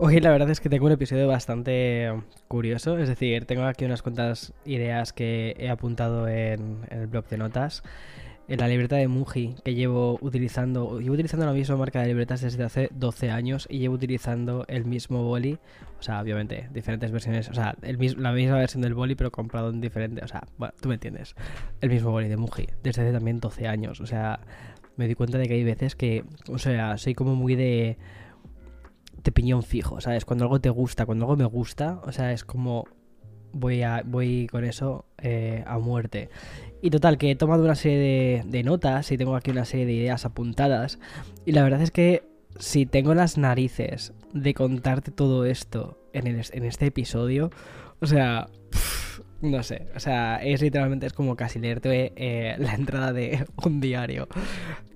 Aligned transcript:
Hoy 0.00 0.20
la 0.20 0.30
verdad 0.30 0.48
es 0.48 0.60
que 0.60 0.68
tengo 0.68 0.86
un 0.86 0.92
episodio 0.92 1.26
bastante 1.26 2.12
curioso, 2.46 2.96
es 2.98 3.08
decir, 3.08 3.46
tengo 3.46 3.64
aquí 3.64 3.84
unas 3.84 4.00
cuantas 4.00 4.52
ideas 4.64 5.12
que 5.12 5.56
he 5.58 5.68
apuntado 5.70 6.28
en, 6.28 6.86
el 6.90 7.08
blog 7.08 7.26
de 7.26 7.36
notas. 7.36 7.82
En 8.46 8.60
la 8.60 8.68
libreta 8.68 8.94
de 8.94 9.08
Muji 9.08 9.56
que 9.64 9.74
llevo 9.74 10.16
utilizando, 10.20 11.00
llevo 11.00 11.14
utilizando 11.14 11.46
la 11.46 11.52
misma 11.52 11.76
marca 11.76 12.00
de 12.00 12.06
libretas 12.06 12.42
desde 12.42 12.62
hace 12.62 12.90
12 12.94 13.32
años 13.32 13.66
y 13.68 13.80
llevo 13.80 13.96
utilizando 13.96 14.64
el 14.68 14.84
mismo 14.84 15.24
boli, 15.24 15.58
o 15.98 16.02
sea, 16.02 16.20
obviamente, 16.20 16.68
diferentes 16.72 17.10
versiones, 17.10 17.48
o 17.48 17.54
sea, 17.54 17.74
el, 17.82 17.98
la 18.22 18.30
misma 18.30 18.56
versión 18.56 18.82
del 18.82 18.94
boli 18.94 19.16
pero 19.16 19.32
comprado 19.32 19.70
en 19.70 19.80
diferente, 19.80 20.24
o 20.24 20.28
sea, 20.28 20.46
bueno, 20.58 20.74
tú 20.80 20.90
me 20.90 20.94
entiendes, 20.94 21.34
el 21.80 21.90
mismo 21.90 22.12
boli 22.12 22.28
de 22.28 22.36
Muji 22.36 22.68
desde 22.84 23.02
hace 23.02 23.12
también 23.12 23.40
12 23.40 23.66
años, 23.66 24.00
o 24.00 24.06
sea, 24.06 24.38
me 24.96 25.08
di 25.08 25.16
cuenta 25.16 25.38
de 25.38 25.48
que 25.48 25.54
hay 25.54 25.64
veces 25.64 25.96
que, 25.96 26.24
o 26.48 26.58
sea, 26.58 26.98
soy 26.98 27.14
como 27.14 27.34
muy 27.34 27.56
de 27.56 27.98
de 29.28 29.32
piñón 29.32 29.62
fijo, 29.62 30.00
¿sabes? 30.00 30.24
Cuando 30.24 30.46
algo 30.46 30.58
te 30.58 30.70
gusta, 30.70 31.04
cuando 31.04 31.26
algo 31.26 31.36
me 31.36 31.44
gusta, 31.44 32.00
o 32.04 32.12
sea, 32.12 32.32
es 32.32 32.44
como 32.44 32.86
voy, 33.52 33.82
a, 33.82 34.02
voy 34.02 34.46
con 34.50 34.64
eso 34.64 35.04
eh, 35.18 35.64
a 35.66 35.78
muerte. 35.78 36.30
Y 36.80 36.88
total, 36.88 37.18
que 37.18 37.30
he 37.30 37.36
tomado 37.36 37.62
una 37.62 37.74
serie 37.74 38.42
de, 38.46 38.62
notas 38.62 39.12
y 39.12 39.18
tengo 39.18 39.36
aquí 39.36 39.50
una 39.50 39.66
serie 39.66 39.84
de 39.84 39.92
ideas 39.92 40.24
apuntadas. 40.24 40.98
Y 41.44 41.52
la 41.52 41.62
verdad 41.62 41.82
es 41.82 41.90
que 41.90 42.22
si 42.58 42.86
tengo 42.86 43.14
las 43.14 43.36
narices 43.36 44.14
de 44.32 44.54
contarte 44.54 45.10
todo 45.10 45.44
esto 45.44 45.98
en, 46.14 46.26
en 46.26 46.64
este 46.64 46.86
episodio, 46.86 47.50
o 48.00 48.06
sea, 48.06 48.48
no 49.42 49.62
sé, 49.62 49.88
o 49.94 50.00
sea, 50.00 50.36
es 50.36 50.62
literalmente 50.62 51.06
es 51.06 51.12
como 51.12 51.36
casi 51.36 51.58
leerte 51.58 52.12
eh, 52.16 52.56
la 52.58 52.74
entrada 52.74 53.12
de 53.12 53.44
un 53.62 53.80
diario. 53.80 54.26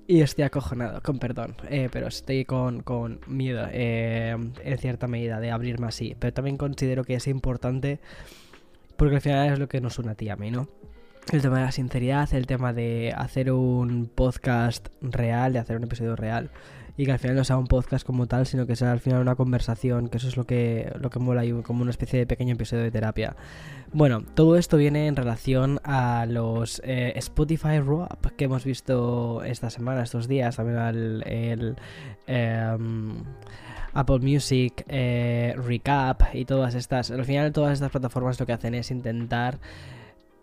Y 0.06 0.20
estoy 0.20 0.45
acojonado, 0.45 1.01
con 1.01 1.19
perdón, 1.19 1.55
eh, 1.70 1.88
pero 1.91 2.09
estoy 2.09 2.45
con, 2.45 2.83
miedo 3.27 3.66
eh, 3.71 4.37
en 4.65 4.79
cierta 4.79 5.07
medida 5.07 5.40
de 5.40 5.51
abrirme 5.51 5.87
así. 5.87 6.16
Pero 6.18 6.32
también 6.32 6.57
considero 6.57 7.04
que 7.04 7.15
es 7.15 7.26
importante 7.29 8.01
porque 8.96 9.16
al 9.16 9.21
final 9.21 9.52
es 9.52 9.59
lo 9.59 9.68
que 9.68 9.80
nos 9.80 9.99
une 9.99 10.13
a 10.13 10.15
ti 10.15 10.29
a 10.29 10.37
mí, 10.37 10.51
¿no? 10.51 10.68
El 11.32 11.41
tema 11.41 11.59
de 11.59 11.65
la 11.65 11.73
sinceridad, 11.73 12.32
el 12.35 12.46
tema 12.46 12.73
de 12.73 13.15
hacer 13.16 13.52
un 13.52 14.10
podcast 14.13 14.88
real, 15.01 15.52
de 15.52 15.60
hacer 15.60 15.76
un 15.76 15.85
episodio 15.85 16.16
real 16.16 16.51
y 16.96 17.04
que 17.07 17.12
al 17.12 17.18
final 17.18 17.37
no 17.37 17.45
sea 17.45 17.57
un 17.57 17.66
podcast 17.66 18.07
como 18.07 18.26
tal, 18.26 18.46
sino 18.46 18.66
que 18.66 18.76
sea 18.76 18.93
al 18.93 19.01
final 19.01 19.21
una 19.21 19.35
conversación, 19.35 20.09
que 20.09 20.18
eso 20.18 20.29
es 20.29 20.37
lo 20.37 20.45
que, 20.45 20.93
lo 21.01 21.10
que 21.10 21.18
mola 21.18 21.45
y 21.45 21.52
como 21.62 21.82
una 21.82 21.90
especie 21.90 22.18
de 22.18 22.26
pequeño 22.26 22.54
episodio 22.54 22.82
de 22.82 22.90
terapia. 22.90 23.37
Bueno, 23.93 24.23
todo 24.35 24.57
esto 24.57 24.76
viene 24.76 25.07
en 25.07 25.16
relación 25.16 25.80
a 25.85 26.26
los 26.26 26.80
eh, 26.85 27.13
Spotify 27.16 27.80
Rap 27.80 28.26
que 28.37 28.45
hemos 28.45 28.65
visto 28.65 29.43
esta 29.45 29.70
semana, 29.70 30.02
estos 30.02 30.29
días, 30.29 30.57
también 30.57 30.79
al 30.79 31.23
el, 31.26 31.76
em, 32.26 33.23
Apple 33.95 34.20
Music 34.20 34.85
eh, 34.88 35.54
Recap 35.57 36.35
y 36.35 36.45
todas 36.45 36.74
estas. 36.74 37.10
Al 37.10 37.24
final 37.24 37.52
todas 37.52 37.74
estas 37.74 37.90
plataformas 37.90 38.38
lo 38.40 38.46
que 38.46 38.52
hacen 38.52 38.74
es 38.74 38.90
intentar 38.90 39.59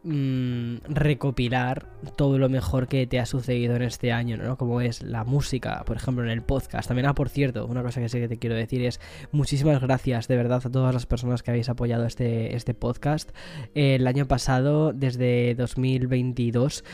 Mm, 0.02 0.78
recopilar 0.88 1.86
todo 2.16 2.38
lo 2.38 2.48
mejor 2.48 2.88
que 2.88 3.06
te 3.06 3.20
ha 3.20 3.26
sucedido 3.26 3.76
en 3.76 3.82
este 3.82 4.14
año, 4.14 4.38
¿no? 4.38 4.58
Como 4.58 4.80
es 4.80 5.02
la 5.02 5.26
música, 5.26 5.84
por 5.86 5.98
ejemplo, 5.98 6.24
en 6.24 6.30
el 6.30 6.42
podcast. 6.42 6.88
También, 6.88 7.06
ah, 7.08 7.14
por 7.14 7.28
cierto, 7.28 7.66
una 7.66 7.84
cosa 7.84 8.00
que 8.00 8.08
sí 8.08 8.18
que 8.18 8.30
te 8.30 8.38
quiero 8.38 8.56
decir 8.56 8.82
es 8.82 9.02
muchísimas 9.34 9.82
gracias 9.82 10.30
de 10.30 10.38
verdad 10.38 10.62
a 10.64 10.70
todas 10.70 10.94
las 10.94 11.06
personas 11.06 11.44
que 11.44 11.52
habéis 11.52 11.68
apoyado 11.68 12.06
este, 12.06 12.56
este 12.56 12.74
podcast. 12.74 13.32
el 13.76 14.08
año 14.08 14.26
pasado, 14.26 14.94
desde 14.94 15.54
2022, 15.56 16.86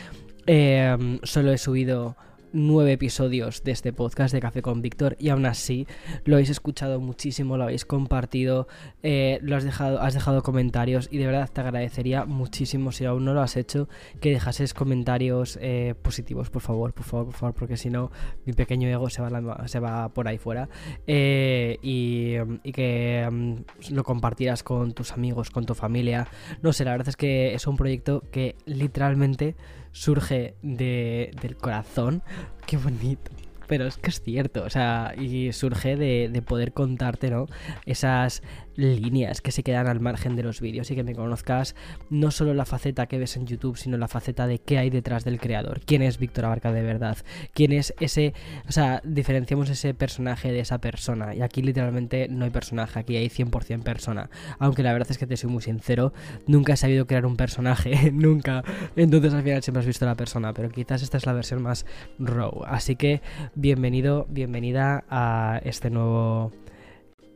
eh, 0.48 1.18
solo 1.22 1.52
he 1.52 1.58
subido 1.58 2.16
nueve 2.56 2.92
episodios 2.92 3.62
de 3.64 3.72
este 3.72 3.92
podcast 3.92 4.32
de 4.32 4.40
Café 4.40 4.62
con 4.62 4.80
Víctor 4.80 5.14
y 5.20 5.28
aún 5.28 5.44
así 5.44 5.86
lo 6.24 6.36
habéis 6.36 6.48
escuchado 6.48 7.00
muchísimo, 7.00 7.58
lo 7.58 7.64
habéis 7.64 7.84
compartido, 7.84 8.66
eh, 9.02 9.38
lo 9.42 9.56
has 9.56 9.64
dejado, 9.64 10.00
has 10.00 10.14
dejado 10.14 10.42
comentarios 10.42 11.08
y 11.10 11.18
de 11.18 11.26
verdad 11.26 11.50
te 11.52 11.60
agradecería 11.60 12.24
muchísimo 12.24 12.92
si 12.92 13.04
aún 13.04 13.26
no 13.26 13.34
lo 13.34 13.42
has 13.42 13.56
hecho 13.56 13.90
que 14.20 14.30
dejases 14.30 14.72
comentarios 14.72 15.58
eh, 15.60 15.94
positivos, 16.00 16.48
por 16.48 16.62
favor, 16.62 16.94
por 16.94 17.04
favor, 17.04 17.26
por 17.26 17.34
favor, 17.34 17.54
porque 17.54 17.76
si 17.76 17.90
no 17.90 18.10
mi 18.46 18.54
pequeño 18.54 18.88
ego 18.88 19.10
se 19.10 19.20
va, 19.20 19.68
se 19.68 19.78
va 19.78 20.08
por 20.08 20.26
ahí 20.26 20.38
fuera 20.38 20.70
eh, 21.06 21.78
y, 21.82 22.36
y, 22.62 22.72
que 22.72 23.28
mm, 23.30 23.92
lo 23.92 24.02
compartieras 24.02 24.62
con 24.62 24.92
tus 24.92 25.12
amigos, 25.12 25.50
con 25.50 25.66
tu 25.66 25.74
familia. 25.74 26.26
No 26.62 26.72
sé, 26.72 26.86
la 26.86 26.92
verdad 26.92 27.08
es 27.08 27.16
que 27.16 27.52
es 27.52 27.66
un 27.66 27.76
proyecto 27.76 28.22
que 28.30 28.56
literalmente 28.64 29.56
surge 29.96 30.54
de, 30.62 31.30
del 31.40 31.56
corazón. 31.56 32.22
Qué 32.66 32.76
bonito. 32.76 33.30
Pero 33.66 33.86
es 33.86 33.96
que 33.96 34.10
es 34.10 34.20
cierto, 34.20 34.62
o 34.62 34.70
sea, 34.70 35.14
y 35.18 35.52
surge 35.52 35.96
de, 35.96 36.28
de 36.32 36.42
poder 36.42 36.72
contarte, 36.72 37.30
¿no? 37.30 37.46
Esas 37.84 38.42
líneas 38.76 39.40
que 39.40 39.52
se 39.52 39.62
quedan 39.62 39.86
al 39.86 40.00
margen 40.00 40.36
de 40.36 40.42
los 40.42 40.60
vídeos 40.60 40.90
y 40.90 40.94
que 40.94 41.02
me 41.02 41.14
conozcas 41.14 41.74
no 42.10 42.30
solo 42.30 42.54
la 42.54 42.64
faceta 42.64 43.06
que 43.06 43.18
ves 43.18 43.36
en 43.36 43.46
YouTube, 43.46 43.76
sino 43.76 43.96
la 43.96 44.08
faceta 44.08 44.46
de 44.46 44.58
qué 44.58 44.78
hay 44.78 44.90
detrás 44.90 45.24
del 45.24 45.40
creador, 45.40 45.80
quién 45.84 46.02
es 46.02 46.18
Víctor 46.18 46.46
Abarca 46.46 46.72
de 46.72 46.82
verdad, 46.82 47.16
quién 47.54 47.72
es 47.72 47.94
ese, 48.00 48.34
o 48.68 48.72
sea, 48.72 49.00
diferenciamos 49.04 49.70
ese 49.70 49.94
personaje 49.94 50.52
de 50.52 50.60
esa 50.60 50.78
persona 50.78 51.34
y 51.34 51.42
aquí 51.42 51.62
literalmente 51.62 52.28
no 52.28 52.44
hay 52.44 52.50
personaje, 52.50 52.98
aquí 52.98 53.16
hay 53.16 53.28
100% 53.28 53.82
persona, 53.82 54.30
aunque 54.58 54.82
la 54.82 54.92
verdad 54.92 55.10
es 55.10 55.18
que 55.18 55.26
te 55.26 55.36
soy 55.36 55.50
muy 55.50 55.62
sincero, 55.62 56.12
nunca 56.46 56.74
he 56.74 56.76
sabido 56.76 57.06
crear 57.06 57.26
un 57.26 57.36
personaje, 57.36 58.10
nunca, 58.12 58.62
entonces 58.96 59.34
al 59.34 59.42
final 59.42 59.62
siempre 59.62 59.80
has 59.80 59.86
visto 59.86 60.06
la 60.06 60.14
persona, 60.14 60.52
pero 60.52 60.68
quizás 60.70 61.02
esta 61.02 61.16
es 61.16 61.26
la 61.26 61.32
versión 61.32 61.62
más 61.62 61.86
raw, 62.18 62.62
así 62.66 62.96
que 62.96 63.22
bienvenido, 63.54 64.26
bienvenida 64.28 65.04
a 65.08 65.60
este 65.64 65.90
nuevo 65.90 66.52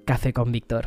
Café 0.04 0.32
con 0.32 0.52
Víctor. 0.52 0.86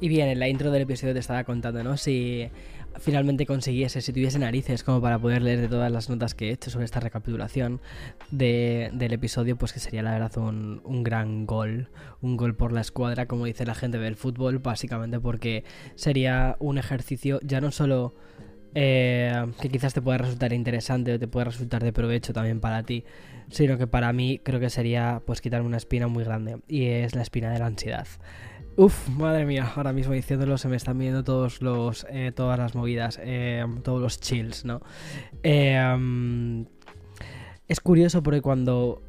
Y 0.00 0.08
bien, 0.08 0.28
en 0.28 0.38
la 0.38 0.48
intro 0.48 0.70
del 0.70 0.82
episodio 0.82 1.12
te 1.12 1.20
estaba 1.20 1.42
contando, 1.44 1.82
¿no? 1.82 1.96
Si 1.96 2.48
finalmente 2.98 3.46
consiguiese, 3.46 4.00
si 4.00 4.12
tuviese 4.12 4.38
narices 4.38 4.84
como 4.84 5.00
para 5.00 5.18
poder 5.18 5.42
leer 5.42 5.60
de 5.60 5.68
todas 5.68 5.90
las 5.90 6.08
notas 6.08 6.34
que 6.34 6.48
he 6.48 6.52
hecho 6.52 6.70
sobre 6.70 6.84
esta 6.84 7.00
recapitulación 7.00 7.80
del 8.30 9.12
episodio, 9.12 9.56
pues 9.56 9.72
que 9.72 9.80
sería 9.80 10.02
la 10.02 10.12
verdad 10.12 10.36
un, 10.38 10.80
un, 10.84 11.02
gran 11.02 11.46
gol, 11.46 11.88
un 12.20 12.36
gol 12.36 12.54
por 12.54 12.72
la 12.72 12.80
escuadra, 12.80 13.26
como 13.26 13.44
dice 13.44 13.66
la 13.66 13.74
gente 13.74 13.98
del 13.98 14.16
fútbol, 14.16 14.58
básicamente 14.58 15.20
porque 15.20 15.64
sería 15.94 16.56
un 16.60 16.78
ejercicio 16.78 17.40
ya 17.42 17.60
no 17.60 17.70
solo 17.70 18.14
eh, 18.74 19.46
que 19.60 19.68
quizás 19.68 19.94
te 19.94 20.02
pueda 20.02 20.18
resultar 20.18 20.52
interesante 20.52 21.14
o 21.14 21.18
te 21.18 21.28
pueda 21.28 21.44
resultar 21.44 21.82
de 21.82 21.92
provecho 21.92 22.32
también 22.32 22.60
para 22.60 22.82
ti, 22.82 23.04
sino 23.50 23.78
que 23.78 23.86
para 23.86 24.12
mí 24.12 24.40
creo 24.42 24.60
que 24.60 24.70
sería 24.70 25.22
pues 25.24 25.40
quitarme 25.40 25.66
una 25.66 25.76
espina 25.76 26.08
muy 26.08 26.24
grande 26.24 26.58
y 26.68 26.86
es 26.86 27.14
la 27.14 27.22
espina 27.22 27.52
de 27.52 27.58
la 27.58 27.66
ansiedad. 27.66 28.06
Uf, 28.76 29.08
madre 29.08 29.44
mía, 29.44 29.72
ahora 29.74 29.92
mismo 29.92 30.12
diciéndolo 30.12 30.56
se 30.56 30.68
me 30.68 30.76
están 30.76 30.98
viendo 30.98 31.24
todos 31.24 31.62
los, 31.62 32.06
eh, 32.10 32.32
todas 32.34 32.58
las 32.58 32.74
movidas, 32.74 33.18
eh, 33.22 33.64
todos 33.82 34.00
los 34.00 34.20
chills, 34.20 34.64
¿no? 34.64 34.80
Mm, 35.42 36.62
es 37.66 37.80
curioso 37.80 38.22
porque 38.22 38.40
cuando 38.40 39.02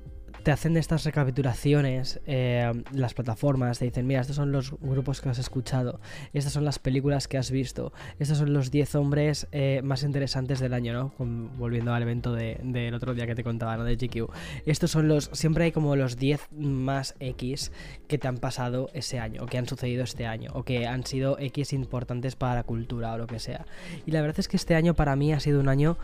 te 0.44 0.52
hacen 0.52 0.78
estas 0.78 1.04
recapitulaciones 1.04 2.20
eh, 2.26 2.72
las 2.94 3.14
plataformas, 3.14 3.80
te 3.80 3.86
dicen, 3.86 4.08
mira, 4.08 4.22
estos 4.22 4.36
son 4.36 4.52
los 4.52 4.72
grupos 4.80 5.22
que 5.22 5.30
has 5.30 5.40
escuchado, 5.40 6.00
estas 6.34 6.54
son 6.54 6.66
las 6.66 6.80
películas 6.80 7.28
que 7.28 7.38
has 7.38 7.52
visto, 7.52 7.94
estos 8.20 8.38
son 8.38 8.54
los 8.54 8.72
10 8.72 8.96
hombres 8.96 9.48
eh, 9.52 9.82
más 9.84 10.04
interesantes 10.04 10.60
del 10.60 10.74
año, 10.74 10.94
¿no? 10.94 11.14
volviendo 11.58 11.94
al 11.94 12.02
evento 12.02 12.34
del 12.34 12.58
de, 12.64 12.94
otro 12.94 13.14
día 13.14 13.28
que 13.28 13.36
te 13.36 13.44
contaba, 13.44 13.78
¿no? 13.78 13.84
De 13.84 13.96
GQ. 13.96 14.32
Estos 14.66 14.92
son 14.92 15.08
los, 15.08 15.30
siempre 15.34 15.66
hay 15.66 15.72
como 15.72 15.96
los 15.96 16.18
10 16.18 16.50
más 16.52 17.16
X 17.20 17.72
que 18.08 18.18
te 18.18 18.28
han 18.28 18.38
pasado 18.38 18.90
ese 18.94 19.20
año, 19.20 19.44
o 19.44 19.46
que 19.46 19.58
han 19.58 19.68
sucedido 19.68 20.04
este 20.04 20.26
año, 20.26 20.52
o 20.54 20.64
que 20.64 20.88
han 20.88 21.06
sido 21.06 21.38
X 21.40 21.74
importantes 21.74 22.36
para 22.36 22.56
la 22.56 22.64
cultura 22.64 23.14
o 23.14 23.18
lo 23.18 23.28
que 23.28 23.40
sea. 23.40 23.66
Y 24.06 24.12
la 24.12 24.22
verdad 24.22 24.40
es 24.40 24.48
que 24.48 24.58
este 24.58 24.76
año 24.76 24.96
para 24.96 25.16
mí 25.16 25.34
ha 25.34 25.40
sido 25.40 25.60
un 25.60 25.70
año, 25.70 25.98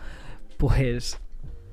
pues 0.58 1.20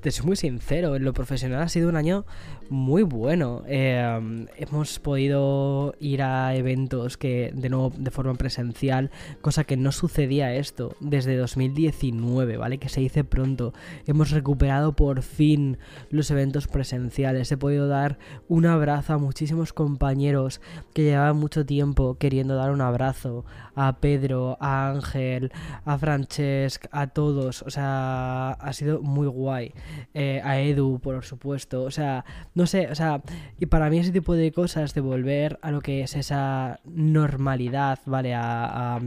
te 0.04 0.10
soy 0.10 0.26
muy 0.26 0.36
sincero, 0.36 0.96
en 0.96 1.02
lo 1.02 1.14
profesional 1.14 1.62
ha 1.62 1.68
sido 1.70 1.88
un 1.88 1.96
año 1.96 2.26
muy 2.68 3.02
bueno. 3.02 3.62
Eh, 3.66 4.46
hemos 4.58 4.98
podido 4.98 5.94
ir 5.98 6.20
a 6.20 6.54
eventos 6.54 7.16
que, 7.16 7.52
de 7.54 7.70
nuevo, 7.70 7.90
de 7.96 8.10
forma 8.10 8.34
presencial, 8.34 9.10
cosa 9.40 9.64
que 9.64 9.78
no 9.78 9.92
sucedía 9.92 10.54
esto 10.54 10.94
desde 11.00 11.38
2019, 11.38 12.58
¿vale? 12.58 12.76
Que 12.76 12.90
se 12.90 13.00
dice 13.00 13.24
pronto. 13.24 13.72
Hemos 14.06 14.30
recuperado 14.30 14.92
por 14.92 15.22
fin 15.22 15.78
los 16.10 16.30
eventos 16.30 16.68
presenciales. 16.68 17.50
He 17.50 17.56
podido 17.56 17.88
dar 17.88 18.18
un 18.46 18.66
abrazo 18.66 19.14
a 19.14 19.18
muchísimos 19.18 19.72
compañeros 19.72 20.60
que 20.92 21.04
llevaban 21.04 21.38
mucho 21.38 21.64
tiempo 21.64 22.18
queriendo 22.18 22.56
dar 22.56 22.72
un 22.72 22.82
abrazo. 22.82 23.46
A 23.76 23.96
Pedro, 24.00 24.56
a 24.60 24.90
Ángel, 24.90 25.52
a 25.84 25.98
Francesc, 25.98 26.86
a 26.90 27.08
todos. 27.08 27.62
O 27.62 27.70
sea, 27.70 28.52
ha 28.52 28.72
sido 28.72 29.02
muy 29.02 29.26
guay. 29.26 29.72
Eh, 30.14 30.40
a 30.44 30.60
Edu, 30.60 30.98
por 31.00 31.24
supuesto, 31.24 31.82
o 31.82 31.90
sea, 31.90 32.24
no 32.54 32.66
sé, 32.66 32.88
o 32.90 32.94
sea, 32.94 33.22
y 33.58 33.66
para 33.66 33.90
mí 33.90 33.98
ese 33.98 34.12
tipo 34.12 34.34
de 34.34 34.52
cosas, 34.52 34.94
de 34.94 35.00
volver 35.00 35.58
a 35.62 35.70
lo 35.70 35.80
que 35.80 36.02
es 36.02 36.14
esa 36.16 36.80
normalidad, 36.84 37.98
¿vale? 38.06 38.34
A, 38.34 38.98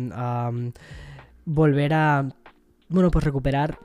volver 1.45 1.93
a, 1.93 2.29
bueno, 2.89 3.09
pues 3.11 3.23
recuperar 3.23 3.79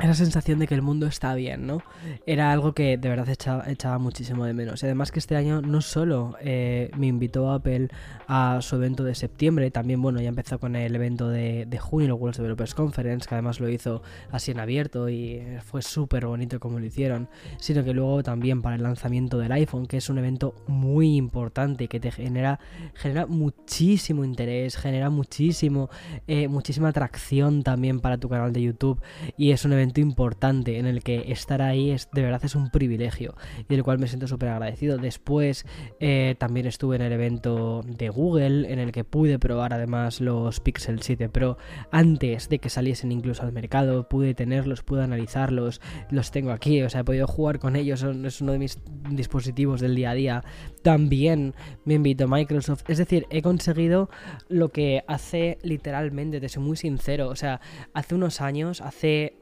esa 0.00 0.14
sensación 0.14 0.58
de 0.58 0.66
que 0.66 0.74
el 0.74 0.82
mundo 0.82 1.06
está 1.06 1.34
bien, 1.34 1.66
¿no? 1.66 1.82
Era 2.26 2.52
algo 2.52 2.72
que 2.72 2.96
de 2.96 3.08
verdad 3.08 3.28
echaba, 3.28 3.98
muchísimo 3.98 4.44
de 4.44 4.54
menos. 4.54 4.82
Y 4.82 4.86
además 4.86 5.12
que 5.12 5.18
este 5.18 5.36
año 5.36 5.60
no 5.60 5.80
solo 5.82 6.36
eh, 6.40 6.90
me 6.96 7.06
invitó 7.06 7.50
Apple 7.50 7.88
a 8.26 8.58
su 8.62 8.76
evento 8.76 9.04
de 9.04 9.14
septiembre, 9.14 9.70
también, 9.70 10.00
bueno, 10.00 10.20
ya 10.20 10.28
empezó 10.28 10.58
con 10.58 10.76
el 10.76 10.94
evento 10.94 11.28
de, 11.28 11.66
junio, 11.80 12.06
el 12.06 12.12
World 12.12 12.36
Developers 12.36 12.74
Conference, 12.74 13.28
que 13.28 13.34
además 13.34 13.60
lo 13.60 13.68
hizo 13.68 14.02
así 14.30 14.52
en 14.52 14.60
abierto 14.60 15.08
y 15.08 15.42
fue 15.64 15.82
súper 15.82 16.26
bonito 16.26 16.60
como 16.60 16.78
lo 16.78 16.86
hicieron, 16.86 17.28
sino 17.58 17.84
que 17.84 17.92
luego 17.92 18.22
también 18.22 18.62
para 18.62 18.76
el 18.76 18.82
lanzamiento 18.82 19.38
del 19.38 19.52
iPhone, 19.52 19.86
que 19.86 19.96
es 19.96 20.08
un 20.08 20.18
evento 20.18 20.54
muy 20.66 21.16
importante 21.16 21.88
que 21.88 22.00
te 22.00 22.10
genera, 22.10 22.60
genera 22.94 23.26
muchísimo 23.26 24.24
interés, 24.24 24.76
genera 24.76 25.10
muchísimo, 25.10 25.90
eh, 26.26 26.48
muchísima 26.48 26.88
atracción 26.88 27.62
también 27.62 28.00
para 28.00 28.18
tu 28.18 28.28
canal 28.28 28.52
de 28.52 28.62
YouTube 28.62 29.00
y 29.36 29.50
es 29.50 29.64
un 29.64 29.72
evento 29.72 29.89
importante 29.98 30.78
en 30.78 30.86
el 30.86 31.02
que 31.02 31.32
estar 31.32 31.62
ahí 31.62 31.90
es 31.90 32.08
de 32.12 32.22
verdad 32.22 32.44
es 32.44 32.54
un 32.54 32.70
privilegio 32.70 33.34
y 33.58 33.74
del 33.74 33.82
cual 33.82 33.98
me 33.98 34.06
siento 34.06 34.26
súper 34.26 34.50
agradecido. 34.50 34.98
Después 34.98 35.64
eh, 35.98 36.34
también 36.38 36.66
estuve 36.66 36.96
en 36.96 37.02
el 37.02 37.12
evento 37.12 37.82
de 37.84 38.08
Google 38.08 38.72
en 38.72 38.78
el 38.78 38.92
que 38.92 39.04
pude 39.04 39.38
probar 39.38 39.72
además 39.72 40.20
los 40.20 40.60
Pixel 40.60 41.02
7 41.02 41.28
Pro 41.28 41.58
antes 41.90 42.48
de 42.48 42.58
que 42.58 42.68
saliesen 42.68 43.12
incluso 43.12 43.42
al 43.42 43.52
mercado. 43.52 44.08
Pude 44.08 44.34
tenerlos, 44.34 44.82
pude 44.82 45.02
analizarlos, 45.02 45.80
los 46.10 46.30
tengo 46.30 46.52
aquí, 46.52 46.82
o 46.82 46.90
sea, 46.90 47.00
he 47.00 47.04
podido 47.04 47.26
jugar 47.26 47.58
con 47.58 47.76
ellos, 47.76 48.02
es 48.02 48.40
uno 48.40 48.52
de 48.52 48.58
mis 48.58 48.78
dispositivos 49.10 49.80
del 49.80 49.94
día 49.94 50.10
a 50.10 50.14
día. 50.14 50.44
También 50.82 51.54
me 51.84 51.94
invito 51.94 52.24
a 52.24 52.28
Microsoft, 52.28 52.84
es 52.88 52.98
decir, 52.98 53.26
he 53.30 53.42
conseguido 53.42 54.10
lo 54.48 54.70
que 54.70 55.04
hace 55.06 55.58
literalmente, 55.62 56.40
te 56.40 56.48
soy 56.48 56.62
muy 56.62 56.76
sincero, 56.76 57.28
o 57.28 57.36
sea, 57.36 57.60
hace 57.94 58.14
unos 58.14 58.40
años, 58.40 58.80
hace 58.80 59.39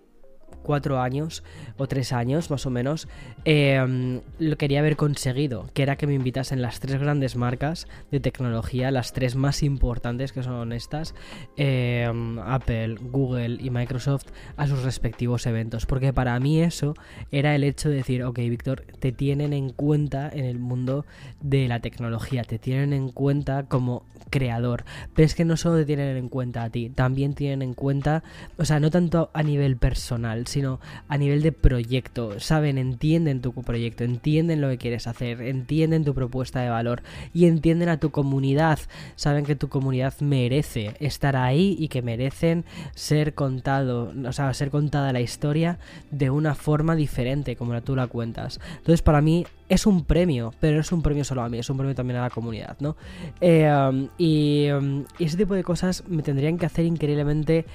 cuatro 0.63 1.01
años 1.01 1.43
o 1.79 1.87
tres 1.87 2.13
años 2.13 2.51
más 2.51 2.67
o 2.67 2.71
menos, 2.71 3.09
em, 3.45 4.21
lo 4.39 4.57
quería 4.57 4.81
haber 4.81 4.97
conseguido, 4.97 5.71
que 5.73 5.83
era 5.83 5.97
que 5.97 6.07
me 6.07 6.13
invitasen 6.13 6.61
las 6.61 6.79
tres 6.81 7.01
grandes 7.01 7.37
marcas 7.37 7.87
de 8.11 8.21
tecnología, 8.21 8.91
las 8.91 9.13
tres 9.13 9.35
más 9.35 9.63
importantes 9.63 10.33
que 10.33 10.43
son 10.43 10.73
estas, 10.73 11.15
em, 11.57 12.39
Apple, 12.41 12.97
Google 13.01 13.59
y 13.61 13.71
Microsoft, 13.71 14.27
a 14.57 14.67
sus 14.67 14.83
respectivos 14.83 15.47
eventos. 15.47 15.87
Porque 15.87 16.13
para 16.13 16.39
mí 16.39 16.61
eso 16.61 16.95
era 17.31 17.55
el 17.55 17.65
hecho 17.65 17.89
de 17.89 17.97
decir, 17.97 18.23
ok, 18.23 18.39
Víctor, 18.39 18.85
te 18.99 19.13
tienen 19.13 19.53
en 19.53 19.71
cuenta 19.71 20.29
en 20.29 20.45
el 20.45 20.59
mundo 20.59 21.07
de 21.41 21.69
la 21.69 21.81
tecnología, 21.81 22.45
te 22.45 22.59
tienen 22.59 22.93
en 22.93 23.11
cuenta 23.11 23.65
como 23.65 24.05
creador. 24.31 24.85
Pero 25.15 25.27
es 25.27 25.35
que 25.35 25.45
no 25.45 25.57
solo 25.57 25.77
te 25.77 25.87
tienen 25.87 26.17
en 26.17 26.29
cuenta 26.29 26.65
a 26.65 26.71
ti, 26.71 26.91
también 26.91 27.35
tienen 27.35 27.63
en 27.63 27.75
cuenta, 27.75 28.23
o 28.57 28.65
sea, 28.65 28.81
no 28.81 28.91
tanto 28.91 29.31
a 29.33 29.43
nivel 29.43 29.77
personal, 29.77 30.38
sino 30.47 30.81
a 31.09 31.19
nivel 31.19 31.43
de 31.43 31.53
proyecto. 31.53 32.39
Saben, 32.41 32.79
entienden 32.79 33.41
tu 33.41 33.53
proyecto, 33.53 34.05
entienden 34.05 34.61
lo 34.61 34.69
que 34.69 34.79
quieres 34.79 35.07
hacer, 35.07 35.43
entienden 35.43 36.05
tu 36.05 36.15
propuesta 36.15 36.61
de 36.61 36.71
valor 36.71 37.03
y 37.35 37.47
entienden 37.47 37.89
a 37.89 37.99
tu 37.99 38.11
comunidad. 38.11 38.79
Saben 39.17 39.45
que 39.45 39.57
tu 39.57 39.69
comunidad 39.69 40.15
merece 40.21 40.95
estar 41.01 41.37
ahí 41.37 41.77
y 41.79 41.89
que 41.89 42.03
merecen 42.03 42.65
ser 42.95 43.35
contado, 43.35 44.13
o 44.27 44.33
sea, 44.33 44.53
ser 44.55 44.71
contada 44.71 45.13
la 45.13 45.21
historia 45.21 45.79
de 46.11 46.31
una 46.31 46.55
forma 46.55 46.95
diferente 46.95 47.57
como 47.57 47.81
tú 47.83 47.97
la 47.97 48.07
cuentas. 48.07 48.61
Entonces, 48.79 49.03
para 49.03 49.21
mí 49.21 49.47
es 49.69 49.87
un 49.87 50.05
premio, 50.05 50.55
pero 50.61 50.75
no 50.75 50.81
es 50.81 50.93
un 50.93 51.03
premio 51.03 51.25
solo 51.25 51.43
a 51.43 51.49
mí, 51.49 51.59
es 51.59 51.69
un 51.71 51.77
premio 51.77 51.95
también 51.95 52.19
a 52.19 52.23
la 52.23 52.31
comunidad, 52.31 52.77
¿no? 52.81 52.97
Eh, 53.41 53.71
um, 53.71 54.09
y, 54.17 54.71
um, 54.71 55.05
y, 55.19 55.25
ese 55.25 55.37
tipo 55.37 55.55
de 55.55 55.63
cosas 55.63 56.05
me 56.09 56.23
tendrían 56.23 56.59
que 56.59 56.67
hacer 56.67 56.85
increíblemente 56.87 57.67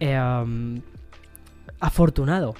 eh, 0.00 0.18
um, 0.18 0.80
afortunado. 1.80 2.54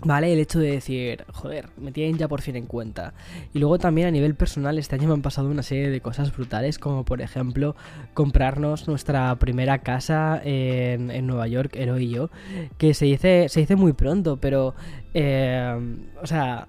¿Vale? 0.00 0.32
El 0.32 0.38
hecho 0.38 0.60
de 0.60 0.70
decir, 0.70 1.24
joder, 1.32 1.70
me 1.76 1.90
tienen 1.90 2.18
ya 2.18 2.28
por 2.28 2.40
fin 2.40 2.54
en 2.54 2.66
cuenta. 2.66 3.14
Y 3.52 3.58
luego 3.58 3.78
también 3.78 4.06
a 4.06 4.10
nivel 4.12 4.36
personal, 4.36 4.78
este 4.78 4.94
año 4.94 5.08
me 5.08 5.14
han 5.14 5.22
pasado 5.22 5.48
una 5.48 5.64
serie 5.64 5.90
de 5.90 6.00
cosas 6.00 6.32
brutales, 6.32 6.78
como 6.78 7.04
por 7.04 7.20
ejemplo 7.20 7.74
comprarnos 8.14 8.86
nuestra 8.86 9.34
primera 9.40 9.78
casa 9.78 10.40
en, 10.44 11.10
en 11.10 11.26
Nueva 11.26 11.48
York, 11.48 11.74
Ero 11.74 11.98
y 11.98 12.10
yo, 12.10 12.30
que 12.76 12.94
se 12.94 13.06
dice, 13.06 13.48
se 13.48 13.58
dice 13.58 13.74
muy 13.74 13.92
pronto, 13.92 14.36
pero, 14.36 14.76
eh, 15.14 15.96
o 16.22 16.26
sea, 16.28 16.68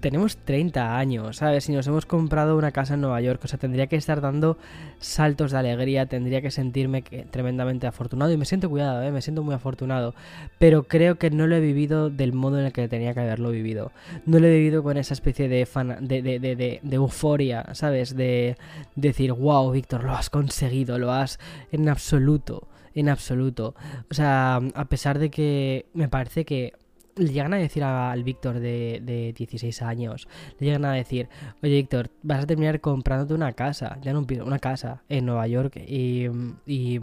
tenemos 0.00 0.36
30 0.36 0.96
años, 0.98 1.36
¿sabes? 1.36 1.64
Si 1.64 1.72
nos 1.72 1.86
hemos 1.86 2.06
comprado 2.06 2.56
una 2.56 2.72
casa 2.72 2.94
en 2.94 3.02
Nueva 3.02 3.20
York, 3.20 3.40
o 3.44 3.48
sea, 3.48 3.58
tendría 3.58 3.86
que 3.86 3.96
estar 3.96 4.20
dando 4.20 4.58
saltos 4.98 5.52
de 5.52 5.58
alegría, 5.58 6.06
tendría 6.06 6.40
que 6.40 6.50
sentirme 6.50 7.02
tremendamente 7.02 7.86
afortunado 7.86 8.32
y 8.32 8.36
me 8.36 8.44
siento 8.44 8.68
cuidado, 8.68 9.02
¿eh? 9.02 9.12
me 9.12 9.22
siento 9.22 9.42
muy 9.42 9.54
afortunado, 9.54 10.14
pero 10.58 10.84
creo 10.84 11.16
que 11.16 11.30
no 11.30 11.46
lo 11.46 11.56
he 11.56 11.60
vivido 11.60 12.10
del 12.10 12.32
modo 12.32 12.58
en 12.58 12.66
el 12.66 12.72
que 12.72 12.88
tenía 12.88 13.14
que 13.14 13.20
haberlo 13.20 13.50
vivido. 13.50 13.92
No 14.26 14.38
lo 14.38 14.46
he 14.46 14.54
vivido 14.54 14.82
con 14.82 14.96
esa 14.96 15.14
especie 15.14 15.48
de, 15.48 15.66
de, 16.00 16.22
de, 16.22 16.38
de, 16.40 16.80
de 16.82 16.96
euforia, 16.96 17.66
¿sabes? 17.74 18.16
De 18.16 18.56
decir, 18.96 19.32
wow, 19.32 19.70
Víctor, 19.70 20.04
lo 20.04 20.12
has 20.12 20.30
conseguido, 20.30 20.98
lo 20.98 21.12
has 21.12 21.38
en 21.72 21.88
absoluto, 21.88 22.68
en 22.94 23.08
absoluto. 23.08 23.74
O 24.10 24.14
sea, 24.14 24.60
a 24.74 24.84
pesar 24.86 25.18
de 25.18 25.30
que 25.30 25.86
me 25.94 26.08
parece 26.08 26.44
que 26.44 26.72
le 27.20 27.32
llegan 27.32 27.54
a 27.54 27.58
decir 27.58 27.84
al 27.84 28.24
Víctor 28.24 28.60
de, 28.60 29.00
de, 29.02 29.32
16 29.32 29.82
años, 29.82 30.28
le 30.58 30.66
llegan 30.66 30.84
a 30.84 30.92
decir, 30.92 31.28
oye 31.62 31.74
Víctor, 31.76 32.10
vas 32.22 32.42
a 32.42 32.46
terminar 32.46 32.80
comprándote 32.80 33.34
una 33.34 33.52
casa, 33.52 33.98
ya 34.02 34.12
no 34.12 34.26
una 34.44 34.58
casa 34.58 35.02
en 35.08 35.26
Nueva 35.26 35.46
York 35.46 35.76
y, 35.76 36.26
y 36.66 37.00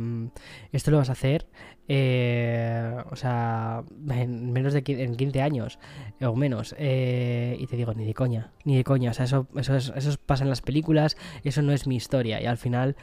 esto 0.71 0.91
lo 0.91 0.97
vas 0.97 1.09
a 1.09 1.13
hacer, 1.13 1.47
eh, 1.89 2.95
o 3.11 3.15
sea, 3.15 3.83
en 4.09 4.51
menos 4.51 4.73
de 4.73 4.83
en 4.85 5.15
15 5.15 5.41
años 5.41 5.79
o 6.21 6.35
menos. 6.35 6.75
Eh, 6.77 7.55
y 7.59 7.67
te 7.67 7.77
digo, 7.77 7.93
ni 7.93 8.05
de 8.05 8.13
coña, 8.13 8.51
ni 8.65 8.77
de 8.77 8.83
coña, 8.83 9.11
o 9.11 9.13
sea, 9.13 9.25
eso, 9.25 9.47
eso, 9.55 9.75
eso 9.95 10.15
pasa 10.25 10.43
en 10.43 10.49
las 10.49 10.61
películas, 10.61 11.17
eso 11.43 11.61
no 11.61 11.71
es 11.71 11.87
mi 11.87 11.95
historia 11.95 12.41
y 12.41 12.45
al 12.45 12.57
final 12.57 12.95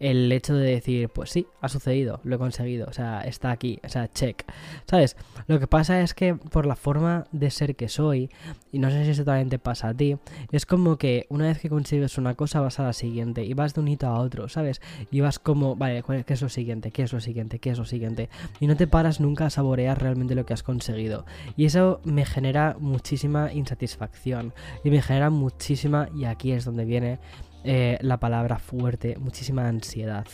el 0.00 0.32
hecho 0.32 0.54
de 0.54 0.70
decir, 0.70 1.10
pues 1.10 1.30
sí, 1.30 1.46
ha 1.60 1.68
sucedido, 1.68 2.20
lo 2.24 2.36
he 2.36 2.38
conseguido, 2.38 2.86
o 2.88 2.92
sea, 2.92 3.20
está 3.20 3.50
aquí, 3.50 3.78
o 3.84 3.88
sea, 3.88 4.08
check. 4.08 4.44
¿Sabes? 4.86 5.16
Lo 5.46 5.60
que 5.60 5.66
pasa 5.66 6.00
es 6.00 6.14
que 6.14 6.34
por 6.34 6.66
la 6.66 6.74
forma 6.74 7.26
de 7.32 7.50
ser 7.50 7.76
que 7.76 7.88
soy, 7.88 8.30
y 8.72 8.78
no 8.78 8.90
sé 8.90 9.04
si 9.04 9.10
eso 9.10 9.24
también 9.24 9.50
pasa 9.60 9.88
a 9.88 9.94
ti, 9.94 10.16
es 10.50 10.64
como 10.64 10.96
que 10.96 11.26
una 11.28 11.46
vez 11.46 11.60
que 11.60 11.68
consigues 11.68 12.18
una 12.18 12.34
cosa 12.34 12.60
vas 12.60 12.80
a 12.80 12.84
la 12.84 12.92
siguiente 12.94 13.44
y 13.44 13.52
vas 13.52 13.74
de 13.74 13.82
un 13.82 13.88
hito 13.88 14.06
a 14.06 14.18
otro, 14.18 14.48
¿sabes? 14.48 14.80
Y 15.10 15.20
vas 15.20 15.38
como, 15.38 15.76
vale, 15.76 16.02
¿qué 16.26 16.32
es 16.32 16.42
lo 16.42 16.48
siguiente? 16.48 16.90
¿Qué 16.90 17.02
es 17.02 17.12
lo 17.12 17.20
siguiente? 17.20 17.58
¿Qué 17.58 17.70
es 17.70 17.78
lo 17.78 17.84
siguiente? 17.84 18.30
Y 18.58 18.66
no 18.66 18.76
te 18.76 18.86
paras 18.86 19.20
nunca 19.20 19.46
a 19.46 19.50
saborear 19.50 20.00
realmente 20.00 20.34
lo 20.34 20.46
que 20.46 20.54
has 20.54 20.62
conseguido. 20.62 21.26
Y 21.56 21.66
eso 21.66 22.00
me 22.04 22.24
genera 22.24 22.76
muchísima 22.78 23.52
insatisfacción 23.52 24.54
y 24.82 24.90
me 24.90 25.02
genera 25.02 25.28
muchísima, 25.28 26.08
y 26.16 26.24
aquí 26.24 26.52
es 26.52 26.64
donde 26.64 26.86
viene 26.86 27.18
eh, 27.64 27.98
la 28.00 28.18
palabra 28.18 28.58
fuerte, 28.58 29.16
muchísima 29.18 29.66
ansiedad. 29.68 30.26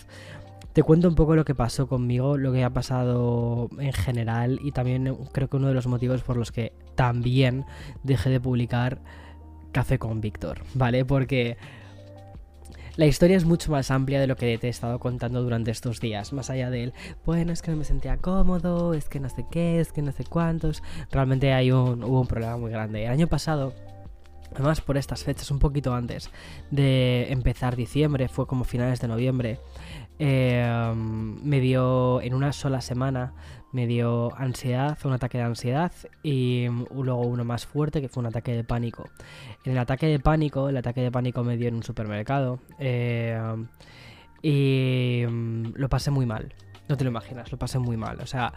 Te 0.72 0.82
cuento 0.82 1.08
un 1.08 1.14
poco 1.14 1.34
lo 1.34 1.44
que 1.44 1.54
pasó 1.54 1.88
conmigo, 1.88 2.36
lo 2.36 2.52
que 2.52 2.62
ha 2.62 2.70
pasado 2.70 3.70
en 3.78 3.92
general 3.92 4.60
y 4.62 4.72
también 4.72 5.16
creo 5.32 5.48
que 5.48 5.56
uno 5.56 5.68
de 5.68 5.74
los 5.74 5.86
motivos 5.86 6.22
por 6.22 6.36
los 6.36 6.52
que 6.52 6.72
también 6.94 7.64
dejé 8.02 8.28
de 8.28 8.40
publicar 8.40 9.00
Café 9.72 9.98
con 9.98 10.20
Víctor, 10.20 10.62
¿vale? 10.74 11.04
Porque 11.04 11.56
la 12.96 13.04
historia 13.04 13.36
es 13.36 13.44
mucho 13.44 13.70
más 13.70 13.90
amplia 13.90 14.18
de 14.20 14.26
lo 14.26 14.36
que 14.36 14.56
te 14.56 14.68
he 14.68 14.70
estado 14.70 14.98
contando 14.98 15.42
durante 15.42 15.70
estos 15.70 16.00
días, 16.00 16.32
más 16.32 16.48
allá 16.48 16.70
del, 16.70 16.94
bueno, 17.26 17.52
es 17.52 17.60
que 17.60 17.70
no 17.70 17.76
me 17.76 17.84
sentía 17.84 18.16
cómodo, 18.16 18.94
es 18.94 19.08
que 19.10 19.20
no 19.20 19.28
sé 19.28 19.44
qué, 19.50 19.80
es 19.80 19.92
que 19.92 20.00
no 20.00 20.12
sé 20.12 20.24
cuántos. 20.24 20.82
Realmente 21.10 21.52
hay 21.52 21.72
un, 21.72 22.02
hubo 22.02 22.22
un 22.22 22.26
problema 22.26 22.56
muy 22.56 22.70
grande. 22.70 23.04
El 23.04 23.10
año 23.10 23.26
pasado 23.26 23.74
Además, 24.54 24.80
por 24.80 24.96
estas 24.96 25.24
fechas, 25.24 25.50
un 25.50 25.58
poquito 25.58 25.94
antes 25.94 26.30
de 26.70 27.26
empezar 27.30 27.76
diciembre, 27.76 28.28
fue 28.28 28.46
como 28.46 28.64
finales 28.64 29.00
de 29.00 29.08
noviembre, 29.08 29.60
eh, 30.18 30.92
me 30.96 31.60
dio 31.60 32.22
en 32.22 32.34
una 32.34 32.52
sola 32.52 32.80
semana, 32.80 33.34
me 33.72 33.86
dio 33.86 34.34
ansiedad, 34.36 34.96
un 35.04 35.12
ataque 35.12 35.38
de 35.38 35.44
ansiedad 35.44 35.92
y 36.22 36.66
luego 36.94 37.20
uno 37.20 37.44
más 37.44 37.66
fuerte 37.66 38.00
que 38.00 38.08
fue 38.08 38.22
un 38.22 38.26
ataque 38.26 38.52
de 38.52 38.64
pánico. 38.64 39.08
En 39.64 39.72
el 39.72 39.78
ataque 39.78 40.06
de 40.06 40.18
pánico, 40.18 40.68
el 40.68 40.76
ataque 40.78 41.02
de 41.02 41.10
pánico 41.10 41.44
me 41.44 41.56
dio 41.56 41.68
en 41.68 41.74
un 41.74 41.82
supermercado 41.82 42.60
eh, 42.78 43.38
y 44.42 45.24
mm, 45.28 45.72
lo 45.74 45.88
pasé 45.88 46.10
muy 46.10 46.24
mal. 46.24 46.54
No 46.88 46.96
te 46.96 47.04
lo 47.04 47.10
imaginas, 47.10 47.50
lo 47.50 47.58
pasé 47.58 47.78
muy 47.78 47.96
mal. 47.96 48.20
O 48.20 48.26
sea, 48.26 48.52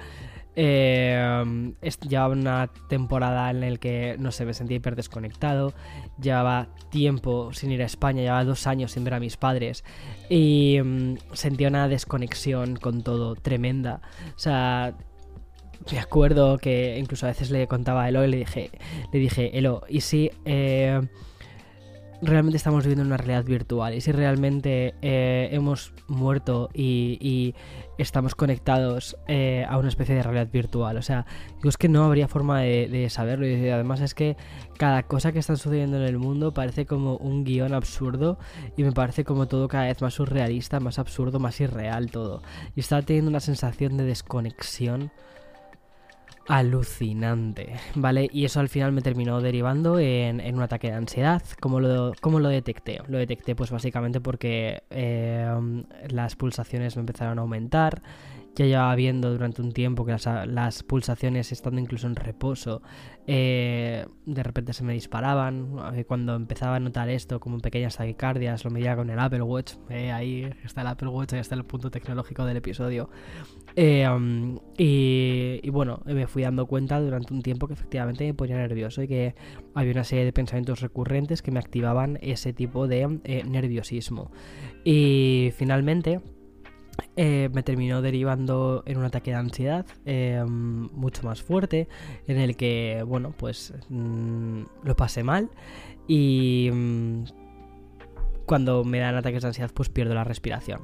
eh, 0.55 1.73
llevaba 2.07 2.33
una 2.33 2.67
temporada 2.89 3.49
en 3.49 3.61
la 3.61 3.77
que, 3.77 4.15
no 4.19 4.31
sé, 4.31 4.45
me 4.45 4.53
sentía 4.53 4.77
hiper 4.77 4.95
desconectado. 4.95 5.73
Llevaba 6.21 6.69
tiempo 6.89 7.53
sin 7.53 7.71
ir 7.71 7.81
a 7.81 7.85
España, 7.85 8.21
llevaba 8.21 8.43
dos 8.43 8.67
años 8.67 8.91
sin 8.91 9.03
ver 9.03 9.13
a 9.13 9.19
mis 9.19 9.37
padres. 9.37 9.83
Y 10.29 10.79
mm, 10.83 11.17
sentía 11.33 11.69
una 11.69 11.87
desconexión 11.87 12.75
con 12.75 13.03
todo 13.03 13.35
tremenda. 13.35 14.01
O 14.35 14.39
sea, 14.39 14.95
me 15.91 15.99
acuerdo 15.99 16.57
que 16.57 16.97
incluso 16.97 17.25
a 17.25 17.29
veces 17.29 17.51
le 17.51 17.67
contaba 17.67 18.03
a 18.03 18.09
Elo 18.09 18.23
y 18.25 18.27
le 18.27 18.37
dije, 18.37 18.71
le 19.11 19.19
dije, 19.19 19.57
Elo, 19.57 19.83
¿y 19.87 20.01
si... 20.01 20.31
Eh, 20.45 21.01
realmente 22.21 22.57
estamos 22.57 22.83
viviendo 22.83 23.05
una 23.05 23.17
realidad 23.17 23.45
virtual 23.45 23.93
y 23.93 24.01
si 24.01 24.11
realmente 24.11 24.93
eh, 25.01 25.49
hemos 25.51 25.93
muerto 26.07 26.69
y, 26.73 27.55
estamos 27.97 28.33
conectados 28.33 29.17
eh, 29.27 29.65
a 29.67 29.77
una 29.77 29.89
especie 29.89 30.15
de 30.15 30.23
realidad 30.23 30.47
virtual. 30.49 30.95
O 30.95 31.01
sea, 31.01 31.25
digo, 31.57 31.67
es 31.67 31.75
que 31.75 31.89
no 31.89 32.05
habría 32.05 32.29
forma 32.29 32.61
de, 32.61 33.09
saberlo 33.09 33.45
y 33.45 33.69
además 33.69 33.99
es 33.99 34.13
que 34.13 34.37
cada 34.77 35.03
cosa 35.03 35.33
que 35.33 35.39
está 35.39 35.57
sucediendo 35.57 35.97
en 35.97 36.03
el 36.03 36.17
mundo 36.17 36.53
parece 36.53 36.85
como 36.85 37.17
un 37.17 37.43
guion 37.43 37.73
absurdo 37.73 38.39
y 38.77 38.83
me 38.83 38.93
parece 38.93 39.25
como 39.25 39.49
todo 39.49 39.67
cada 39.67 39.87
vez 39.87 40.01
más 40.01 40.13
surrealista, 40.13 40.79
más 40.79 40.97
absurdo, 40.97 41.39
más 41.39 41.59
irreal 41.59 42.09
todo. 42.09 42.41
Y 42.73 42.79
estaba 42.79 43.01
teniendo 43.01 43.29
una 43.29 43.41
sensación 43.41 43.97
de 43.97 44.05
desconexión 44.05 45.11
alucinante, 46.49 47.75
¿vale? 47.93 48.27
Y 48.33 48.43
eso 48.43 48.59
al 48.59 48.69
final 48.69 48.91
me 48.91 49.03
terminó 49.03 49.39
derivando 49.39 49.99
en, 49.99 50.41
un 50.55 50.61
ataque 50.63 50.87
de 50.87 50.95
ansiedad. 50.95 51.43
¿Cómo 51.59 51.79
lo, 51.79 52.13
lo 52.21 52.49
detecté? 52.49 52.99
Lo 53.07 53.19
detecté 53.19 53.55
pues 53.55 53.69
básicamente 53.69 54.19
porque 54.19 54.81
eh, 54.89 55.47
las 56.09 56.35
pulsaciones 56.35 56.95
me 56.95 57.01
empezaron 57.01 57.37
a 57.37 57.43
aumentar 57.43 58.01
ya 58.59 58.65
llevaba 58.65 58.95
viendo 58.95 59.31
durante 59.31 59.61
un 59.61 59.71
tiempo 59.71 60.05
que 60.05 60.11
las, 60.11 60.83
pulsaciones 60.83 61.53
estando 61.53 61.79
incluso 61.79 62.07
en 62.07 62.15
reposo 62.15 62.81
eh, 63.25 64.05
de 64.25 64.43
repente 64.43 64.73
se 64.73 64.83
me 64.83 64.91
disparaban 64.91 65.77
cuando 66.05 66.35
empezaba 66.35 66.75
a 66.75 66.79
notar 66.79 67.09
esto 67.09 67.39
como 67.39 67.59
pequeñas 67.59 67.95
taquicardias 67.95 68.65
lo 68.65 68.71
medía 68.71 68.97
con 68.97 69.09
el 69.09 69.17
Apple 69.17 69.43
Watch 69.43 69.75
eh, 69.89 70.11
ahí 70.11 70.49
está 70.65 70.81
el 70.81 70.87
Apple 70.87 71.07
Watch 71.07 71.33
ahí 71.33 71.39
está 71.39 71.55
el 71.55 71.63
punto 71.63 71.89
tecnológico 71.89 72.43
del 72.45 72.57
episodio. 72.57 73.09
Eh, 73.75 74.07
um, 74.09 74.59
y, 74.77 75.69
bueno 75.69 76.01
me 76.05 76.27
fui 76.27 76.43
dando 76.43 76.65
cuenta 76.65 76.99
durante 76.99 77.33
un 77.33 77.41
tiempo 77.41 77.67
que 77.67 77.75
efectivamente 77.75 78.25
me 78.25 78.33
ponía 78.33 78.57
nervioso 78.57 79.03
y 79.03 79.07
que 79.07 79.35
había 79.73 79.93
una 79.93 80.03
serie 80.03 80.25
de 80.25 80.33
pensamientos 80.33 80.81
recurrentes 80.81 81.41
que 81.41 81.51
me 81.51 81.59
activaban 81.59 82.17
ese 82.21 82.51
tipo 82.51 82.87
de 82.87 83.19
nerviosismo. 83.45 84.31
Y 84.83 85.51
finalmente 85.55 86.19
eh, 87.21 87.49
me 87.51 87.63
terminó 87.63 88.01
derivando 88.01 88.81
en 88.85 88.97
un 88.97 89.03
ataque 89.03 89.31
de 89.31 89.35
ansiedad 89.35 89.85
eh, 90.05 90.41
mucho 90.47 91.23
más 91.23 91.41
fuerte, 91.41 91.89
en 92.27 92.37
el 92.37 92.55
que, 92.55 93.03
bueno, 93.05 93.33
pues 93.35 93.73
mm, 93.89 94.61
lo 94.85 94.95
pasé 94.95 95.21
mal 95.21 95.49
y 96.07 96.69
mm, 96.71 97.23
cuando 98.45 98.85
me 98.85 98.99
dan 98.99 99.17
ataques 99.17 99.41
de 99.41 99.49
ansiedad 99.49 99.69
pues 99.73 99.89
pierdo 99.89 100.13
la 100.13 100.23
respiración. 100.23 100.79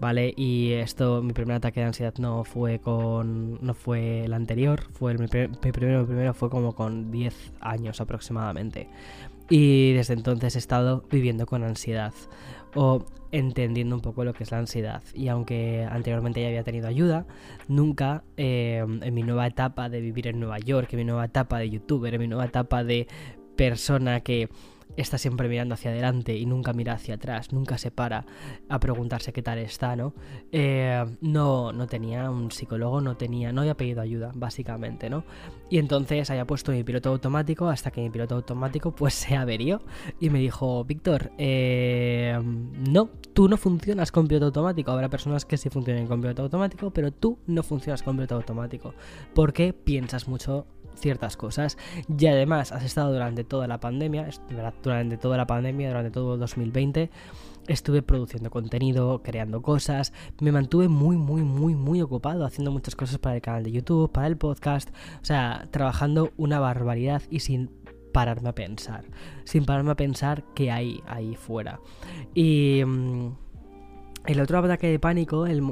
¿Vale? 0.00 0.34
Y 0.36 0.72
esto, 0.72 1.22
mi 1.22 1.32
primer 1.32 1.58
ataque 1.58 1.78
de 1.78 1.86
ansiedad 1.86 2.14
no 2.18 2.42
fue 2.42 2.80
con. 2.80 3.64
no 3.64 3.74
fue 3.74 4.24
el 4.24 4.32
anterior, 4.32 4.82
fue 4.92 5.16
mi, 5.16 5.28
primero, 5.28 6.04
primero 6.04 6.34
fue 6.34 6.50
como 6.50 6.74
con 6.74 7.12
10 7.12 7.52
años 7.60 8.00
aproximadamente. 8.00 8.88
Y 9.48 9.92
desde 9.92 10.14
entonces 10.14 10.56
he 10.56 10.58
estado 10.58 11.04
viviendo 11.10 11.46
con 11.46 11.62
ansiedad 11.62 12.12
o 12.74 13.04
entendiendo 13.32 13.94
un 13.94 14.02
poco 14.02 14.24
lo 14.24 14.32
que 14.32 14.44
es 14.44 14.50
la 14.50 14.58
ansiedad. 14.58 15.02
Y 15.14 15.28
aunque 15.28 15.86
anteriormente 15.90 16.40
ya 16.40 16.48
había 16.48 16.64
tenido 16.64 16.88
ayuda, 16.88 17.26
nunca 17.68 18.24
eh, 18.36 18.84
en 19.02 19.14
mi 19.14 19.22
nueva 19.22 19.46
etapa 19.46 19.88
de 19.88 20.00
vivir 20.00 20.26
en 20.26 20.40
Nueva 20.40 20.58
York, 20.58 20.92
en 20.92 20.98
mi 20.98 21.04
nueva 21.04 21.26
etapa 21.26 21.58
de 21.58 21.70
youtuber, 21.70 22.14
en 22.14 22.20
mi 22.20 22.28
nueva 22.28 22.46
etapa 22.46 22.84
de 22.84 23.06
persona 23.56 24.20
que 24.20 24.48
está 24.96 25.18
siempre 25.18 25.48
mirando 25.48 25.74
hacia 25.74 25.90
adelante 25.90 26.36
y 26.36 26.46
nunca 26.46 26.72
mira 26.72 26.94
hacia 26.94 27.14
atrás, 27.14 27.52
nunca 27.52 27.78
se 27.78 27.90
para 27.90 28.26
a 28.68 28.80
preguntarse 28.80 29.32
qué 29.32 29.42
tal 29.42 29.58
está, 29.58 29.96
¿no? 29.96 30.14
Eh, 30.52 31.04
no, 31.20 31.72
no 31.72 31.86
tenía 31.86 32.30
un 32.30 32.50
psicólogo, 32.50 33.00
no 33.00 33.16
tenía, 33.16 33.52
no 33.52 33.62
había 33.62 33.76
pedido 33.76 34.00
ayuda, 34.00 34.32
básicamente, 34.34 35.10
¿no? 35.10 35.24
Y 35.68 35.78
entonces 35.78 36.30
había 36.30 36.46
puesto 36.46 36.72
mi 36.72 36.82
piloto 36.84 37.10
automático 37.10 37.68
hasta 37.68 37.90
que 37.90 38.00
mi 38.00 38.10
piloto 38.10 38.34
automático 38.34 38.92
pues 38.94 39.14
se 39.14 39.36
averió 39.36 39.82
y 40.18 40.30
me 40.30 40.38
dijo, 40.38 40.84
Víctor, 40.84 41.30
eh, 41.38 42.38
no, 42.88 43.10
tú 43.32 43.48
no 43.48 43.56
funcionas 43.56 44.12
con 44.12 44.26
piloto 44.26 44.46
automático. 44.46 44.90
Habrá 44.90 45.08
personas 45.08 45.44
que 45.44 45.56
sí 45.56 45.70
funcionen 45.70 46.06
con 46.06 46.20
piloto 46.20 46.42
automático, 46.42 46.90
pero 46.90 47.12
tú 47.12 47.38
no 47.46 47.62
funcionas 47.62 48.02
con 48.02 48.16
piloto 48.16 48.34
automático 48.36 48.94
porque 49.34 49.72
piensas 49.72 50.28
mucho 50.28 50.66
ciertas 50.96 51.36
cosas 51.36 51.78
y 52.08 52.26
además 52.26 52.72
has 52.72 52.84
estado 52.84 53.12
durante 53.12 53.44
toda 53.44 53.66
la 53.66 53.80
pandemia, 53.80 54.28
durante 54.82 55.16
toda 55.16 55.36
la 55.36 55.46
pandemia, 55.46 55.88
durante 55.88 56.10
todo 56.10 56.36
2020 56.36 57.10
estuve 57.66 58.02
produciendo 58.02 58.50
contenido, 58.50 59.22
creando 59.22 59.62
cosas, 59.62 60.12
me 60.40 60.50
mantuve 60.50 60.88
muy, 60.88 61.16
muy, 61.16 61.42
muy, 61.42 61.74
muy 61.74 62.02
ocupado 62.02 62.44
haciendo 62.44 62.72
muchas 62.72 62.96
cosas 62.96 63.18
para 63.18 63.36
el 63.36 63.42
canal 63.42 63.62
de 63.62 63.72
YouTube, 63.72 64.10
para 64.10 64.26
el 64.26 64.36
podcast, 64.36 64.90
o 65.22 65.24
sea, 65.24 65.68
trabajando 65.70 66.32
una 66.36 66.58
barbaridad 66.58 67.22
y 67.30 67.40
sin 67.40 67.70
pararme 68.12 68.48
a 68.48 68.54
pensar, 68.54 69.04
sin 69.44 69.64
pararme 69.64 69.92
a 69.92 69.96
pensar 69.96 70.42
qué 70.54 70.70
hay 70.70 71.00
ahí 71.06 71.36
fuera. 71.36 71.80
Y... 72.34 72.82
Mm, 72.84 73.32
el 74.26 74.40
otro 74.40 74.58
ataque 74.58 74.88
de 74.88 74.98
pánico, 74.98 75.46
el 75.46 75.62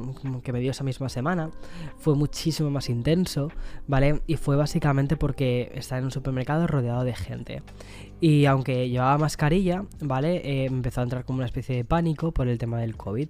que 0.42 0.52
me 0.52 0.60
dio 0.60 0.70
esa 0.70 0.84
misma 0.84 1.08
semana, 1.08 1.50
fue 1.98 2.14
muchísimo 2.14 2.70
más 2.70 2.88
intenso, 2.88 3.50
¿vale? 3.86 4.22
Y 4.26 4.36
fue 4.36 4.56
básicamente 4.56 5.16
porque 5.16 5.70
estaba 5.74 5.98
en 5.98 6.06
un 6.06 6.10
supermercado 6.10 6.66
rodeado 6.66 7.04
de 7.04 7.14
gente. 7.14 7.62
Y 8.20 8.46
aunque 8.46 8.88
llevaba 8.88 9.18
mascarilla, 9.18 9.84
¿vale? 10.00 10.36
Eh, 10.36 10.64
empezó 10.64 11.00
a 11.00 11.04
entrar 11.04 11.24
como 11.24 11.38
una 11.38 11.46
especie 11.46 11.76
de 11.76 11.84
pánico 11.84 12.32
por 12.32 12.48
el 12.48 12.58
tema 12.58 12.80
del 12.80 12.96
COVID. 12.96 13.28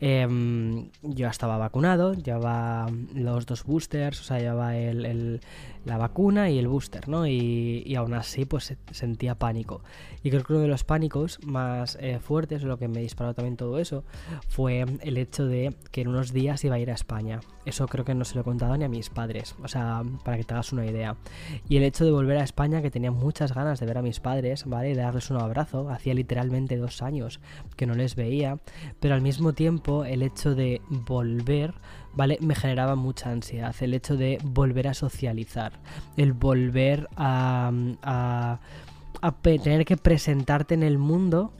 Em, 0.00 0.90
yo 1.02 1.28
estaba 1.28 1.58
vacunado, 1.58 2.14
llevaba 2.14 2.86
los 3.14 3.46
dos 3.46 3.64
boosters, 3.64 4.20
o 4.20 4.24
sea, 4.24 4.38
llevaba 4.38 4.76
el, 4.76 5.40
la 5.84 5.96
vacuna 5.96 6.50
y 6.50 6.58
el 6.58 6.68
booster, 6.68 7.08
¿no? 7.08 7.26
Y, 7.26 7.94
aún 7.96 8.14
así, 8.14 8.44
pues 8.44 8.76
sentía 8.92 9.34
pánico. 9.34 9.82
Y 10.22 10.30
creo 10.30 10.44
que 10.44 10.52
uno 10.52 10.62
de 10.62 10.68
los 10.68 10.84
pánicos 10.84 11.40
más 11.44 11.98
eh, 12.00 12.20
fuertes, 12.20 12.62
lo 12.62 12.78
que 12.78 12.86
me 12.86 13.00
disparó 13.00 13.34
también 13.34 13.56
todo 13.56 13.78
eso, 13.78 14.04
fue 14.48 14.84
el 15.00 15.16
hecho 15.16 15.46
de 15.46 15.74
que 15.90 16.02
en 16.02 16.08
unos 16.08 16.32
días 16.32 16.64
iba 16.64 16.76
a 16.76 16.78
ir 16.78 16.90
a 16.90 16.94
España. 16.94 17.40
Eso 17.68 17.86
creo 17.86 18.04
que 18.04 18.14
no 18.14 18.24
se 18.24 18.34
lo 18.34 18.40
he 18.40 18.44
contado 18.44 18.76
ni 18.76 18.84
a 18.84 18.88
mis 18.88 19.10
padres, 19.10 19.54
o 19.62 19.68
sea, 19.68 20.02
para 20.24 20.36
que 20.36 20.44
te 20.44 20.54
hagas 20.54 20.72
una 20.72 20.86
idea. 20.86 21.16
Y 21.68 21.76
el 21.76 21.82
hecho 21.82 22.04
de 22.04 22.10
volver 22.10 22.38
a 22.38 22.44
España, 22.44 22.80
que 22.82 22.90
tenía 22.90 23.10
muchas 23.10 23.54
ganas 23.54 23.78
de 23.78 23.86
ver 23.86 23.98
a 23.98 24.02
mis 24.02 24.20
padres, 24.20 24.64
¿vale? 24.66 24.88
de 24.88 25.02
darles 25.02 25.30
un 25.30 25.36
abrazo, 25.36 25.90
hacía 25.90 26.14
literalmente 26.14 26.76
dos 26.76 27.02
años 27.02 27.40
que 27.76 27.86
no 27.86 27.94
les 27.94 28.16
veía, 28.16 28.58
pero 29.00 29.14
al 29.14 29.20
mismo 29.20 29.52
tiempo 29.52 30.04
el 30.04 30.22
hecho 30.22 30.54
de 30.54 30.80
volver 30.88 31.74
¿vale? 32.14 32.38
Me 32.40 32.54
generaba 32.54 32.96
mucha 32.96 33.30
ansiedad. 33.30 33.74
El 33.80 33.94
hecho 33.94 34.16
de 34.16 34.38
volver 34.42 34.88
a 34.88 34.94
socializar, 34.94 35.72
el 36.16 36.32
volver 36.32 37.08
a, 37.16 37.70
a, 38.02 39.32
tener 39.42 39.84
que 39.84 39.96
presentarte 39.96 40.74
en 40.74 40.82
el 40.82 40.98
mundo. 40.98 41.52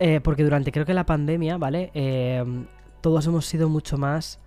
Eh, 0.00 0.20
porque 0.22 0.44
durante 0.44 0.70
creo 0.72 0.86
que 0.86 0.94
la 0.94 1.04
pandemia, 1.04 1.58
¿vale? 1.58 1.90
Eh, 1.92 2.44
todos 3.00 3.26
hemos 3.26 3.46
sido 3.46 3.68
mucho 3.68 3.98
más 3.98 4.40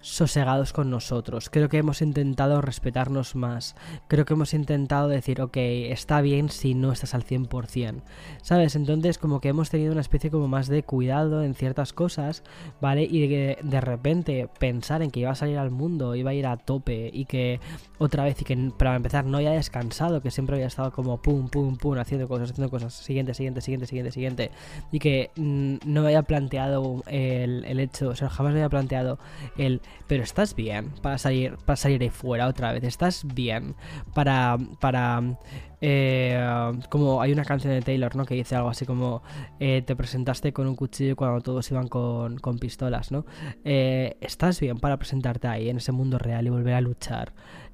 sosegados 0.00 0.72
con 0.72 0.90
nosotros. 0.90 1.50
Creo 1.50 1.68
que 1.68 1.78
hemos 1.78 2.02
intentado 2.02 2.60
respetarnos 2.60 3.34
más. 3.34 3.76
Creo 4.08 4.24
que 4.24 4.34
hemos 4.34 4.54
intentado 4.54 5.08
decir, 5.08 5.40
ok, 5.40 5.56
está 5.56 6.20
bien 6.20 6.48
si 6.48 6.74
no 6.74 6.92
estás 6.92 7.14
al 7.14 7.24
100%. 7.24 8.02
¿Sabes? 8.42 8.76
Entonces 8.76 9.18
como 9.18 9.40
que 9.40 9.48
hemos 9.48 9.70
tenido 9.70 9.92
una 9.92 10.00
especie 10.00 10.30
como 10.30 10.48
más 10.48 10.68
de 10.68 10.82
cuidado 10.82 11.42
en 11.42 11.54
ciertas 11.54 11.92
cosas, 11.92 12.42
¿vale? 12.80 13.02
Y 13.02 13.26
de, 13.26 13.58
de 13.62 13.80
repente 13.80 14.48
pensar 14.58 15.02
en 15.02 15.10
que 15.10 15.20
iba 15.20 15.30
a 15.30 15.34
salir 15.34 15.58
al 15.58 15.70
mundo, 15.70 16.14
iba 16.14 16.30
a 16.30 16.34
ir 16.34 16.46
a 16.46 16.56
tope 16.56 17.10
y 17.12 17.26
que 17.26 17.60
otra 17.98 18.24
vez 18.24 18.40
y 18.40 18.44
que 18.44 18.56
para 18.76 18.96
empezar 18.96 19.26
no 19.26 19.38
haya 19.38 19.52
descansado, 19.52 20.22
que 20.22 20.30
siempre 20.30 20.56
había 20.56 20.66
estado 20.66 20.90
como 20.92 21.20
pum, 21.20 21.48
pum, 21.48 21.76
pum, 21.76 21.98
haciendo 21.98 22.28
cosas, 22.28 22.50
haciendo 22.50 22.70
cosas, 22.70 22.94
siguiente, 22.94 23.34
siguiente, 23.34 23.60
siguiente, 23.60 23.86
siguiente, 23.86 24.12
siguiente. 24.12 24.50
Y 24.90 24.98
que 24.98 25.30
mm, 25.36 25.76
no 25.84 26.00
me 26.02 26.08
había 26.08 26.22
planteado 26.22 27.02
el, 27.06 27.64
el 27.66 27.80
hecho, 27.80 28.08
o 28.08 28.16
sea, 28.16 28.30
jamás 28.30 28.54
me 28.54 28.60
había 28.60 28.70
planteado 28.70 29.18
el 29.58 29.82
pero 30.06 30.22
estás 30.22 30.54
bien 30.54 30.90
para 31.02 31.18
salir, 31.18 31.56
para 31.64 31.76
salir 31.76 32.02
ahí 32.02 32.10
fuera 32.10 32.48
otra 32.48 32.72
vez, 32.72 32.84
estás 32.84 33.24
bien 33.34 33.74
para, 34.14 34.58
para 34.80 35.38
eh, 35.80 36.78
como 36.88 37.22
hay 37.22 37.32
una 37.32 37.44
canción 37.44 37.72
de 37.72 37.80
Taylor, 37.80 38.14
¿no? 38.16 38.24
Que 38.24 38.34
dice 38.34 38.56
algo 38.56 38.68
así 38.68 38.84
como 38.84 39.22
eh, 39.58 39.82
te 39.86 39.96
presentaste 39.96 40.52
con 40.52 40.66
un 40.66 40.76
cuchillo 40.76 41.16
cuando 41.16 41.40
todos 41.40 41.70
iban 41.70 41.88
con, 41.88 42.38
con 42.38 42.58
pistolas, 42.58 43.12
¿no? 43.12 43.24
Eh, 43.64 44.16
estás 44.20 44.60
bien 44.60 44.78
para 44.78 44.98
presentarte 44.98 45.48
ahí 45.48 45.68
en 45.68 45.78
ese 45.78 45.92
mundo 45.92 46.18
real 46.18 46.46
y 46.46 46.50
volver 46.50 46.74
a 46.74 46.80
luchar 46.80 47.32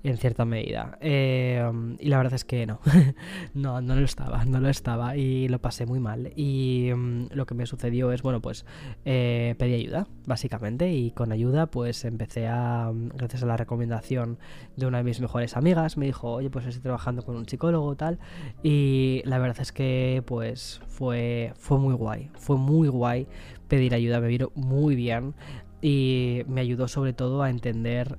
en 0.08 0.18
cierta 0.18 0.44
medida. 0.44 0.98
Eh, 1.00 1.68
y 1.98 2.08
la 2.08 2.18
verdad 2.18 2.34
es 2.34 2.44
que 2.44 2.66
no. 2.66 2.80
no, 3.54 3.80
no 3.80 3.96
lo 3.96 4.04
estaba, 4.04 4.44
no 4.44 4.60
lo 4.60 4.68
estaba 4.68 5.16
y 5.16 5.48
lo 5.48 5.60
pasé 5.60 5.84
muy 5.84 5.98
mal. 5.98 6.32
Y 6.36 6.90
mm, 6.94 7.28
lo 7.32 7.46
que 7.46 7.54
me 7.54 7.66
sucedió 7.66 8.12
es, 8.12 8.22
bueno, 8.22 8.40
pues 8.40 8.64
eh, 9.04 9.56
pedí 9.58 9.74
ayuda, 9.74 10.06
básicamente, 10.26 10.92
y 10.92 11.10
con 11.10 11.32
ayuda 11.32 11.66
pues 11.66 12.04
empecé 12.04 12.46
a, 12.46 12.90
mm, 12.92 13.08
gracias 13.16 13.42
a 13.42 13.46
la 13.46 13.56
recomendación 13.56 14.38
de 14.76 14.86
una 14.86 14.98
de 14.98 15.04
mis 15.04 15.20
mejores 15.20 15.56
amigas, 15.56 15.96
me 15.96 16.06
dijo, 16.06 16.32
oye, 16.32 16.50
pues 16.50 16.66
estoy 16.66 16.82
trabajando 16.82 17.22
con 17.22 17.36
un 17.36 17.48
psicólogo 17.48 17.96
tal. 17.96 18.20
Y 18.62 19.22
la 19.24 19.38
verdad 19.38 19.60
es 19.60 19.72
que 19.72 20.22
pues 20.24 20.80
fue, 20.86 21.52
fue 21.56 21.78
muy 21.78 21.94
guay, 21.94 22.30
fue 22.34 22.56
muy 22.56 22.88
guay 22.88 23.26
pedir 23.66 23.94
ayuda, 23.94 24.20
me 24.20 24.28
vino 24.28 24.52
muy 24.54 24.94
bien 24.94 25.34
y 25.82 26.42
me 26.46 26.60
ayudó 26.60 26.86
sobre 26.86 27.12
todo 27.12 27.42
a 27.42 27.50
entender... 27.50 28.18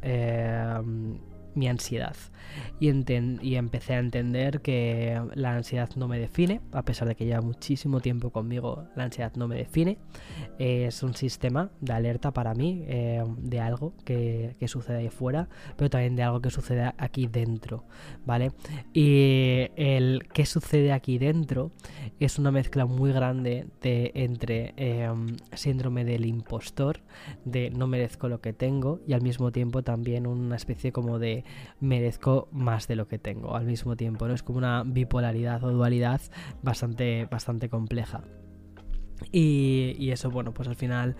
mi 1.58 1.68
ansiedad. 1.68 2.16
Y, 2.80 2.90
empecé 3.56 3.94
a 3.96 4.00
entender 4.00 4.62
que 4.62 5.20
la 5.36 5.56
ansiedad 5.56 5.90
no 5.96 6.08
me 6.08 6.20
define, 6.20 6.62
a 6.72 6.84
pesar 6.84 7.08
de 7.08 7.16
que 7.16 7.26
lleva 7.26 7.42
muchísimo 7.42 8.00
tiempo 8.00 8.30
conmigo, 8.30 8.88
la 8.96 9.04
ansiedad 9.04 9.34
no 9.36 9.48
me 9.48 9.56
define. 9.56 9.98
es 10.60 11.04
un 11.04 11.14
sistema 11.16 11.70
de 11.82 11.94
alerta 11.94 12.32
para 12.32 12.54
mí 12.54 12.84
eh, 12.88 13.24
de 13.38 13.60
algo 13.60 13.94
que, 14.06 14.56
sucede 14.68 14.98
ahí 14.98 15.10
fuera, 15.10 15.48
pero 15.76 15.90
también 15.90 16.16
de 16.16 16.24
algo 16.24 16.42
que 16.42 16.50
sucede 16.50 16.92
aquí 16.98 17.28
dentro, 17.28 17.86
¿vale? 18.26 18.52
Y 18.94 19.68
el 19.76 20.28
que 20.34 20.46
sucede 20.46 20.92
aquí 20.92 21.18
dentro 21.18 21.72
es 22.20 22.38
una 22.38 22.52
mezcla 22.52 22.86
muy 22.86 23.12
grande 23.12 23.68
de, 23.82 24.12
entre 24.14 24.74
em, 24.76 25.38
síndrome 25.54 26.04
del 26.04 26.26
impostor, 26.26 27.00
de 27.46 27.70
no 27.70 27.88
merezco 27.88 28.28
lo 28.28 28.42
que 28.42 28.54
tengo, 28.54 29.00
y 29.08 29.14
al 29.14 29.22
mismo 29.22 29.52
tiempo 29.52 29.84
también 29.84 30.28
una 30.28 30.56
especie 30.56 30.92
como 30.92 31.18
de 31.18 31.46
merezco 31.80 32.48
más 32.51 32.88
de 32.88 32.96
lo 32.96 33.08
que 33.08 33.20
tengo 33.20 33.56
al 33.56 33.66
mismo 33.66 33.96
tiempo, 33.96 34.27
¿no? 34.27 34.34
Es 34.34 34.44
como 34.44 34.58
una 34.58 34.84
bipolaridad 34.86 35.63
o 35.63 35.72
dualidad 35.72 36.22
bastante, 36.63 37.27
bastante 37.30 37.70
compleja. 37.70 38.24
Y, 39.32 40.10
eso, 40.12 40.30
bueno, 40.30 40.54
pues 40.54 40.68
al 40.68 40.75
final 40.75 41.16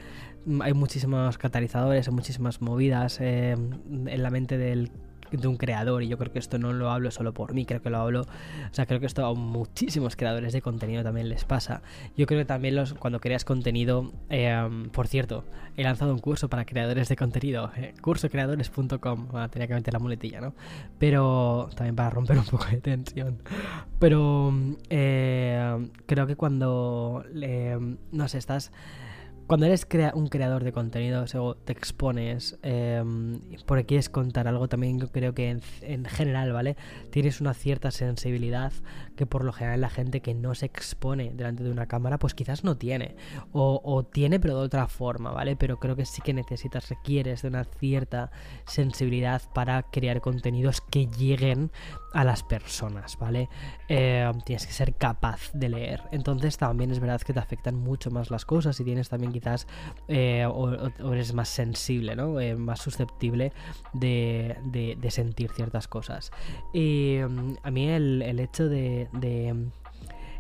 hay 0.62 0.74
muchísimos 0.74 1.38
catalizadores, 1.38 2.08
hay 2.08 2.14
muchísimas 2.14 2.62
movidas 2.62 3.20
em, 3.22 3.72
en 4.08 4.24
la 4.24 4.30
mente 4.30 4.58
del 4.58 4.92
de 5.32 5.48
un 5.48 5.58
creador 5.58 6.04
y 6.04 6.08
yo 6.08 6.18
creo 6.18 6.32
que 6.32 6.40
esto 6.40 6.58
no 6.58 6.74
lo 6.74 6.92
hablo 6.92 7.12
solo 7.12 7.34
por 7.34 7.54
mí, 7.54 7.66
creo 7.66 7.82
que 7.82 7.90
lo 7.90 7.98
hablo, 7.98 8.22
o 8.22 8.74
sea, 8.74 8.86
creo 8.86 9.00
que 9.00 9.06
esto 9.06 9.26
a 9.26 9.34
muchísimos 9.34 10.16
creadores 10.16 10.54
de 10.54 10.62
contenido 10.62 11.04
también 11.04 11.30
les 11.30 11.46
pasa. 11.46 11.82
Yo 12.16 12.26
creo 12.26 12.40
que 12.40 12.46
también 12.46 12.76
los, 12.76 12.94
cuando 12.94 13.20
creas 13.20 13.46
contenido, 13.46 14.12
em, 14.30 14.90
por 14.90 15.08
cierto, 15.08 15.44
he 15.76 15.84
lanzado 15.84 16.14
un 16.14 16.20
curso 16.20 16.50
para 16.50 16.66
creadores 16.66 17.10
de 17.10 17.16
contenido, 17.16 17.72
eh, 17.78 17.94
cursocreadores.com, 18.02 19.28
tenía 19.50 19.68
que 19.68 19.74
meter 19.74 19.94
la 19.94 20.00
muletilla, 20.00 20.42
¿no? 20.42 20.54
Pero 20.98 21.70
también 21.76 21.96
para 21.96 22.10
romper 22.10 22.40
un 22.40 22.46
poco 22.46 22.66
de 22.66 22.82
tensión. 22.82 23.38
Pero 24.00 24.54
eh, 24.90 25.90
creo 26.06 26.28
que 26.28 26.36
cuando, 26.36 27.24
no 28.12 28.28
sé, 28.28 28.38
estás 28.38 28.72
cuando 29.48 29.66
eres 29.66 29.88
un 30.14 30.28
creador 30.28 30.66
de 30.66 30.74
contenido, 30.74 31.24
o 31.36 31.56
te 31.56 31.72
expones 31.72 32.60
em, 32.64 33.40
porque 33.66 33.86
quieres 33.86 34.10
contar 34.10 34.46
algo, 34.48 34.68
también 34.68 35.00
creo 35.00 35.34
que 35.34 35.58
en, 35.82 36.06
general, 36.06 36.52
¿vale? 36.52 36.76
Tienes 37.12 37.40
una 37.40 37.54
cierta 37.54 37.92
sensibilidad 37.92 38.74
que 39.16 39.26
por 39.26 39.46
lo 39.46 39.54
general 39.54 39.82
la 39.82 39.90
gente 39.90 40.22
que 40.22 40.34
no 40.34 40.54
se 40.54 40.66
expone 40.66 41.32
delante 41.34 41.64
de 41.64 41.72
una 41.72 41.88
cámara, 41.88 42.20
pues 42.20 42.34
quizás 42.34 42.66
no 42.66 42.78
tiene. 42.78 43.16
O, 43.54 44.04
tiene, 44.04 44.40
pero 44.40 44.60
de 44.60 44.66
otra 44.66 44.88
forma, 44.88 45.32
¿vale? 45.32 45.56
Pero 45.56 45.80
creo 45.80 45.96
que 45.96 46.06
sí 46.06 46.22
que 46.22 46.34
necesitas, 46.34 46.90
requieres 46.90 47.42
de 47.42 47.48
una 47.48 47.64
cierta 47.64 48.32
sensibilidad 48.66 49.42
para 49.54 49.84
crear 49.84 50.20
contenidos 50.20 50.82
que 50.82 51.08
lleguen 51.08 51.72
a 52.14 52.24
las 52.26 52.44
personas, 52.44 53.18
¿vale? 53.18 53.48
Eh, 53.88 54.30
tienes 54.46 54.68
que 54.68 54.74
ser 54.74 54.96
capaz 54.96 55.52
de 55.54 55.70
leer. 55.70 56.04
Entonces 56.12 56.58
también 56.58 56.92
es 56.92 57.00
verdad 57.00 57.22
que 57.22 57.34
te 57.34 57.40
afectan 57.40 57.76
mucho 57.76 58.12
más 58.12 58.30
las 58.30 58.46
cosas 58.46 58.80
y 58.80 58.84
tienes 58.84 59.08
también 59.10 59.32
quizás 59.38 59.68
eh, 60.08 60.46
o, 60.50 61.14
eres 61.14 61.34
más 61.34 61.50
sensible, 61.50 62.16
¿no? 62.16 62.40
Eh, 62.40 62.56
más 62.56 62.82
susceptible 62.82 63.54
de, 63.94 64.58
de, 64.66 65.12
sentir 65.12 65.52
ciertas 65.52 65.88
cosas. 65.88 66.32
Y 66.74 67.18
mm, 67.28 67.56
a 67.64 67.72
mí 67.72 67.90
el, 67.90 68.40
hecho 68.40 68.68
de, 68.68 69.08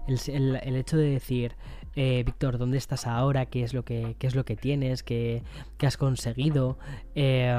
el, 0.08 0.60
el, 0.63 0.75
hecho 0.75 0.98
de 0.98 1.10
decir 1.10 1.56
eh, 2.00 2.22
Víctor, 2.24 2.60
¿dónde 2.60 2.77
estás 2.77 3.08
ahora? 3.08 3.48
¿Qué 3.48 3.63
es 3.63 3.74
lo 3.74 3.84
que, 3.84 4.16
qué 4.20 4.27
es 4.27 4.36
lo 4.36 4.46
que 4.46 4.56
tienes? 4.56 5.01
¿Qué, 5.01 5.42
qué 5.80 5.88
has 5.88 5.98
conseguido? 5.98 6.77
Eh, 7.16 7.51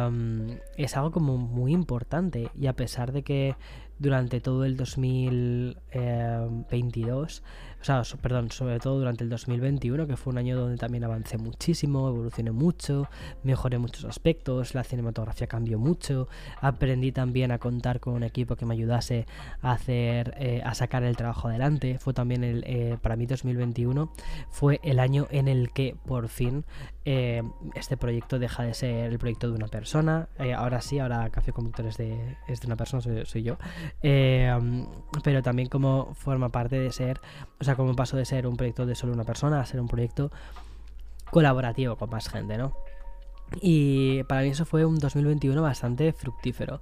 es 0.76 0.96
algo 0.96 1.10
como 1.10 1.36
muy 1.36 1.72
importante 1.72 2.48
y 2.54 2.68
a 2.68 2.74
pesar 2.74 3.10
de 3.10 3.24
que 3.24 3.56
durante 3.98 4.40
todo 4.40 4.64
el 4.64 4.76
2022 4.76 7.42
o 7.80 7.84
sea, 7.84 8.02
perdón, 8.20 8.50
sobre 8.50 8.78
todo 8.80 8.98
durante 8.98 9.24
el 9.24 9.30
2021, 9.30 10.06
que 10.06 10.16
fue 10.16 10.32
un 10.32 10.38
año 10.38 10.58
donde 10.58 10.76
también 10.76 11.04
avancé 11.04 11.38
muchísimo, 11.38 12.08
evolucioné 12.08 12.50
mucho, 12.50 13.08
mejoré 13.42 13.78
muchos 13.78 14.04
aspectos, 14.04 14.74
la 14.74 14.84
cinematografía 14.84 15.46
cambió 15.46 15.78
mucho, 15.78 16.28
aprendí 16.60 17.12
también 17.12 17.52
a 17.52 17.58
contar 17.58 18.00
con 18.00 18.14
un 18.14 18.22
equipo 18.22 18.56
que 18.56 18.66
me 18.66 18.74
ayudase 18.74 19.26
a 19.62 19.72
hacer, 19.72 20.34
eh, 20.38 20.62
a 20.64 20.74
sacar 20.74 21.02
el 21.04 21.16
trabajo 21.16 21.48
adelante. 21.48 21.98
Fue 21.98 22.12
también 22.12 22.44
el, 22.44 22.64
eh, 22.66 22.98
para 23.00 23.16
mí 23.16 23.26
2021 23.26 24.12
fue 24.50 24.80
el 24.82 24.98
año 24.98 25.26
en 25.30 25.48
el 25.48 25.70
que 25.72 25.96
por 26.06 26.28
fin 26.28 26.64
eh, 27.10 27.42
este 27.74 27.96
proyecto 27.96 28.38
deja 28.38 28.64
de 28.64 28.74
ser 28.74 29.10
el 29.10 29.18
proyecto 29.18 29.48
de 29.48 29.54
una 29.54 29.68
persona. 29.68 30.28
ahora 30.56 30.82
sí, 30.82 30.98
ahora 30.98 31.30
Café 31.30 31.52
Conductor 31.52 31.86
es 31.86 31.96
de, 31.96 32.36
es 32.46 32.60
de 32.60 32.66
una 32.66 32.76
persona, 32.76 33.02
soy, 33.24 33.42
yo. 33.42 33.56
pero 34.02 35.42
también 35.42 35.68
como 35.68 36.14
forma 36.14 36.50
parte 36.50 36.78
de 36.78 36.92
ser, 36.92 37.20
sea, 37.60 37.76
cómo 37.76 37.94
pasó 37.94 38.16
de 38.18 38.26
ser 38.26 38.46
un 38.46 38.56
proyecto 38.56 38.84
de 38.84 38.94
solo 38.94 39.14
una 39.14 39.24
persona 39.24 39.60
a 39.60 39.66
ser 39.66 39.80
un 39.80 39.88
proyecto 39.88 40.30
colaborativo 41.30 41.96
con 41.96 42.10
más 42.10 42.28
gente, 42.28 42.58
¿no? 42.58 42.74
Y 43.60 44.22
para 44.24 44.42
mí 44.42 44.48
eso 44.48 44.64
fue 44.64 44.84
un 44.84 44.98
2021 44.98 45.60
bastante 45.62 46.12
fructífero. 46.12 46.80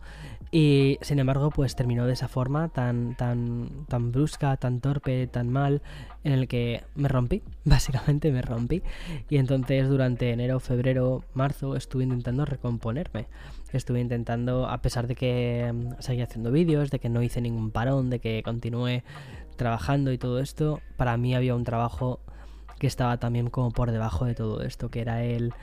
Y 0.50 0.98
sin 1.00 1.18
embargo, 1.18 1.50
pues 1.50 1.74
terminó 1.74 2.07
de 2.07 2.12
esa 2.12 2.29
forma 2.29 2.68
tan, 2.68 3.16
tan, 3.16 3.87
tan 3.88 4.12
brusca, 4.12 4.57
tan 4.57 4.81
torpe, 4.81 5.26
tan 5.26 5.50
mal, 5.50 5.83
en 6.24 6.33
el 6.33 6.48
que 6.48 6.85
me 6.94 7.09
rompí, 7.09 7.42
básicamente 7.64 8.31
me 8.33 8.42
rompí. 8.42 8.83
Y 9.29 9.38
entonces 9.38 9.88
durante 9.88 10.31
enero, 10.31 10.61
febrero, 10.61 11.24
marzo 11.35 11.76
estuve 11.76 12.05
intentando 12.05 12.44
recomponerme. 12.44 13.26
Estuve 13.72 14.00
intentando, 14.00 14.68
a 14.68 14.81
pesar 14.81 15.07
de 15.07 15.16
que 15.16 15.72
mm, 15.72 16.00
seguía 16.00 16.24
haciendo 16.24 16.52
vídeos, 16.52 16.90
de 16.90 16.98
que 16.98 17.09
no 17.09 17.22
hice 17.22 17.40
ningún 17.40 17.70
parón, 17.70 18.11
de 18.11 18.20
que 18.20 18.42
continué 18.42 19.05
trabajando 19.57 20.12
y 20.12 20.18
todo 20.18 20.38
esto, 20.38 20.81
para 20.96 21.16
mí 21.16 21.35
había 21.35 21.55
un 21.55 21.64
trabajo 21.64 22.20
que 22.79 22.87
estaba 22.87 23.18
también 23.18 23.50
como 23.50 23.70
por 23.70 23.90
debajo 23.90 24.26
de 24.26 24.35
todo 24.35 24.62
esto, 24.62 24.90
que 24.90 25.00
era 25.00 25.24
el, 25.24 25.55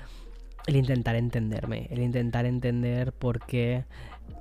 el 0.67 0.76
intentar 0.76 1.15
entenderme, 1.15 1.88
el 1.91 2.02
intentar 2.02 2.45
entender 2.45 3.13
por 3.13 3.45
qué 3.45 3.86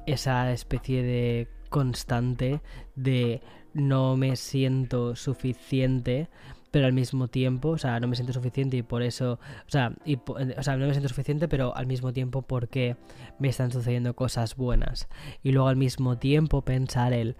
esa 0.07 0.51
especie 0.53 1.03
de 1.03 1.49
constante 1.69 2.61
de 2.95 3.41
no 3.75 4.17
me 4.17 4.37
siento 4.37 5.17
suficiente 5.17 6.29
pero 6.73 6.87
al 6.87 6.95
mismo 6.95 7.29
tiempo, 7.29 7.69
o 7.69 7.79
sea, 7.79 8.01
no 8.01 8.09
me 8.09 8.17
siento 8.17 8.33
suficiente 8.33 8.79
y 8.79 8.83
por 8.83 9.03
eso, 9.03 9.35
o 9.35 9.71
sea, 9.71 9.93
y, 10.07 10.19
sea, 10.63 10.77
no 10.79 10.87
me 10.87 10.93
siento 10.93 11.11
suficiente, 11.11 11.47
pero 11.47 11.77
al 11.77 11.87
mismo 11.87 12.15
tiempo 12.15 12.41
porque 12.41 12.97
me 13.39 13.49
están 13.49 13.71
sucediendo 13.71 14.17
cosas 14.17 14.57
buenas. 14.57 15.07
Y 15.43 15.53
luego 15.53 15.69
al 15.69 15.77
mismo 15.77 16.17
tiempo 16.17 16.63
pensar 16.63 17.13
el, 17.13 17.37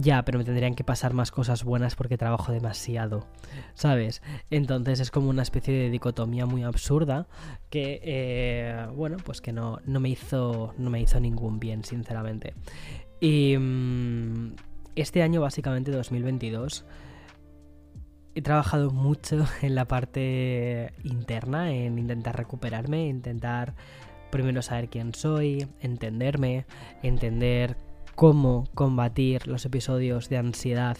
ya, 0.00 0.24
pero 0.24 0.38
me 0.38 0.44
tendrían 0.44 0.74
que 0.74 0.84
pasar 0.84 1.14
más 1.14 1.30
cosas 1.30 1.64
buenas 1.64 1.94
porque 1.94 2.18
trabajo 2.18 2.52
demasiado, 2.52 3.26
¿sabes? 3.74 4.22
Entonces 4.50 5.00
es 5.00 5.10
como 5.10 5.30
una 5.30 5.42
especie 5.42 5.74
de 5.74 5.90
dicotomía 5.90 6.46
muy 6.46 6.62
absurda 6.62 7.26
que, 7.70 8.00
eh, 8.02 8.86
bueno, 8.94 9.16
pues 9.24 9.40
que 9.40 9.52
no, 9.52 9.80
no, 9.86 10.00
me 10.00 10.08
hizo, 10.08 10.74
no 10.78 10.90
me 10.90 11.00
hizo 11.00 11.20
ningún 11.20 11.58
bien, 11.58 11.84
sinceramente. 11.84 12.54
Y 13.20 13.56
mm, 13.56 14.54
este 14.96 15.22
año, 15.22 15.40
básicamente 15.40 15.90
2022, 15.90 16.84
he 18.34 18.42
trabajado 18.42 18.90
mucho 18.90 19.46
en 19.62 19.74
la 19.74 19.86
parte 19.86 20.92
interna, 21.04 21.72
en 21.72 21.98
intentar 21.98 22.36
recuperarme, 22.36 23.08
intentar 23.08 23.74
primero 24.30 24.60
saber 24.60 24.88
quién 24.88 25.14
soy, 25.14 25.66
entenderme, 25.80 26.66
entender 27.02 27.76
cómo 28.16 28.64
combatir 28.74 29.46
los 29.46 29.64
episodios 29.66 30.28
de 30.28 30.38
ansiedad 30.38 30.96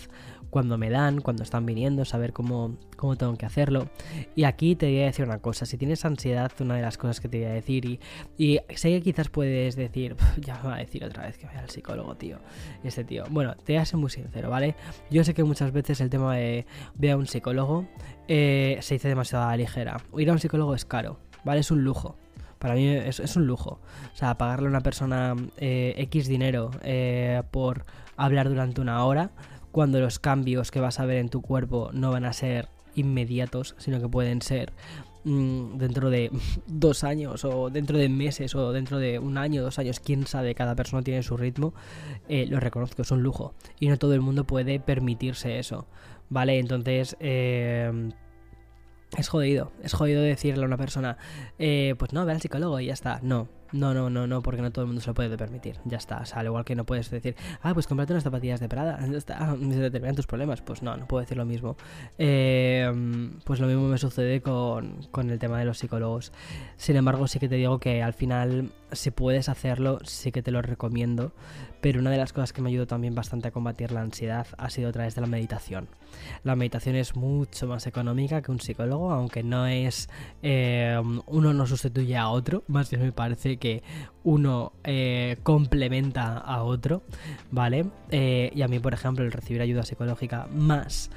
cuando 0.50 0.78
me 0.78 0.90
dan, 0.90 1.20
cuando 1.20 1.42
están 1.42 1.66
viniendo, 1.66 2.04
saber 2.04 2.32
cómo, 2.32 2.76
cómo 2.96 3.16
tengo 3.16 3.36
que 3.36 3.46
hacerlo. 3.46 3.88
Y 4.34 4.44
aquí 4.44 4.76
te 4.76 4.86
voy 4.86 5.00
a 5.00 5.06
decir 5.06 5.24
una 5.24 5.38
cosa, 5.38 5.66
si 5.66 5.76
tienes 5.76 6.04
ansiedad, 6.04 6.52
una 6.60 6.76
de 6.76 6.82
las 6.82 6.98
cosas 6.98 7.20
que 7.20 7.28
te 7.28 7.38
voy 7.38 7.46
a 7.46 7.52
decir, 7.52 7.84
y, 7.84 8.00
y 8.38 8.60
sé 8.74 8.90
que 8.90 9.02
quizás 9.02 9.28
puedes 9.28 9.76
decir, 9.76 10.16
ya 10.40 10.60
me 10.62 10.68
va 10.68 10.76
a 10.76 10.78
decir 10.78 11.04
otra 11.04 11.24
vez 11.24 11.36
que 11.36 11.46
vaya 11.46 11.60
al 11.60 11.70
psicólogo, 11.70 12.16
tío, 12.16 12.38
este 12.84 13.02
tío. 13.02 13.24
Bueno, 13.30 13.56
te 13.56 13.72
voy 13.72 13.82
a 13.82 13.84
ser 13.84 13.98
muy 13.98 14.10
sincero, 14.10 14.50
¿vale? 14.50 14.76
Yo 15.10 15.24
sé 15.24 15.34
que 15.34 15.42
muchas 15.42 15.72
veces 15.72 16.00
el 16.00 16.10
tema 16.10 16.36
de 16.36 16.66
ver 16.94 17.12
a 17.12 17.16
un 17.16 17.26
psicólogo 17.26 17.86
eh, 18.28 18.78
se 18.80 18.94
dice 18.94 19.08
demasiado 19.08 19.46
a 19.46 19.48
la 19.48 19.56
ligera. 19.56 20.00
Ir 20.16 20.30
a 20.30 20.32
un 20.32 20.38
psicólogo 20.38 20.74
es 20.74 20.84
caro, 20.84 21.18
¿vale? 21.44 21.60
Es 21.60 21.70
un 21.70 21.82
lujo. 21.82 22.16
Para 22.58 22.74
mí 22.74 22.88
es, 22.88 23.36
un 23.36 23.46
lujo. 23.46 23.80
O 24.12 24.16
sea, 24.16 24.38
pagarle 24.38 24.66
a 24.66 24.70
una 24.70 24.80
persona 24.80 25.34
eh, 25.58 25.94
X 25.98 26.26
dinero 26.28 26.70
eh, 26.82 27.42
por 27.50 27.84
hablar 28.16 28.48
durante 28.48 28.80
una 28.80 29.04
hora, 29.04 29.30
cuando 29.72 30.00
los 30.00 30.18
cambios 30.18 30.70
que 30.70 30.80
vas 30.80 31.00
a 31.00 31.04
ver 31.04 31.18
en 31.18 31.28
tu 31.28 31.42
cuerpo 31.42 31.90
no 31.92 32.10
van 32.10 32.24
a 32.24 32.32
ser 32.32 32.68
inmediatos, 32.94 33.74
sino 33.78 34.00
que 34.00 34.08
pueden 34.08 34.40
ser 34.40 34.72
mm, 35.24 35.76
dentro 35.76 36.08
de 36.08 36.30
dos 36.66 37.04
años 37.04 37.44
o 37.44 37.68
dentro 37.68 37.98
de 37.98 38.08
meses 38.08 38.54
o 38.54 38.72
dentro 38.72 38.98
de 38.98 39.18
un 39.18 39.36
año, 39.36 39.62
dos 39.62 39.78
años, 39.78 40.00
quién 40.00 40.26
sabe, 40.26 40.54
cada 40.54 40.74
persona 40.74 41.02
tiene 41.02 41.22
su 41.22 41.36
ritmo, 41.36 41.74
eh, 42.28 42.46
lo 42.46 42.58
reconozco, 42.58 43.02
es 43.02 43.10
un 43.10 43.22
lujo. 43.22 43.54
Y 43.78 43.88
no 43.88 43.98
todo 43.98 44.14
el 44.14 44.22
mundo 44.22 44.44
puede 44.44 44.80
permitirse 44.80 45.58
eso, 45.58 45.86
¿vale? 46.30 46.58
Entonces, 46.58 47.16
eh, 47.20 48.10
es 49.16 49.28
jodido, 49.28 49.72
es 49.82 49.94
jodido 49.94 50.20
decirle 50.22 50.64
a 50.64 50.66
una 50.66 50.76
persona, 50.76 51.16
eh, 51.58 51.94
pues 51.98 52.12
no, 52.12 52.26
ve 52.26 52.32
al 52.32 52.40
psicólogo 52.40 52.80
y 52.80 52.86
ya 52.86 52.92
está. 52.92 53.20
No, 53.22 53.48
No, 53.72 53.94
no, 53.94 54.10
no, 54.10 54.26
no, 54.26 54.42
porque 54.42 54.62
no 54.62 54.70
todo 54.70 54.82
el 54.82 54.86
mundo 54.86 55.00
se 55.00 55.08
lo 55.08 55.14
puede 55.14 55.36
permitir. 55.36 55.76
Ya 55.84 55.96
está. 55.96 56.18
O 56.18 56.24
sea, 56.24 56.38
al 56.40 56.46
igual 56.46 56.64
que 56.64 56.74
no 56.74 56.84
puedes 56.84 57.10
decir, 57.10 57.34
ah, 57.62 57.74
pues 57.74 57.86
cómprate 57.86 58.12
unas 58.12 58.22
zapatillas 58.24 58.60
de 58.60 58.68
Prada, 58.68 58.98
ya 59.10 59.18
está, 59.18 59.56
se 59.58 59.80
determinan 59.80 60.14
tus 60.16 60.26
problemas. 60.26 60.60
Pues 60.60 60.82
no, 60.82 60.96
no 60.96 61.06
puedo 61.06 61.20
decir 61.20 61.36
lo 61.36 61.44
mismo. 61.44 61.76
Eh, 62.18 62.90
pues 63.44 63.60
lo 63.60 63.66
mismo 63.66 63.88
me 63.88 63.98
sucede 63.98 64.40
con, 64.40 65.06
con 65.10 65.30
el 65.30 65.38
tema 65.38 65.58
de 65.58 65.64
los 65.64 65.78
psicólogos. 65.78 66.32
Sin 66.76 66.96
embargo, 66.96 67.26
sí 67.26 67.38
que 67.38 67.48
te 67.48 67.56
digo 67.56 67.78
que 67.78 68.02
al 68.02 68.12
final, 68.12 68.70
si 68.92 69.10
puedes 69.10 69.48
hacerlo, 69.48 69.98
sí 70.04 70.32
que 70.32 70.42
te 70.42 70.50
lo 70.50 70.62
recomiendo. 70.62 71.32
Pero 71.80 72.00
una 72.00 72.10
de 72.10 72.16
las 72.16 72.32
cosas 72.32 72.52
que 72.52 72.62
me 72.62 72.70
ayudó 72.70 72.86
también 72.86 73.14
bastante 73.14 73.48
a 73.48 73.50
combatir 73.50 73.92
la 73.92 74.00
ansiedad 74.00 74.46
ha 74.58 74.70
sido 74.70 74.88
a 74.88 74.92
través 74.92 75.14
de 75.14 75.20
la 75.20 75.26
meditación. 75.26 75.88
La 76.42 76.56
meditación 76.56 76.96
es 76.96 77.14
mucho 77.14 77.66
más 77.66 77.86
económica 77.86 78.42
que 78.42 78.50
un 78.50 78.60
psicólogo, 78.60 79.12
aunque 79.12 79.42
no 79.42 79.66
es. 79.66 80.08
Eh, 80.42 81.00
uno 81.26 81.52
no 81.52 81.66
sustituye 81.66 82.16
a 82.16 82.28
otro, 82.30 82.64
más 82.66 82.90
bien 82.90 83.02
me 83.02 83.12
parece 83.12 83.58
que 83.58 83.82
uno 84.24 84.72
eh, 84.84 85.36
complementa 85.42 86.38
a 86.38 86.62
otro, 86.62 87.02
¿vale? 87.50 87.86
Eh, 88.10 88.50
y 88.54 88.62
a 88.62 88.68
mí, 88.68 88.78
por 88.78 88.94
ejemplo, 88.94 89.24
el 89.24 89.32
recibir 89.32 89.62
ayuda 89.62 89.82
psicológica 89.82 90.48
más 90.52 91.10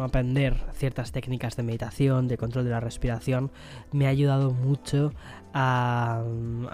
aprender 0.00 0.56
ciertas 0.72 1.12
técnicas 1.12 1.56
de 1.56 1.62
meditación, 1.62 2.28
de 2.28 2.36
control 2.36 2.64
de 2.64 2.70
la 2.70 2.80
respiración, 2.80 3.50
me 3.92 4.06
ha 4.06 4.10
ayudado 4.10 4.52
mucho 4.52 5.12
a, 5.52 6.22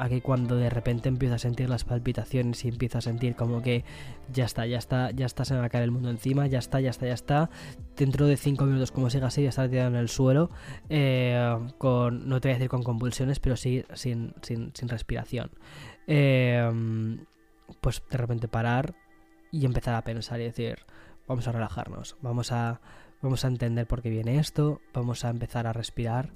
que 0.08 0.20
cuando 0.20 0.56
de 0.56 0.70
repente 0.70 1.08
empiezo 1.08 1.34
a 1.34 1.38
sentir 1.38 1.68
las 1.68 1.84
palpitaciones 1.84 2.64
y 2.64 2.68
empiezo 2.68 2.98
a 2.98 3.00
sentir 3.00 3.34
como 3.34 3.62
que 3.62 3.84
ya 4.32 4.44
está, 4.44 4.66
ya 4.66 4.78
está, 4.78 5.10
ya 5.10 5.26
está, 5.26 5.44
se 5.44 5.54
me 5.54 5.64
a 5.64 5.68
caer 5.68 5.84
el 5.84 5.90
mundo 5.90 6.10
encima, 6.10 6.46
ya 6.46 6.58
está, 6.58 6.80
ya 6.80 6.90
está, 6.90 7.06
ya 7.06 7.14
está. 7.14 7.50
Dentro 7.96 8.26
de 8.26 8.36
5 8.36 8.64
minutos, 8.64 8.92
como 8.92 9.10
siga 9.10 9.28
así, 9.28 9.42
ya 9.42 9.48
estar 9.48 9.68
tirado 9.68 9.88
en 9.88 9.96
el 9.96 10.08
suelo, 10.08 10.50
eh, 10.88 11.56
con, 11.78 12.28
no 12.28 12.40
te 12.40 12.48
voy 12.48 12.52
a 12.52 12.58
decir 12.58 12.68
con 12.68 12.82
convulsiones, 12.82 13.40
pero 13.40 13.56
sí 13.56 13.84
sin, 13.94 14.34
sin, 14.42 14.72
respiración. 14.88 15.50
Eh, 16.06 16.70
pues 17.80 18.02
de 18.10 18.16
repente 18.16 18.48
parar 18.48 18.94
y 19.50 19.64
empezar 19.64 19.94
a 19.94 20.02
pensar 20.02 20.40
y 20.40 20.44
decir, 20.44 20.78
vamos 21.26 21.48
a 21.48 21.52
relajarnos, 21.52 22.16
vamos 22.22 22.52
a, 22.52 22.80
vamos 23.22 23.44
a 23.44 23.48
entender 23.48 23.86
por 23.86 24.02
qué 24.02 24.10
viene 24.10 24.38
esto, 24.38 24.80
vamos 24.92 25.24
a 25.24 25.30
empezar 25.30 25.66
a 25.66 25.72
respirar, 25.72 26.30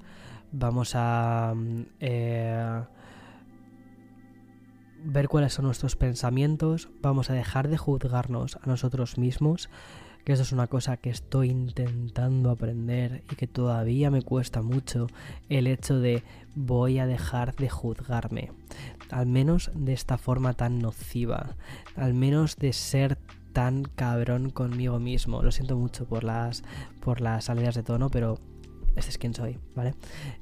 vamos 0.51 0.93
a 0.95 1.53
mm, 1.55 1.81
eh, 1.99 2.83
ver 5.03 5.27
cuáles 5.27 5.53
son 5.53 5.65
nuestros 5.65 5.95
pensamientos, 5.95 6.89
vamos 7.01 7.29
a 7.29 7.33
dejar 7.33 7.67
de 7.67 7.77
juzgarnos 7.77 8.57
a 8.61 8.67
nosotros 8.67 9.17
mismos, 9.17 9.69
que 10.23 10.33
eso 10.33 10.43
es 10.43 10.51
una 10.51 10.67
cosa 10.67 10.97
que 10.97 11.09
estoy 11.09 11.49
intentando 11.49 12.51
aprender 12.51 13.23
y 13.31 13.35
que 13.35 13.47
todavía 13.47 14.11
me 14.11 14.21
cuesta 14.21 14.61
mucho, 14.61 15.07
el 15.49 15.67
hecho 15.67 15.99
de 15.99 16.23
voy 16.55 16.99
a 16.99 17.07
dejar 17.07 17.55
de 17.55 17.69
juzgarme, 17.69 18.51
al 19.09 19.25
menos 19.25 19.71
de 19.73 19.93
esta 19.93 20.17
forma 20.17 20.53
tan 20.53 20.79
nociva, 20.79 21.55
al 21.95 22.13
menos 22.13 22.57
de 22.57 22.73
ser 22.73 23.17
tan 23.53 23.83
cabrón 23.83 24.49
conmigo 24.49 24.99
mismo. 24.99 25.41
Lo 25.41 25.51
siento 25.51 25.77
mucho 25.77 26.05
por 26.05 26.23
las, 26.23 26.63
por 26.99 27.21
las 27.21 27.45
salidas 27.45 27.75
de 27.75 27.83
tono, 27.83 28.09
pero 28.09 28.39
este 28.95 29.11
es 29.11 29.17
quien 29.17 29.33
soy, 29.33 29.57
¿vale? 29.75 29.93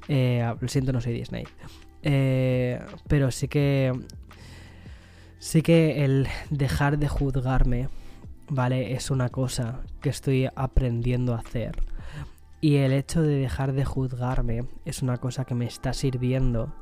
Eh, 0.08 0.52
lo 0.60 0.68
siento, 0.68 0.92
no 0.92 1.00
soy 1.00 1.12
Disney. 1.12 1.44
Eh, 2.02 2.80
pero 3.08 3.30
sí 3.30 3.48
que. 3.48 3.92
Sí 5.38 5.62
que 5.62 6.04
el 6.04 6.28
dejar 6.50 6.98
de 6.98 7.08
juzgarme, 7.08 7.88
¿vale? 8.48 8.92
Es 8.92 9.10
una 9.10 9.30
cosa 9.30 9.80
que 10.02 10.10
estoy 10.10 10.48
aprendiendo 10.54 11.34
a 11.34 11.38
hacer. 11.38 11.82
Y 12.60 12.76
el 12.76 12.92
hecho 12.92 13.22
de 13.22 13.36
dejar 13.36 13.72
de 13.72 13.86
juzgarme 13.86 14.64
es 14.84 15.00
una 15.00 15.16
cosa 15.16 15.46
que 15.46 15.54
me 15.54 15.64
está 15.64 15.94
sirviendo 15.94 16.74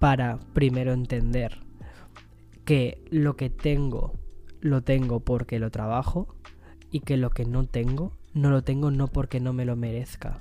para 0.00 0.40
primero 0.52 0.92
entender 0.92 1.60
que 2.64 3.04
lo 3.10 3.36
que 3.36 3.50
tengo 3.50 4.14
lo 4.64 4.82
tengo 4.82 5.20
porque 5.20 5.58
lo 5.58 5.70
trabajo 5.70 6.34
y 6.90 7.00
que 7.00 7.18
lo 7.18 7.28
que 7.28 7.44
no 7.44 7.66
tengo, 7.66 8.16
no 8.32 8.48
lo 8.50 8.64
tengo 8.64 8.90
no 8.90 9.08
porque 9.08 9.38
no 9.38 9.52
me 9.52 9.66
lo 9.66 9.76
merezca, 9.76 10.40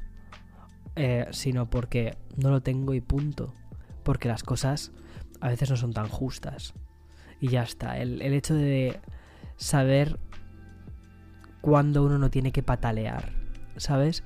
eh, 0.95 1.27
sino 1.31 1.69
porque 1.69 2.15
no 2.37 2.49
lo 2.49 2.61
tengo 2.61 2.93
y 2.93 3.01
punto. 3.01 3.53
Porque 4.03 4.29
las 4.29 4.43
cosas 4.43 4.93
a 5.41 5.49
veces 5.49 5.69
no 5.69 5.75
son 5.75 5.93
tan 5.93 6.07
justas. 6.07 6.73
Y 7.41 7.49
ya 7.49 7.63
está. 7.63 7.97
El, 7.97 8.21
el 8.21 8.33
hecho 8.33 8.55
de 8.55 8.97
saber 9.57 10.17
cuándo 11.59 12.01
uno 12.03 12.17
no 12.17 12.29
tiene 12.29 12.53
que 12.53 12.63
patalear, 12.63 13.33
¿sabes? 13.75 14.23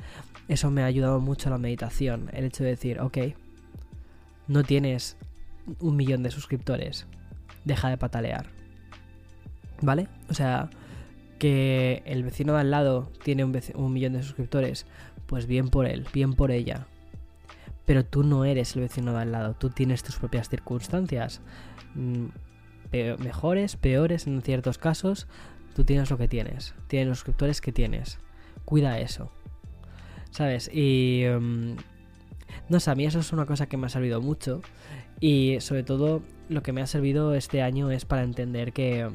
Eso 0.47 0.69
me 0.69 0.83
ha 0.83 0.85
ayudado 0.85 1.19
mucho 1.19 1.49
a 1.49 1.53
la 1.53 1.57
meditación. 1.57 2.29
El 2.33 2.45
hecho 2.45 2.63
de 2.63 2.69
decir, 2.69 2.99
ok, 2.99 3.17
no 4.47 4.63
tienes 4.63 5.17
un 5.79 5.95
millón 5.95 6.21
de 6.21 6.29
suscriptores, 6.29 7.07
deja 7.65 7.89
de 7.89 7.97
patalear 7.97 8.56
¿Vale? 9.81 10.07
O 10.29 10.33
sea, 10.33 10.69
que 11.39 12.01
el 12.05 12.23
vecino 12.23 12.53
de 12.53 12.61
al 12.61 12.71
lado 12.71 13.11
tiene 13.23 13.43
un, 13.43 13.93
millón 13.93 14.13
de 14.13 14.23
suscriptores, 14.23 14.85
pues 15.25 15.45
bien 15.45 15.69
por 15.69 15.85
él, 15.85 16.05
bien 16.13 16.33
por 16.33 16.51
ella. 16.51 16.87
Pero 17.85 18.03
tú 18.03 18.23
no 18.23 18.43
eres 18.43 18.75
el 18.75 18.81
vecino 18.81 19.13
de 19.13 19.19
al 19.19 19.31
lado, 19.31 19.53
tú 19.53 19.69
tienes 19.69 20.03
tus 20.03 20.17
propias 20.17 20.49
circunstancias. 20.49 21.41
Mm, 21.95 22.27
mejores, 23.19 23.75
peores 23.75 24.27
en 24.27 24.41
ciertos 24.41 24.77
casos, 24.77 25.27
tú 25.75 25.83
tienes 25.83 26.09
lo 26.09 26.17
que 26.17 26.27
tienes, 26.27 26.73
tienes 26.87 27.07
los 27.07 27.19
suscriptores 27.19 27.61
que 27.61 27.71
tienes. 27.71 28.19
Cuida 28.65 28.99
eso. 28.99 29.31
¿Sabes? 30.31 30.69
Y... 30.73 31.23
Mm, 31.39 31.75
no 32.69 32.79
sé, 32.79 32.91
a 32.91 32.95
mí 32.95 33.05
eso 33.05 33.19
es 33.19 33.31
una 33.31 33.45
cosa 33.45 33.67
que 33.67 33.77
me 33.77 33.87
ha 33.87 33.89
servido 33.89 34.21
mucho. 34.21 34.61
Y 35.19 35.57
sobre 35.61 35.83
todo 35.83 36.21
lo 36.49 36.63
que 36.63 36.73
me 36.73 36.81
ha 36.81 36.87
servido 36.87 37.33
este 37.33 37.61
año 37.61 37.91
es 37.91 38.05
para 38.05 38.23
entender 38.23 38.73
que 38.73 39.09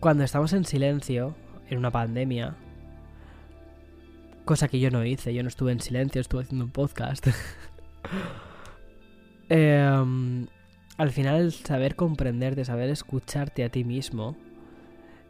cuando 0.00 0.24
estamos 0.24 0.52
en 0.52 0.64
silencio, 0.64 1.34
en 1.68 1.78
una 1.78 1.90
pandemia, 1.90 2.56
cosa 4.44 4.68
que 4.68 4.78
yo 4.78 4.90
no 4.90 5.04
hice, 5.04 5.34
yo 5.34 5.42
no 5.42 5.48
estuve 5.48 5.72
en 5.72 5.80
silencio, 5.80 6.20
estuve 6.20 6.42
haciendo 6.42 6.64
un 6.64 6.70
podcast. 6.70 7.26
Em, 9.48 10.48
al 10.96 11.10
final 11.12 11.52
saber 11.52 11.94
comprenderte, 11.94 12.64
saber 12.64 12.90
escucharte 12.90 13.62
a 13.62 13.68
ti 13.68 13.84
mismo 13.84 14.34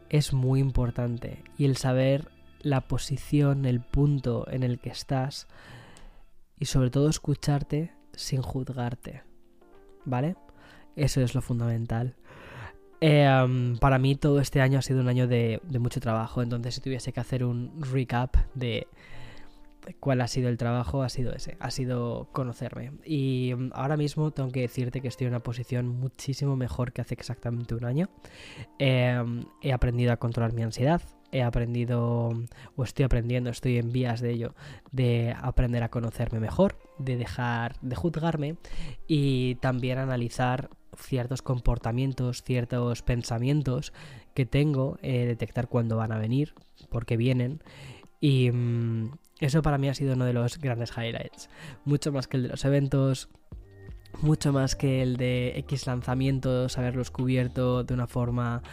es 0.09 0.33
muy 0.33 0.59
importante. 0.59 1.43
Y 1.55 1.65
el 1.65 1.77
saber 1.77 2.29
la 2.61 2.81
posición, 2.81 3.65
el 3.65 3.81
punto 3.81 4.47
en 4.49 4.63
el 4.63 4.79
que 4.79 4.89
estás 4.89 5.47
y 6.59 6.65
sobre 6.65 6.89
todo 6.89 7.09
escucharte 7.09 7.93
sin 8.13 8.41
juzgarte. 8.41 9.23
¿Vale? 10.05 10.35
Eso 10.95 11.21
es 11.21 11.35
lo 11.35 11.41
fundamental. 11.41 12.15
Eh, 12.99 13.75
para 13.79 13.99
mí 13.99 14.15
todo 14.15 14.39
este 14.39 14.61
año 14.61 14.79
ha 14.79 14.81
sido 14.81 15.01
un 15.01 15.07
año 15.07 15.27
de, 15.27 15.61
mucho 15.79 15.99
trabajo, 15.99 16.41
entonces 16.41 16.75
si 16.75 16.81
tuviese 16.81 17.13
que 17.13 17.19
hacer 17.19 17.43
un 17.43 17.71
recap 17.79 18.35
de 18.55 18.87
cuál 19.99 20.21
ha 20.21 20.27
sido 20.27 20.49
el 20.49 20.57
trabajo, 20.57 21.03
ha 21.03 21.09
sido 21.09 21.33
ese, 21.33 21.57
ha 21.59 21.71
sido 21.71 22.27
conocerme. 22.31 22.91
Y 23.05 23.53
mm, 23.55 23.71
ahora 23.73 23.97
mismo 23.97 24.31
tengo 24.31 24.51
que 24.51 24.61
decirte 24.61 25.01
que 25.01 25.07
estoy 25.07 25.27
en 25.27 25.33
una 25.33 25.43
posición 25.43 25.87
muchísimo 25.87 26.55
mejor 26.55 26.91
que 26.91 27.01
hace 27.01 27.13
exactamente 27.13 27.75
un 27.75 27.85
año. 27.85 28.09
Em, 28.79 29.45
he 29.61 29.71
aprendido 29.71 30.11
a 30.11 30.17
controlar 30.17 30.53
mi 30.53 30.63
ansiedad, 30.63 31.01
he 31.31 31.43
aprendido, 31.43 32.29
o 32.75 32.83
estoy 32.83 33.05
aprendiendo, 33.05 33.49
estoy 33.49 33.77
en 33.77 33.91
vías 33.91 34.21
de 34.21 34.31
ello, 34.31 34.55
de 34.91 35.35
aprender 35.39 35.83
a 35.83 35.89
conocerme 35.89 36.39
mejor, 36.39 36.77
de 36.97 37.17
dejar 37.17 37.75
de 37.81 37.95
juzgarme 37.95 38.55
y 39.07 39.55
también 39.55 39.97
analizar 39.97 40.69
ciertos 40.95 41.41
comportamientos, 41.41 42.43
ciertos 42.43 43.01
pensamientos 43.03 43.93
que 44.33 44.45
tengo, 44.45 44.97
eh, 45.01 45.25
detectar 45.25 45.67
cuándo 45.67 45.97
van 45.97 46.11
a 46.11 46.17
venir, 46.17 46.53
por 46.89 47.05
qué 47.05 47.17
vienen. 47.17 47.61
Y 48.19 48.51
mm, 48.51 49.11
eso 49.39 49.61
para 49.61 49.77
mí 49.77 49.89
ha 49.89 49.93
sido 49.93 50.13
uno 50.13 50.25
de 50.25 50.33
los 50.33 50.57
grandes 50.59 50.91
highlights. 50.97 51.49
Mucho 51.85 52.11
más 52.11 52.27
que 52.27 52.37
el 52.37 52.43
de 52.43 52.49
los 52.49 52.65
eventos, 52.65 53.29
mucho 54.21 54.51
más 54.51 54.75
que 54.75 55.03
el 55.03 55.17
de 55.17 55.53
X 55.59 55.85
lanzamientos, 55.85 56.77
haberlos 56.77 57.11
cubierto 57.11 57.83
de 57.83 57.93
una 57.93 58.07
forma 58.07 58.63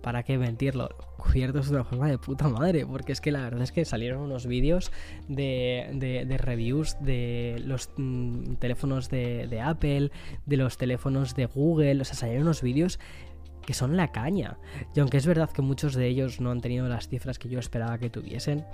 ¿para 0.00 0.22
qué 0.22 0.38
mentirlo? 0.38 0.88
Cubiertos 1.16 1.68
de 1.68 1.76
una 1.76 1.84
forma 1.84 2.08
de 2.08 2.18
puta 2.18 2.48
madre, 2.48 2.86
porque 2.86 3.12
es 3.12 3.20
que 3.20 3.30
la 3.30 3.42
verdad 3.42 3.62
es 3.62 3.72
que 3.72 3.84
salieron 3.84 4.22
unos 4.22 4.46
vídeos 4.46 4.92
de, 5.28 5.88
de, 6.26 6.38
reviews 6.38 6.96
de 7.00 7.62
los 7.64 7.90
mm, 7.96 8.54
teléfonos 8.54 9.08
de, 9.08 9.46
de, 9.46 9.60
Apple, 9.60 10.10
de 10.46 10.56
los 10.56 10.78
teléfonos 10.78 11.34
de 11.34 11.46
Google, 11.46 12.00
o 12.00 12.04
sea, 12.04 12.14
salieron 12.14 12.42
unos 12.42 12.62
vídeos 12.62 12.98
que 13.64 13.74
son 13.74 13.96
la 13.96 14.10
caña. 14.12 14.58
Y 14.94 15.00
aunque 15.00 15.16
es 15.16 15.26
verdad 15.26 15.50
que 15.50 15.62
muchos 15.62 15.94
de 15.94 16.08
ellos 16.08 16.40
no 16.40 16.50
han 16.50 16.60
tenido 16.60 16.88
las 16.88 17.08
cifras 17.08 17.38
que 17.38 17.48
yo 17.48 17.58
esperaba 17.58 17.98
que 17.98 18.10
tuviesen, 18.10 18.64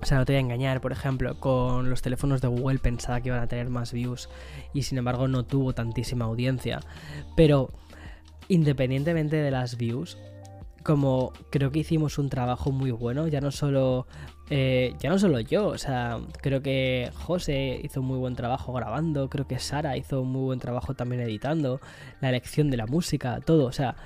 o 0.00 0.06
sea, 0.06 0.18
no 0.18 0.24
te 0.24 0.32
voy 0.32 0.38
a 0.38 0.40
engañar, 0.40 0.80
por 0.80 0.92
ejemplo, 0.92 1.38
con 1.40 1.90
los 1.90 2.02
teléfonos 2.02 2.40
de 2.40 2.48
Google 2.48 2.78
pensaba 2.78 3.20
que 3.20 3.28
iban 3.28 3.42
a 3.42 3.48
tener 3.48 3.68
más 3.68 3.92
views 3.92 4.28
y 4.72 4.82
sin 4.82 4.98
embargo 4.98 5.26
no 5.26 5.44
tuvo 5.44 5.72
tantísima 5.72 6.24
audiencia. 6.26 6.80
Pero 7.36 7.72
independientemente 8.48 9.36
de 9.36 9.50
las 9.50 9.76
views, 9.76 10.18
como 10.82 11.32
creo 11.50 11.70
que 11.70 11.80
hicimos 11.80 12.18
un 12.18 12.30
trabajo 12.30 12.72
muy 12.72 12.90
bueno, 12.90 13.28
ya 13.28 13.40
no 13.40 13.50
solo 13.50 14.06
eh, 14.50 14.94
ya 15.00 15.10
no 15.10 15.18
solo 15.18 15.40
yo, 15.40 15.68
o 15.68 15.78
sea, 15.78 16.18
creo 16.40 16.62
que 16.62 17.10
José 17.14 17.78
hizo 17.82 18.00
un 18.00 18.06
muy 18.06 18.18
buen 18.18 18.34
trabajo 18.34 18.72
grabando, 18.72 19.28
creo 19.28 19.46
que 19.46 19.58
Sara 19.58 19.98
hizo 19.98 20.22
un 20.22 20.32
muy 20.32 20.42
buen 20.44 20.58
trabajo 20.58 20.94
también 20.94 21.20
editando, 21.20 21.80
la 22.22 22.30
elección 22.30 22.70
de 22.70 22.78
la 22.78 22.86
música, 22.86 23.40
todo, 23.44 23.66
o 23.66 23.72
sea, 23.72 23.96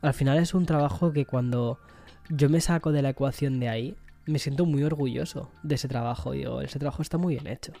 al 0.00 0.14
final 0.14 0.38
es 0.38 0.54
un 0.54 0.66
trabajo 0.66 1.12
que 1.12 1.24
cuando 1.24 1.78
yo 2.28 2.48
me 2.48 2.60
saco 2.60 2.90
de 2.90 3.02
la 3.02 3.10
ecuación 3.10 3.60
de 3.60 3.68
ahí, 3.68 3.96
me 4.26 4.40
siento 4.40 4.66
muy 4.66 4.82
orgulloso 4.82 5.50
de 5.62 5.76
ese 5.76 5.86
trabajo, 5.86 6.32
digo, 6.32 6.60
ese 6.60 6.78
trabajo 6.78 7.02
está 7.02 7.18
muy 7.18 7.34
bien 7.34 7.46
hecho. 7.46 7.72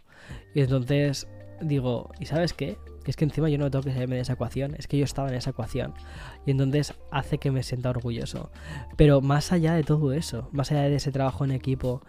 Y 0.54 0.60
entonces 0.60 1.28
digo, 1.60 2.10
¿y 2.20 2.26
sabes 2.26 2.52
qué? 2.52 2.76
Es 3.10 3.16
que 3.16 3.24
encima 3.24 3.48
yo 3.48 3.58
no 3.58 3.70
tengo 3.70 3.84
que 3.84 3.92
salirme 3.92 4.16
de 4.16 4.22
esa 4.22 4.34
ecuación, 4.34 4.74
es 4.78 4.86
que 4.86 4.98
yo 4.98 5.04
estaba 5.04 5.28
en 5.28 5.34
esa 5.34 5.50
ecuación. 5.50 5.94
Y 6.46 6.52
entonces 6.52 6.94
hace 7.10 7.38
que 7.38 7.50
me 7.50 7.62
sienta 7.62 7.90
orgulloso. 7.90 8.50
Pero 8.96 9.20
más 9.20 9.52
allá 9.52 9.74
de 9.74 9.82
todo 9.82 10.12
eso, 10.12 10.48
más 10.52 10.70
allá 10.72 10.82
de 10.82 10.96
ese 10.96 11.12
trabajo 11.12 11.44
en 11.44 11.52
equipo, 11.52 12.02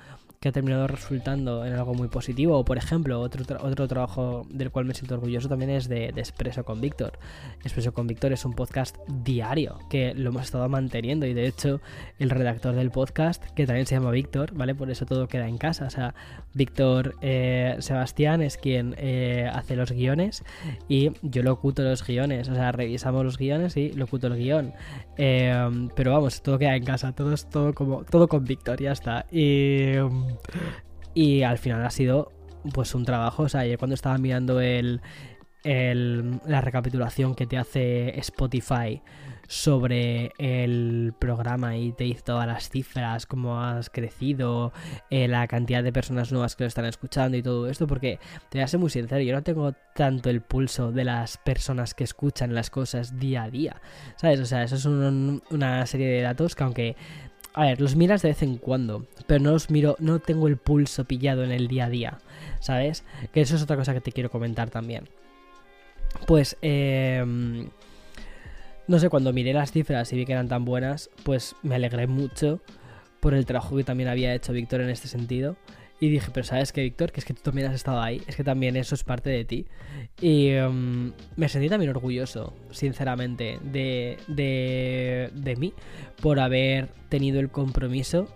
que 0.43 0.49
ha 0.49 0.51
terminado 0.51 0.87
resultando 0.87 1.65
en 1.65 1.71
algo 1.71 1.93
muy 1.93 2.09
positivo. 2.09 2.57
O 2.59 2.65
por 2.65 2.77
ejemplo, 2.77 3.21
otro, 3.21 3.45
otro 3.61 3.87
trabajo 3.87 4.45
del 4.49 4.71
cual 4.71 4.83
me 4.83 4.93
siento 4.93 5.15
orgulloso 5.15 5.47
también 5.47 5.71
es 5.71 5.87
de, 5.87 6.11
de 6.11 6.19
Expreso 6.19 6.65
con 6.65 6.81
Víctor. 6.81 7.17
Expreso 7.63 7.93
con 7.93 8.07
Víctor 8.07 8.33
es 8.33 8.43
un 8.43 8.51
podcast 8.51 8.97
diario 9.23 9.79
que 9.89 10.13
lo 10.13 10.31
hemos 10.31 10.43
estado 10.43 10.67
manteniendo 10.67 11.25
y 11.25 11.33
de 11.33 11.47
hecho 11.47 11.79
el 12.19 12.29
redactor 12.29 12.75
del 12.75 12.91
podcast, 12.91 13.41
que 13.51 13.65
también 13.65 13.85
se 13.85 13.95
llama 13.95 14.11
Víctor, 14.11 14.53
¿vale? 14.53 14.75
Por 14.75 14.91
eso 14.91 15.05
todo 15.05 15.29
queda 15.29 15.47
en 15.47 15.57
casa. 15.57 15.85
O 15.85 15.89
sea, 15.89 16.13
Víctor 16.53 17.15
eh, 17.21 17.77
Sebastián 17.79 18.41
es 18.41 18.57
quien 18.57 18.95
eh, 18.97 19.49
hace 19.49 19.77
los 19.77 19.93
guiones 19.93 20.43
y 20.89 21.11
yo 21.21 21.41
locuto 21.41 21.83
los 21.83 22.05
guiones. 22.05 22.49
O 22.49 22.55
sea, 22.55 22.73
revisamos 22.73 23.23
los 23.23 23.37
guiones 23.37 23.77
y 23.77 23.93
locuto 23.93 24.27
el 24.27 24.35
guion. 24.35 24.73
Eh, 25.15 25.87
pero 25.95 26.11
vamos, 26.11 26.41
todo 26.41 26.59
queda 26.59 26.75
en 26.75 26.83
casa, 26.83 27.13
todo 27.13 27.31
es 27.31 27.49
todo 27.49 27.73
como 27.73 28.03
todo 28.03 28.27
con 28.27 28.43
Víctor, 28.43 28.81
ya 28.81 28.91
está. 28.91 29.25
Y 29.31 29.93
y 31.13 31.43
al 31.43 31.57
final 31.57 31.85
ha 31.85 31.89
sido 31.89 32.31
pues 32.73 32.95
un 32.95 33.05
trabajo. 33.05 33.43
O 33.43 33.49
sea, 33.49 33.61
ayer 33.61 33.77
cuando 33.77 33.95
estaba 33.95 34.17
mirando 34.17 34.61
el, 34.61 35.01
la 35.63 36.61
recapitulación 36.61 37.35
que 37.35 37.47
te 37.47 37.57
hace 37.57 38.19
Spotify 38.19 39.01
sobre 39.47 40.31
el 40.37 41.13
programa 41.19 41.77
y 41.77 41.91
te 41.91 42.05
dice 42.05 42.21
todas 42.23 42.47
las 42.47 42.69
cifras, 42.69 43.25
cómo 43.25 43.61
has 43.61 43.89
crecido, 43.89 44.71
eh, 45.09 45.27
la 45.27 45.47
cantidad 45.47 45.83
de 45.83 45.91
personas 45.91 46.31
nuevas 46.31 46.55
que 46.55 46.63
lo 46.63 46.69
están 46.69 46.85
escuchando 46.85 47.37
y 47.37 47.43
todo 47.43 47.67
esto, 47.67 47.85
porque 47.85 48.19
te 48.49 48.57
voy 48.57 48.63
a 48.63 48.67
ser 48.67 48.79
muy 48.79 48.89
sincero, 48.89 49.21
yo 49.21 49.33
no 49.33 49.43
tengo 49.43 49.73
tanto 49.95 50.29
el 50.29 50.41
pulso 50.41 50.91
de 50.91 51.03
las 51.03 51.37
personas 51.37 51.93
que 51.93 52.03
escuchan 52.05 52.55
las 52.55 52.69
cosas 52.69 53.19
día 53.19 53.43
a 53.43 53.49
día, 53.49 53.81
¿sabes? 54.15 54.39
O 54.39 54.45
sea, 54.45 54.63
eso 54.63 54.75
es 54.75 54.85
una 54.85 55.85
serie 55.85 56.07
de 56.07 56.21
datos 56.21 56.55
que 56.55 56.63
aunque 56.63 56.95
a 57.53 57.65
ver, 57.65 57.81
los 57.81 57.95
miras 57.95 58.21
de 58.21 58.29
vez 58.29 58.41
en 58.41 58.57
cuando, 58.57 59.05
pero 59.27 59.43
no 59.43 59.51
los 59.51 59.69
miro, 59.69 59.95
no 59.99 60.19
tengo 60.19 60.47
el 60.47 60.57
pulso 60.57 61.05
pillado 61.05 61.43
en 61.43 61.51
el 61.51 61.67
día 61.67 61.85
a 61.85 61.89
día, 61.89 62.19
¿sabes? 62.59 63.03
Que 63.31 63.41
eso 63.41 63.55
es 63.55 63.61
otra 63.61 63.77
cosa 63.77 63.93
que 63.93 64.01
te 64.01 64.11
quiero 64.11 64.31
comentar 64.31 64.69
también. 64.69 65.07
Pues, 66.25 66.57
eh, 66.61 67.23
no 68.87 68.99
sé, 68.99 69.09
cuando 69.09 69.33
miré 69.33 69.53
las 69.53 69.71
cifras 69.71 70.11
y 70.11 70.17
vi 70.17 70.25
que 70.25 70.33
eran 70.33 70.47
tan 70.47 70.65
buenas, 70.65 71.09
pues 71.23 71.55
me 71.61 71.75
alegré 71.75 72.07
mucho 72.07 72.59
por 73.19 73.33
el 73.33 73.45
trabajo 73.45 73.77
que 73.77 73.83
también 73.83 74.09
había 74.09 74.33
hecho 74.33 74.51
Víctor 74.51 74.81
en 74.81 74.89
este 74.89 75.07
sentido. 75.07 75.55
Y 76.03 76.09
dije, 76.09 76.31
pero 76.33 76.43
sabes 76.45 76.73
que 76.73 76.81
Víctor, 76.81 77.13
que 77.13 77.21
es 77.21 77.25
que 77.25 77.33
tú 77.33 77.43
también 77.43 77.67
has 77.67 77.75
estado 77.75 78.01
ahí, 78.01 78.21
es 78.27 78.35
que 78.35 78.43
también 78.43 78.75
eso 78.75 78.93
es 78.93 79.05
parte 79.05 79.29
de 79.29 79.45
ti. 79.45 79.67
Y 80.19 80.49
em, 80.49 81.13
me 81.37 81.47
sentí 81.47 81.69
también 81.69 81.91
orgulloso, 81.91 82.53
sinceramente, 82.71 83.57
de, 83.63 84.17
de, 84.27 85.29
de 85.33 85.55
mí 85.55 85.73
por 86.21 86.41
haber 86.41 86.89
tenido 87.07 87.39
el 87.39 87.51
compromiso 87.51 88.27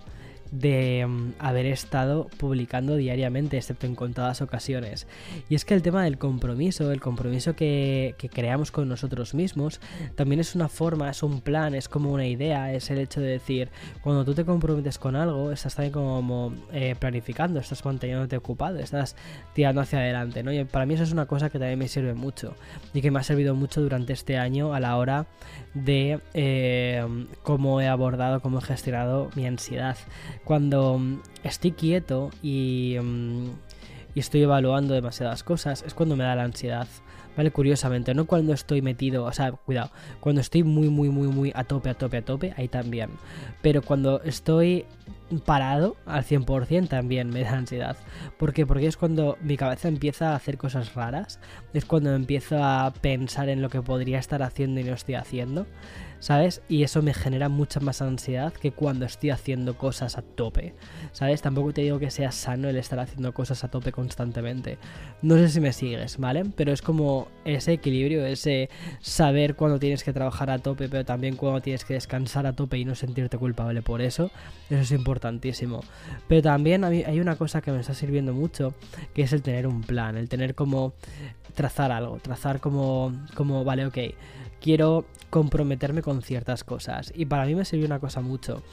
de 0.52 1.06
mm, 1.08 1.34
haber 1.40 1.66
estado 1.66 2.28
publicando 2.38 2.96
diariamente, 2.96 3.58
excepto 3.58 3.86
en 3.86 3.96
contadas 3.96 4.42
ocasiones. 4.42 5.08
Y 5.50 5.56
es 5.56 5.66
que 5.66 5.74
el 5.74 5.82
tema 5.82 6.04
del 6.04 6.18
compromiso, 6.18 6.92
el 6.92 7.02
compromiso 7.02 7.56
que, 7.56 8.16
creamos 8.34 8.72
con 8.72 8.88
nosotros 8.90 9.34
mismos, 9.34 9.80
también 10.16 10.40
es 10.40 10.56
una 10.56 10.70
forma, 10.70 11.10
es 11.10 11.24
un 11.24 11.42
plan, 11.42 11.74
es 11.76 11.88
como 11.90 12.12
una 12.12 12.26
idea, 12.26 12.74
es 12.74 12.90
el 12.90 13.00
hecho 13.00 13.22
de 13.22 13.28
decir, 13.28 13.70
cuando 14.02 14.26
tú 14.26 14.34
te 14.34 14.46
comprometes 14.46 14.98
con 14.98 15.16
algo, 15.16 15.52
estás 15.52 15.76
también 15.76 15.94
como 15.94 16.54
eh, 16.72 16.96
planificando, 17.00 17.60
estás 17.60 17.84
manteniéndote 17.86 18.38
ocupado, 18.38 18.80
estás 18.80 19.16
tirando 19.54 19.82
hacia 19.82 20.00
adelante, 20.00 20.44
¿no? 20.44 20.52
Y 20.52 20.64
para 20.66 20.86
mí 20.86 20.94
eso 20.94 21.04
es 21.04 21.12
una 21.12 21.26
cosa 21.26 21.50
que 21.50 21.60
también 21.60 21.80
me 21.80 21.88
sirve 21.88 22.14
mucho 22.14 22.56
y 22.94 23.02
que 23.02 23.12
me 23.12 23.20
ha 23.20 23.24
servido 23.24 23.56
mucho 23.56 23.82
durante 23.82 24.14
este 24.14 24.38
año 24.38 24.74
a 24.74 24.80
la 24.80 24.98
hora 24.98 25.28
de 25.74 26.20
eh, 26.34 27.06
cómo 27.44 27.82
he 27.82 27.88
abordado, 27.88 28.42
cómo 28.42 28.60
he 28.60 28.62
gestionado 28.62 29.30
mi 29.36 29.46
ansiedad 29.46 29.98
cuando 30.48 30.98
mm, 30.98 31.20
estoy 31.44 31.74
quieto 31.74 32.32
mm, 32.42 33.50
y, 34.16 34.20
estoy 34.20 34.44
evaluando 34.44 34.94
demasiadas 34.94 35.44
cosas, 35.44 35.84
es 35.86 35.94
cuando 35.94 36.16
me 36.16 36.24
da 36.24 36.36
la 36.36 36.44
ansiedad. 36.44 36.88
¿Vale? 37.36 37.52
Curiosamente, 37.52 38.16
no 38.16 38.26
cuando 38.26 38.52
estoy 38.54 38.82
metido, 38.82 39.26
o 39.26 39.32
sea, 39.32 39.52
cuidado, 39.52 39.92
cuando 40.20 40.42
estoy 40.42 40.64
muy, 40.64 40.90
muy, 40.90 41.10
muy, 41.10 41.28
muy 41.28 41.52
a 41.54 41.66
tope, 41.66 41.92
a 41.92 41.94
tope, 41.94 42.18
a 42.18 42.26
tope, 42.26 42.54
ahí 42.58 42.68
también. 42.68 43.12
Pero 43.62 43.84
cuando 43.84 44.24
estoy 44.24 44.86
parado 45.46 45.98
al 46.08 46.24
100% 46.24 46.88
también 46.88 47.30
me 47.30 47.44
da 47.44 47.52
ansiedad. 47.52 47.96
¿Por 48.40 48.54
qué? 48.54 48.66
Porque 48.66 48.88
es 48.88 48.98
cuando 48.98 49.38
mi 49.42 49.56
cabeza 49.56 49.88
empieza 49.88 50.32
a 50.32 50.36
hacer 50.36 50.58
cosas 50.58 50.96
raras, 50.96 51.40
es 51.76 51.86
cuando 51.86 52.16
empiezo 52.16 52.64
a 52.64 52.92
pensar 53.02 53.50
en 53.50 53.62
lo 53.62 53.70
que 53.70 53.84
podría 53.84 54.18
estar 54.18 54.42
haciendo 54.42 54.80
y 54.80 54.86
no 54.86 54.94
estoy 54.94 55.14
haciendo. 55.14 55.68
¿Sabes? 56.20 56.62
Y 56.68 56.84
eso 56.84 57.02
me 57.02 57.14
genera 57.14 57.50
mucha 57.50 57.80
más 57.80 58.02
ansiedad 58.02 58.54
que 58.54 58.72
cuando 58.72 59.06
estoy 59.06 59.30
haciendo 59.30 59.78
cosas 59.78 60.18
a 60.18 60.22
tope, 60.22 60.74
¿sabes? 61.12 61.42
Tampoco 61.42 61.74
te 61.74 61.82
digo 61.82 62.00
que 62.00 62.12
sea 62.12 62.32
sano 62.32 62.70
el 62.70 62.78
estar 62.78 63.00
haciendo 63.00 63.34
cosas 63.34 63.64
a 63.64 63.70
tope 63.70 63.92
constantemente. 63.92 64.78
No 65.22 65.36
sé 65.36 65.50
si 65.50 65.60
me 65.60 65.74
sigues, 65.74 66.18
¿vale? 66.18 66.46
Pero 66.56 66.72
es 66.72 66.82
como 66.82 67.28
ese 67.46 67.74
equilibrio, 67.74 68.26
ese 68.26 68.70
saber 69.02 69.56
cuándo 69.56 69.80
tienes 69.80 70.04
que 70.04 70.14
trabajar 70.14 70.50
a 70.50 70.60
tope, 70.60 70.90
pero 70.90 71.06
también 71.06 71.36
cuándo 71.36 71.62
tienes 71.62 71.86
que 71.86 71.94
descansar 71.94 72.46
a 72.48 72.54
tope 72.54 72.78
y 72.78 72.86
no 72.86 72.96
sentirte 72.96 73.38
culpable 73.38 73.82
por 73.82 74.02
eso. 74.02 74.32
Eso 74.70 74.82
es 74.82 74.92
importantísimo. 74.92 75.82
Pero 76.28 76.42
también 76.42 76.84
hay 76.84 77.20
una 77.20 77.36
cosa 77.36 77.62
que 77.62 77.72
me 77.72 77.80
está 77.80 77.94
sirviendo 77.94 78.34
mucho, 78.34 78.74
que 79.14 79.24
es 79.24 79.34
el 79.34 79.42
tener 79.42 79.68
un 79.68 79.82
plan, 79.82 80.18
el 80.18 80.30
tener 80.30 80.56
como 80.56 80.94
trazar 81.56 81.92
algo, 81.92 82.20
trazar 82.22 82.60
como, 82.60 83.14
como 83.34 83.64
vale, 83.64 83.86
ok 83.86 83.98
quiero 84.62 85.06
comprometerme 85.30 86.02
con 86.02 86.22
ciertas 86.22 86.64
cosas. 86.64 87.12
Y 87.16 87.26
para 87.26 87.46
mí 87.46 87.56
me 87.56 87.66
sirvió 87.66 87.86
una 87.86 88.00
cosa 88.00 88.22
mucho. 88.22 88.64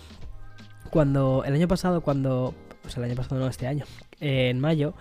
Cuando 0.90 1.42
el 1.44 1.54
año 1.54 1.68
pasado, 1.68 2.00
cuando... 2.00 2.54
Pues 2.82 2.96
el 2.96 3.04
año 3.04 3.14
pasado, 3.14 3.40
no, 3.40 3.46
este 3.46 3.66
año. 3.66 3.86
en 4.20 4.60
mayo, 4.60 4.94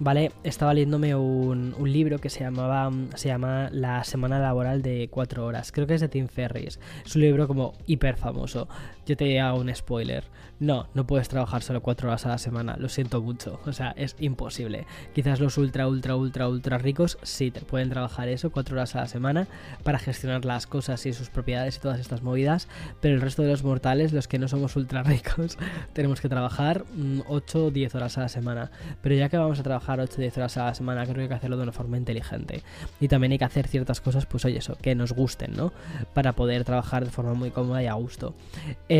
¿vale? 0.00 0.32
Estaba 0.42 0.74
leyéndome 0.74 1.14
un, 1.14 1.74
libro 1.84 2.18
que 2.18 2.28
se 2.28 2.40
llamaba 2.40 2.90
se 3.14 3.28
llama 3.28 3.68
La 3.70 4.02
semana 4.02 4.40
laboral 4.40 4.82
de 4.82 5.08
4 5.10 5.46
horas. 5.46 5.70
Creo 5.70 5.86
que 5.86 5.94
es 5.94 6.00
de 6.00 6.08
Tim 6.08 6.26
Ferris. 6.26 6.80
Es 7.04 7.14
un 7.14 7.22
libro 7.22 7.46
como 7.46 7.74
hiper 7.86 8.16
famoso. 8.16 8.68
Yo 9.10 9.16
te 9.16 9.40
hago 9.40 9.58
un 9.58 9.74
spoiler. 9.74 10.22
No, 10.60 10.86
no 10.94 11.04
puedes 11.04 11.28
trabajar 11.28 11.62
solo 11.62 11.80
4 11.80 12.08
horas 12.08 12.26
a 12.26 12.28
la 12.28 12.38
semana. 12.38 12.76
Lo 12.78 12.88
siento 12.88 13.20
mucho. 13.20 13.58
O 13.64 13.72
sea, 13.72 13.92
es 13.96 14.14
imposible. 14.20 14.86
Quizás 15.14 15.40
los 15.40 15.58
ultra, 15.58 15.88
ultra, 15.88 16.14
ultra, 16.14 16.48
ultra 16.48 16.78
ricos 16.78 17.18
sí 17.22 17.50
te 17.50 17.62
pueden 17.62 17.88
trabajar 17.88 18.28
eso 18.28 18.50
4 18.50 18.76
horas 18.76 18.94
a 18.94 19.00
la 19.00 19.06
semana 19.08 19.48
para 19.82 19.98
gestionar 19.98 20.44
las 20.44 20.68
cosas 20.68 21.04
y 21.06 21.12
sus 21.12 21.28
propiedades 21.28 21.76
y 21.76 21.80
todas 21.80 21.98
estas 21.98 22.22
movidas. 22.22 22.68
Pero 23.00 23.16
el 23.16 23.20
resto 23.20 23.42
de 23.42 23.48
los 23.48 23.64
mortales, 23.64 24.12
los 24.12 24.28
que 24.28 24.38
no 24.38 24.46
somos 24.46 24.76
ultra 24.76 25.02
ricos, 25.02 25.58
tenemos 25.92 26.20
que 26.20 26.28
trabajar 26.28 26.84
8 27.26 27.58
mm, 27.58 27.62
o 27.62 27.70
10 27.72 27.94
horas 27.96 28.16
a 28.16 28.20
la 28.20 28.28
semana. 28.28 28.70
Pero 29.02 29.16
ya 29.16 29.28
que 29.28 29.38
vamos 29.38 29.58
a 29.58 29.64
trabajar 29.64 29.98
8 29.98 30.14
o 30.18 30.20
10 30.20 30.36
horas 30.38 30.56
a 30.56 30.66
la 30.66 30.74
semana, 30.74 31.02
creo 31.02 31.16
que 31.16 31.22
hay 31.22 31.28
que 31.28 31.34
hacerlo 31.34 31.56
de 31.56 31.64
una 31.64 31.72
forma 31.72 31.96
inteligente. 31.96 32.62
Y 33.00 33.08
también 33.08 33.32
hay 33.32 33.38
que 33.38 33.44
hacer 33.44 33.66
ciertas 33.66 34.00
cosas, 34.00 34.26
pues 34.26 34.44
oye, 34.44 34.58
eso, 34.58 34.76
que 34.80 34.94
nos 34.94 35.14
gusten, 35.14 35.56
¿no? 35.56 35.72
Para 36.14 36.34
poder 36.34 36.62
trabajar 36.62 37.06
de 37.06 37.10
forma 37.10 37.34
muy 37.34 37.50
cómoda 37.50 37.82
y 37.82 37.86
a 37.88 37.94
gusto. 37.94 38.34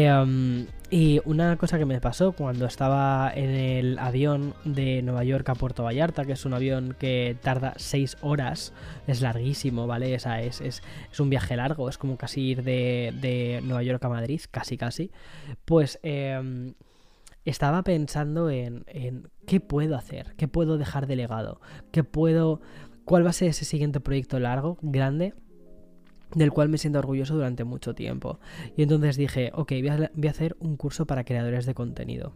Em, 0.07 0.67
y 0.91 1.21
una 1.25 1.57
cosa 1.57 1.79
que 1.79 1.85
me 1.85 2.01
pasó 2.01 2.33
cuando 2.33 2.67
estaba 2.67 3.31
en 3.35 3.51
el 3.51 3.99
avión 3.99 4.55
de 4.65 5.03
Nueva 5.03 5.25
York 5.25 5.49
a 5.49 5.55
Puerto 5.55 5.85
Vallarta, 5.85 6.25
que 6.25 6.33
es 6.33 6.45
un 6.45 6.55
avión 6.55 6.97
que 6.99 7.37
tarda 7.43 7.75
6 7.77 8.17
horas, 8.23 8.73
es 9.07 9.21
larguísimo, 9.21 9.87
¿vale? 9.87 10.15
es, 10.15 10.27
es, 10.27 10.83
un 11.19 11.31
viaje 11.31 11.55
largo, 11.57 11.89
es 11.89 11.99
como 11.99 12.17
casi 12.17 12.41
ir 12.41 12.63
de, 12.65 13.15
de 13.21 13.61
Nueva 13.63 13.83
York 13.83 14.03
a 14.05 14.09
Madrid, 14.09 14.41
casi 14.51 14.77
casi. 14.77 15.11
Pues 15.65 16.01
eh, 16.03 16.73
estaba 17.45 17.83
pensando 17.83 18.51
en, 18.51 18.85
en 18.87 19.29
qué 19.47 19.61
puedo 19.61 19.97
hacer, 19.97 20.35
qué 20.37 20.49
puedo 20.49 20.79
dejar 20.79 21.07
de 21.07 21.17
legado, 21.17 21.61
qué 21.93 22.05
puedo, 22.05 22.61
cuál 23.05 23.25
va 23.25 23.31
a 23.31 23.35
ser 23.35 23.49
ese 23.49 23.65
siguiente 23.65 24.01
proyecto 24.01 24.41
largo, 24.41 24.79
grande, 24.83 25.35
del 26.35 26.53
cual 26.53 26.69
me 26.69 26.79
siento 26.79 26.99
orgulloso 26.99 27.35
durante 27.35 27.65
mucho 27.65 27.95
tiempo. 27.95 28.39
Y 28.77 28.83
entonces 28.83 29.17
dije, 29.17 29.51
ok, 29.55 29.73
voy 30.15 30.27
a, 30.27 30.31
hacer 30.31 30.57
un 30.61 30.77
curso 30.77 31.07
para 31.07 31.25
creadores 31.25 31.67
de 31.67 31.75
contenido. 31.75 32.33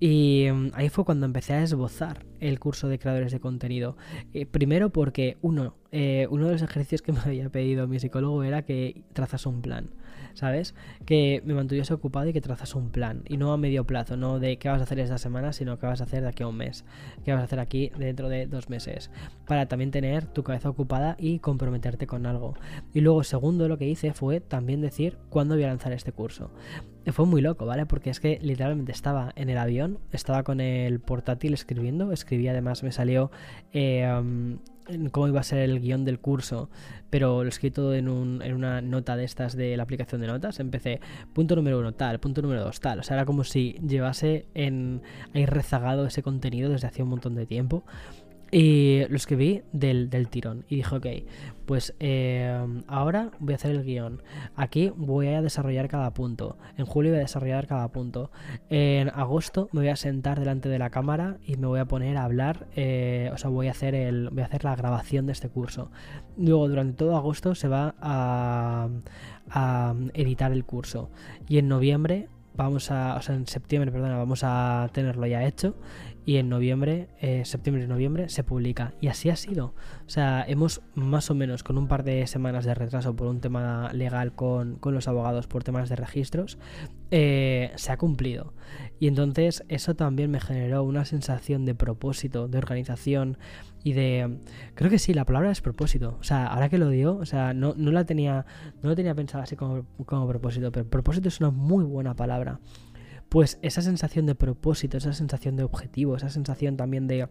Y 0.00 0.46
mm, 0.52 0.70
ahí 0.74 0.88
fue 0.88 1.04
cuando 1.04 1.26
empecé 1.26 1.54
a 1.54 1.62
esbozar 1.62 2.24
el 2.40 2.58
curso 2.58 2.88
de 2.88 2.98
creadores 2.98 3.32
de 3.32 3.40
contenido. 3.40 3.96
Eh, 4.32 4.46
primero 4.46 4.90
porque, 4.90 5.36
uno, 5.42 5.74
eh, 5.92 6.26
uno 6.30 6.46
de 6.46 6.52
los 6.52 6.62
ejercicios 6.62 7.02
que 7.02 7.12
me 7.12 7.20
había 7.20 7.48
pedido 7.50 7.86
mi 7.88 7.98
psicólogo 7.98 8.42
era 8.42 8.62
que 8.62 9.02
trazas 9.12 9.46
un 9.46 9.62
plan 9.62 9.90
¿sabes? 10.36 10.74
Que 11.06 11.42
me 11.44 11.54
mantuviese 11.54 11.94
ocupado 11.94 12.28
y 12.28 12.32
que 12.32 12.40
trazas 12.40 12.74
un 12.74 12.90
plan. 12.90 13.22
Y 13.26 13.38
no 13.38 13.52
a 13.52 13.56
medio 13.56 13.84
plazo, 13.84 14.16
no 14.16 14.38
de 14.38 14.58
qué 14.58 14.68
vas 14.68 14.80
a 14.80 14.84
hacer 14.84 15.00
esta 15.00 15.18
semana, 15.18 15.52
sino 15.52 15.78
qué 15.78 15.86
vas 15.86 16.00
a 16.00 16.04
hacer 16.04 16.22
de 16.22 16.28
aquí 16.28 16.42
a 16.42 16.46
un 16.46 16.56
mes. 16.56 16.84
Qué 17.24 17.32
vas 17.32 17.40
a 17.40 17.44
hacer 17.44 17.58
aquí 17.58 17.90
dentro 17.98 18.28
de 18.28 18.46
dos 18.46 18.68
meses. 18.68 19.10
Para 19.46 19.66
también 19.66 19.90
tener 19.90 20.26
tu 20.26 20.44
cabeza 20.44 20.68
ocupada 20.68 21.16
y 21.18 21.38
comprometerte 21.38 22.06
con 22.06 22.26
algo. 22.26 22.54
Y 22.92 23.00
luego, 23.00 23.24
segundo, 23.24 23.66
lo 23.66 23.78
que 23.78 23.88
hice 23.88 24.12
fue 24.12 24.40
también 24.40 24.80
decir 24.80 25.18
cuándo 25.30 25.54
voy 25.54 25.64
a 25.64 25.68
lanzar 25.68 25.92
este 25.92 26.12
curso. 26.12 26.50
Fue 27.06 27.24
muy 27.24 27.40
loco, 27.40 27.66
¿vale? 27.66 27.86
Porque 27.86 28.10
es 28.10 28.20
que 28.20 28.38
literalmente 28.42 28.92
estaba 28.92 29.32
en 29.36 29.48
el 29.48 29.58
avión, 29.58 29.98
estaba 30.12 30.42
con 30.42 30.60
el 30.60 31.00
portátil 31.00 31.54
escribiendo, 31.54 32.12
escribí 32.12 32.48
además, 32.48 32.82
me 32.82 32.92
salió 32.92 33.30
eh, 33.72 34.06
cómo 35.10 35.28
iba 35.28 35.40
a 35.40 35.44
ser 35.44 35.58
el 35.58 35.80
guion 35.80 36.04
del 36.04 36.18
curso, 36.20 36.70
pero 37.10 37.42
lo 37.42 37.48
escribí 37.48 37.72
todo 37.72 37.94
en, 37.94 38.08
un, 38.08 38.42
en 38.42 38.54
una 38.54 38.80
nota 38.80 39.16
de 39.16 39.24
estas 39.24 39.56
de 39.56 39.76
la 39.76 39.82
aplicación 39.82 40.20
de 40.20 40.26
notas. 40.26 40.60
Empecé 40.60 41.00
punto 41.32 41.56
número 41.56 41.78
uno 41.78 41.92
tal, 41.92 42.20
punto 42.20 42.42
número 42.42 42.62
dos 42.62 42.80
tal. 42.80 43.00
O 43.00 43.02
sea, 43.02 43.16
era 43.16 43.26
como 43.26 43.44
si 43.44 43.78
llevase 43.86 44.46
en 44.54 45.02
ahí 45.34 45.46
rezagado 45.46 46.06
ese 46.06 46.22
contenido 46.22 46.70
desde 46.70 46.86
hace 46.86 47.02
un 47.02 47.08
montón 47.08 47.34
de 47.34 47.46
tiempo. 47.46 47.84
Y 48.50 49.02
lo 49.08 49.16
escribí 49.16 49.62
del, 49.72 50.08
del 50.08 50.28
tirón. 50.28 50.64
Y 50.68 50.76
dije, 50.76 50.94
ok, 50.94 51.06
pues 51.66 51.94
eh, 51.98 52.64
ahora 52.86 53.32
voy 53.40 53.54
a 53.54 53.56
hacer 53.56 53.72
el 53.72 53.82
guion. 53.82 54.22
Aquí 54.54 54.92
voy 54.96 55.28
a 55.28 55.42
desarrollar 55.42 55.88
cada 55.88 56.14
punto. 56.14 56.56
En 56.76 56.86
julio 56.86 57.10
voy 57.10 57.18
a 57.18 57.22
desarrollar 57.22 57.66
cada 57.66 57.88
punto. 57.88 58.30
En 58.70 59.08
agosto 59.08 59.68
me 59.72 59.80
voy 59.80 59.88
a 59.88 59.96
sentar 59.96 60.38
delante 60.38 60.68
de 60.68 60.78
la 60.78 60.90
cámara 60.90 61.38
y 61.44 61.56
me 61.56 61.66
voy 61.66 61.80
a 61.80 61.86
poner 61.86 62.16
a 62.16 62.24
hablar. 62.24 62.68
Eh, 62.76 63.30
o 63.32 63.36
sea, 63.36 63.50
voy 63.50 63.66
a 63.66 63.72
hacer 63.72 63.96
el. 63.96 64.30
Voy 64.30 64.42
a 64.42 64.46
hacer 64.46 64.62
la 64.62 64.76
grabación 64.76 65.26
de 65.26 65.32
este 65.32 65.48
curso. 65.48 65.90
Luego, 66.36 66.68
durante 66.68 66.96
todo 66.98 67.16
agosto 67.16 67.56
se 67.56 67.66
va 67.66 67.96
a, 68.00 68.88
a 69.50 69.94
editar 70.14 70.52
el 70.52 70.64
curso. 70.64 71.10
Y 71.48 71.58
en 71.58 71.66
noviembre 71.66 72.28
vamos 72.56 72.90
a, 72.90 73.16
o 73.16 73.22
sea, 73.22 73.34
en 73.34 73.46
septiembre, 73.46 73.92
perdona, 73.92 74.16
vamos 74.16 74.40
a 74.42 74.88
tenerlo 74.92 75.26
ya 75.26 75.44
hecho 75.44 75.76
y 76.26 76.38
en 76.38 76.48
noviembre, 76.48 77.08
eh, 77.20 77.44
septiembre 77.44 77.84
y 77.84 77.86
noviembre 77.86 78.28
se 78.28 78.42
publica. 78.42 78.94
Y 79.00 79.06
así 79.06 79.30
ha 79.30 79.36
sido. 79.36 79.74
O 80.06 80.10
sea, 80.10 80.44
hemos 80.48 80.82
más 80.96 81.30
o 81.30 81.36
menos 81.36 81.62
con 81.62 81.78
un 81.78 81.86
par 81.86 82.02
de 82.02 82.26
semanas 82.26 82.64
de 82.64 82.74
retraso 82.74 83.14
por 83.14 83.28
un 83.28 83.40
tema 83.40 83.92
legal 83.92 84.34
con, 84.34 84.80
los 84.82 85.06
abogados 85.06 85.46
por 85.46 85.62
temas 85.62 85.88
de 85.88 85.94
registros, 85.94 86.58
eh, 87.12 87.70
se 87.76 87.92
ha 87.92 87.96
cumplido. 87.96 88.54
Y 88.98 89.06
entonces 89.06 89.64
eso 89.68 89.94
también 89.94 90.32
me 90.32 90.40
generó 90.40 90.82
una 90.82 91.04
sensación 91.04 91.64
de 91.64 91.76
propósito, 91.76 92.48
de 92.48 92.58
organización 92.58 93.38
y 93.86 93.92
de... 93.92 94.40
Creo 94.74 94.90
que 94.90 94.98
sí, 94.98 95.14
la 95.14 95.24
palabra 95.24 95.52
es 95.52 95.60
propósito. 95.60 96.16
O 96.18 96.24
sea, 96.24 96.48
ahora 96.48 96.68
que 96.68 96.76
lo 96.76 96.88
digo, 96.88 97.18
o 97.18 97.24
sea, 97.24 97.54
no, 97.54 97.72
no 97.76 97.92
la 97.92 98.04
tenía, 98.04 98.44
no 98.82 98.88
lo 98.88 98.96
tenía 98.96 99.14
pensado 99.14 99.44
así 99.44 99.54
como, 99.54 99.86
como 100.06 100.26
propósito, 100.26 100.72
pero 100.72 100.90
propósito 100.90 101.28
es 101.28 101.38
una 101.38 101.52
muy 101.52 101.84
buena 101.84 102.16
palabra 102.16 102.58
pues 103.28 103.60
esa 103.62 103.82
sensación 103.82 104.26
de 104.26 104.34
propósito, 104.34 104.96
esa 104.96 105.12
sensación 105.12 105.54
de 105.54 105.62
objetivo, 105.62 106.16
esa 106.16 106.30
sensación 106.30 106.76
también 106.76 107.06
de, 107.06 107.28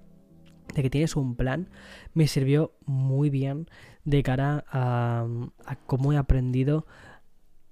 que 0.73 0.89
tienes 0.89 1.17
un 1.17 1.35
plan, 1.35 1.69
me 2.13 2.27
sirvió 2.27 2.73
muy 2.85 3.29
bien 3.29 3.67
de 4.05 4.23
cara 4.23 4.63
a, 4.69 5.27
cómo 5.87 6.13
he 6.13 6.17
aprendido 6.17 6.85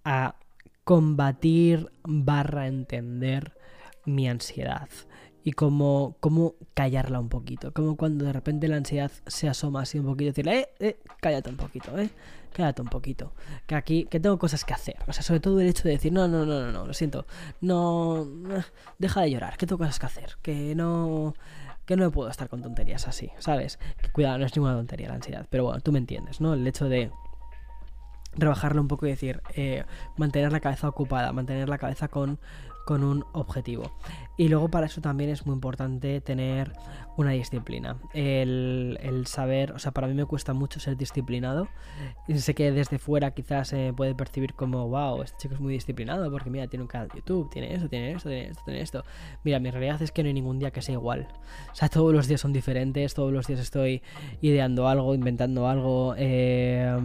a 0.03 0.35
combatir 0.83 1.89
barra 2.03 2.67
entender 2.67 3.53
mi 4.05 4.27
ansiedad 4.27 4.89
y 5.43 5.51
cómo, 5.53 6.15
cómo 6.19 6.55
callarla 6.73 7.19
un 7.19 7.29
poquito. 7.29 7.73
Como 7.73 7.95
cuando 7.97 8.25
de 8.25 8.33
repente 8.33 8.67
la 8.67 8.77
ansiedad 8.77 9.11
se 9.27 9.49
asoma 9.49 9.81
así 9.81 9.99
un 9.99 10.05
poquito 10.05 10.23
y 10.23 10.27
decirle, 10.27 10.59
eh, 10.59 10.69
eh, 10.79 10.99
cállate 11.19 11.49
un 11.49 11.57
poquito, 11.57 11.97
eh 11.97 12.09
quédate 12.53 12.81
un 12.81 12.87
poquito. 12.87 13.33
Que 13.67 13.75
aquí, 13.75 14.05
que 14.05 14.19
tengo 14.19 14.37
cosas 14.37 14.63
que 14.63 14.73
hacer. 14.73 14.97
O 15.07 15.13
sea, 15.13 15.23
sobre 15.23 15.39
todo 15.39 15.59
el 15.59 15.67
hecho 15.67 15.83
de 15.83 15.91
decir, 15.91 16.13
no, 16.13 16.27
no, 16.27 16.45
no, 16.45 16.61
no, 16.61 16.71
no, 16.71 16.87
lo 16.87 16.93
siento. 16.93 17.25
No, 17.59 18.25
deja 18.99 19.21
de 19.21 19.31
llorar, 19.31 19.57
que 19.57 19.65
tengo 19.65 19.79
cosas 19.79 19.99
que 19.99 20.05
hacer. 20.05 20.37
Que 20.41 20.75
no, 20.75 21.33
que 21.85 21.97
no 21.97 22.11
puedo 22.11 22.29
estar 22.29 22.47
con 22.47 22.61
tonterías 22.61 23.07
así, 23.07 23.31
¿sabes? 23.39 23.79
Que 24.01 24.09
cuidado, 24.09 24.37
no 24.37 24.45
es 24.45 24.55
ninguna 24.55 24.75
tontería 24.75 25.09
la 25.09 25.15
ansiedad. 25.15 25.47
Pero 25.49 25.65
bueno, 25.65 25.81
tú 25.81 25.91
me 25.91 25.99
entiendes, 25.99 26.39
¿no? 26.39 26.53
El 26.53 26.65
hecho 26.65 26.87
de 26.87 27.11
rebajarlo 28.35 28.81
un 28.81 28.87
poco 28.87 29.05
y 29.05 29.09
decir, 29.09 29.41
eh, 29.55 29.83
mantener 30.17 30.51
la 30.51 30.59
cabeza 30.59 30.87
ocupada, 30.87 31.33
mantener 31.33 31.69
la 31.69 31.77
cabeza 31.77 32.07
con, 32.07 32.39
con 32.85 33.03
un 33.03 33.25
objetivo. 33.33 33.91
Y 34.37 34.47
luego 34.47 34.69
para 34.69 34.87
eso 34.87 35.01
también 35.01 35.29
es 35.29 35.45
muy 35.45 35.53
importante 35.53 36.19
tener 36.21 36.73
una 37.17 37.31
disciplina. 37.31 37.97
El, 38.13 39.23
saber, 39.27 39.71
o 39.71 39.79
sea, 39.79 39.91
para 39.91 40.07
mí 40.07 40.13
me 40.13 40.25
cuesta 40.25 40.53
mucho 40.53 40.79
ser 40.79 40.97
disciplinado. 40.97 41.67
Y 42.27 42.37
sé 42.39 42.53
que 42.53 42.71
desde 42.71 42.97
fuera 42.97 43.31
quizás 43.31 43.69
se 43.69 43.93
puede 43.95 44.15
percibir 44.15 44.53
como, 44.53 44.87
wow, 44.87 45.21
este 45.21 45.37
chico 45.37 45.55
es 45.55 45.59
muy 45.59 45.73
disciplinado 45.73 46.29
porque 46.31 46.49
mira, 46.49 46.67
tiene 46.67 46.83
un 46.83 46.87
canal 46.87 47.07
de 47.09 47.17
YouTube, 47.17 47.49
tiene 47.51 47.73
esto, 47.73 47.89
tiene 47.89 48.11
esto, 48.11 48.29
tiene 48.29 48.49
esto, 48.49 48.61
tiene 48.65 48.81
esto. 48.81 49.03
Mira, 49.43 49.59
mi 49.59 49.71
realidad 49.71 50.01
es 50.01 50.11
que 50.11 50.23
no 50.23 50.27
hay 50.27 50.33
ningún 50.33 50.59
día 50.59 50.71
que 50.71 50.81
sea 50.81 50.93
igual. 50.93 51.27
O 51.71 51.75
sea, 51.75 51.89
todos 51.89 52.13
los 52.13 52.27
días 52.27 52.41
son 52.41 52.53
diferentes, 52.53 53.13
todos 53.13 53.31
los 53.31 53.47
días 53.47 53.59
estoy 53.59 54.01
ideando 54.41 54.87
algo, 54.87 55.13
inventando 55.13 55.67
algo. 55.67 56.15
Eh, 56.17 56.97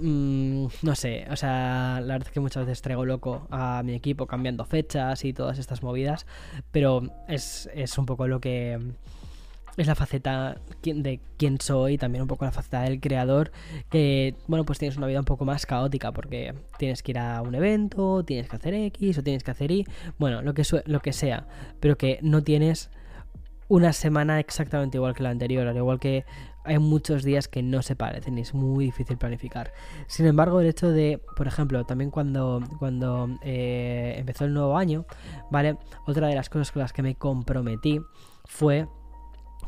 mm, 0.00 0.66
no 0.82 0.94
sé, 0.94 1.26
o 1.30 1.36
sea, 1.36 2.00
la 2.00 2.14
verdad 2.14 2.28
es 2.28 2.32
que 2.32 2.40
muchas 2.40 2.66
veces 2.66 2.82
traigo 2.82 3.04
loco 3.04 3.46
a 3.50 3.82
mi 3.84 3.94
equipo 3.94 4.26
cambiando 4.26 4.64
fechas 4.64 5.24
y 5.24 5.32
todas 5.32 5.58
estas 5.58 5.82
movidas. 5.82 6.26
Pero 6.70 7.02
es, 7.28 7.70
es 7.74 7.96
un 7.98 8.06
poco 8.06 8.26
lo 8.26 8.40
que 8.40 8.78
es 9.76 9.86
la 9.86 9.94
faceta 9.94 10.60
de 10.82 11.20
quién 11.36 11.60
soy, 11.60 11.98
también 11.98 12.22
un 12.22 12.28
poco 12.28 12.44
la 12.44 12.52
faceta 12.52 12.82
del 12.82 13.00
creador, 13.00 13.50
que, 13.90 14.34
bueno, 14.46 14.64
pues 14.64 14.78
tienes 14.78 14.96
una 14.96 15.06
vida 15.06 15.18
un 15.18 15.24
poco 15.24 15.44
más 15.44 15.66
caótica, 15.66 16.12
porque 16.12 16.54
tienes 16.78 17.02
que 17.02 17.12
ir 17.12 17.18
a 17.18 17.42
un 17.42 17.54
evento, 17.54 18.24
tienes 18.24 18.48
que 18.48 18.56
hacer 18.56 18.74
X 18.74 19.18
o 19.18 19.22
tienes 19.22 19.42
que 19.42 19.50
hacer 19.50 19.70
Y, 19.70 19.86
bueno, 20.18 20.42
lo 20.42 20.54
que, 20.54 20.62
lo 20.86 21.00
que 21.00 21.12
sea, 21.12 21.46
pero 21.80 21.96
que 21.96 22.18
no 22.22 22.42
tienes 22.42 22.90
una 23.68 23.92
semana 23.92 24.40
exactamente 24.40 24.98
igual 24.98 25.14
que 25.14 25.22
la 25.22 25.30
anterior, 25.30 25.66
al 25.66 25.76
igual 25.76 25.98
que 25.98 26.24
hay 26.64 26.78
muchos 26.78 27.24
días 27.24 27.48
que 27.48 27.62
no 27.62 27.82
se 27.82 27.96
parecen 27.96 28.38
y 28.38 28.42
es 28.42 28.54
muy 28.54 28.86
difícil 28.86 29.18
planificar. 29.18 29.72
Sin 30.06 30.26
embargo, 30.26 30.60
el 30.60 30.66
hecho 30.66 30.90
de, 30.90 31.20
por 31.36 31.46
ejemplo, 31.46 31.84
también 31.84 32.10
cuando, 32.10 32.62
cuando 32.78 33.28
eh, 33.42 34.14
empezó 34.16 34.44
el 34.44 34.54
nuevo 34.54 34.76
año, 34.76 35.06
¿vale? 35.50 35.76
Otra 36.06 36.28
de 36.28 36.34
las 36.34 36.48
cosas 36.48 36.72
con 36.72 36.80
las 36.80 36.92
que 36.92 37.02
me 37.02 37.16
comprometí 37.16 38.00
fue 38.46 38.86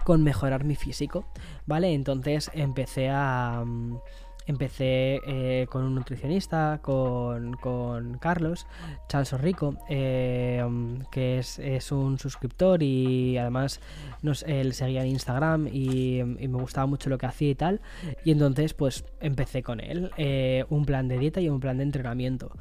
con 0.06 0.22
mejorar 0.22 0.62
mi 0.62 0.76
físico, 0.76 1.26
¿vale? 1.66 1.92
Entonces 1.92 2.48
empecé 2.54 3.10
a... 3.10 3.64
Mm, 3.66 3.96
empecé 4.46 5.20
eh, 5.26 5.66
con 5.68 5.84
un 5.84 5.94
nutricionista, 5.94 6.80
con, 6.82 7.54
con 7.54 8.18
Carlos, 8.18 8.66
Charles 9.08 9.32
Rico, 9.40 9.76
eh, 9.88 10.64
que 11.10 11.38
es, 11.38 11.58
es, 11.58 11.92
un 11.92 12.18
suscriptor 12.18 12.82
y 12.82 13.36
además 13.38 13.80
nos, 14.22 14.42
él 14.44 14.72
seguía 14.72 15.02
en 15.02 15.08
Instagram 15.08 15.68
y, 15.72 16.22
me 16.46 16.62
gustaba 16.62 16.86
mucho 16.86 17.10
lo 17.10 17.18
que 17.18 17.26
hacía 17.26 17.50
y 17.50 17.54
tal. 17.54 17.80
Y 18.24 18.30
entonces 18.30 18.72
pues 18.72 19.04
empecé 19.20 19.62
con 19.62 19.80
él, 19.80 20.10
eh, 20.16 20.64
un 20.70 20.84
plan 20.84 21.08
de 21.08 21.18
dieta 21.18 21.40
y 21.40 21.48
un 21.48 21.60
plan 21.60 21.78
de 21.78 21.82
entrenamiento. 21.82 22.52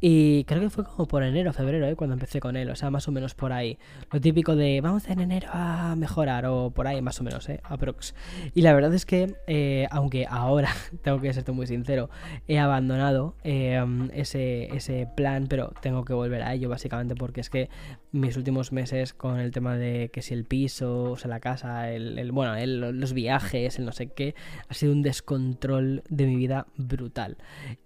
Y 0.00 0.44
creo 0.44 0.60
que 0.60 0.70
fue 0.70 0.84
como 0.84 1.08
por 1.08 1.22
enero, 1.22 1.52
febrero, 1.52 1.94
cuando 1.96 2.14
empecé 2.14 2.40
con 2.40 2.56
él, 2.56 2.70
o 2.70 2.76
sea, 2.76 2.90
más 2.90 3.08
o 3.08 3.12
menos 3.12 3.34
por 3.34 3.52
ahí. 3.52 3.78
Lo 4.12 4.20
típico 4.20 4.56
de 4.56 4.80
vamos 4.80 5.08
en 5.08 5.20
enero 5.20 5.48
a 5.52 5.94
mejorar 5.96 6.46
o 6.46 6.70
por 6.70 6.86
ahí 6.86 7.00
más 7.00 7.20
o 7.20 7.24
menos, 7.24 7.48
eh, 7.48 7.60
aprox. 7.64 8.14
Y 8.54 8.62
la 8.62 8.74
verdad 8.74 8.92
es 8.94 9.06
que, 9.06 9.88
aunque 9.90 10.26
ahora, 10.28 10.70
tengo 11.02 11.20
que 11.20 11.29
serte 11.32 11.52
muy 11.52 11.66
sincero, 11.66 12.10
he 12.48 12.58
abandonado 12.58 13.34
ese, 13.42 14.74
ese 14.74 15.08
plan, 15.16 15.46
pero 15.48 15.72
tengo 15.80 16.04
que 16.04 16.12
volver 16.12 16.42
a 16.42 16.54
ello 16.54 16.68
básicamente 16.68 17.14
porque 17.14 17.40
es 17.40 17.50
que 17.50 17.68
mis 18.12 18.36
últimos 18.36 18.72
meses 18.72 19.14
con 19.14 19.38
el 19.38 19.50
tema 19.50 19.76
de 19.76 20.10
que 20.12 20.22
si 20.22 20.34
el 20.34 20.44
piso 20.44 21.12
o 21.12 21.16
sea, 21.16 21.28
la 21.28 21.40
casa, 21.40 21.90
el, 21.90 22.32
bueno, 22.32 22.54
los 22.92 23.12
viajes, 23.12 23.78
el 23.78 23.84
no 23.84 23.92
sé 23.92 24.08
qué, 24.08 24.34
ha 24.68 24.74
sido 24.74 24.92
un 24.92 25.02
descontrol 25.02 26.02
de 26.08 26.26
mi 26.26 26.36
vida 26.36 26.66
brutal. 26.76 27.36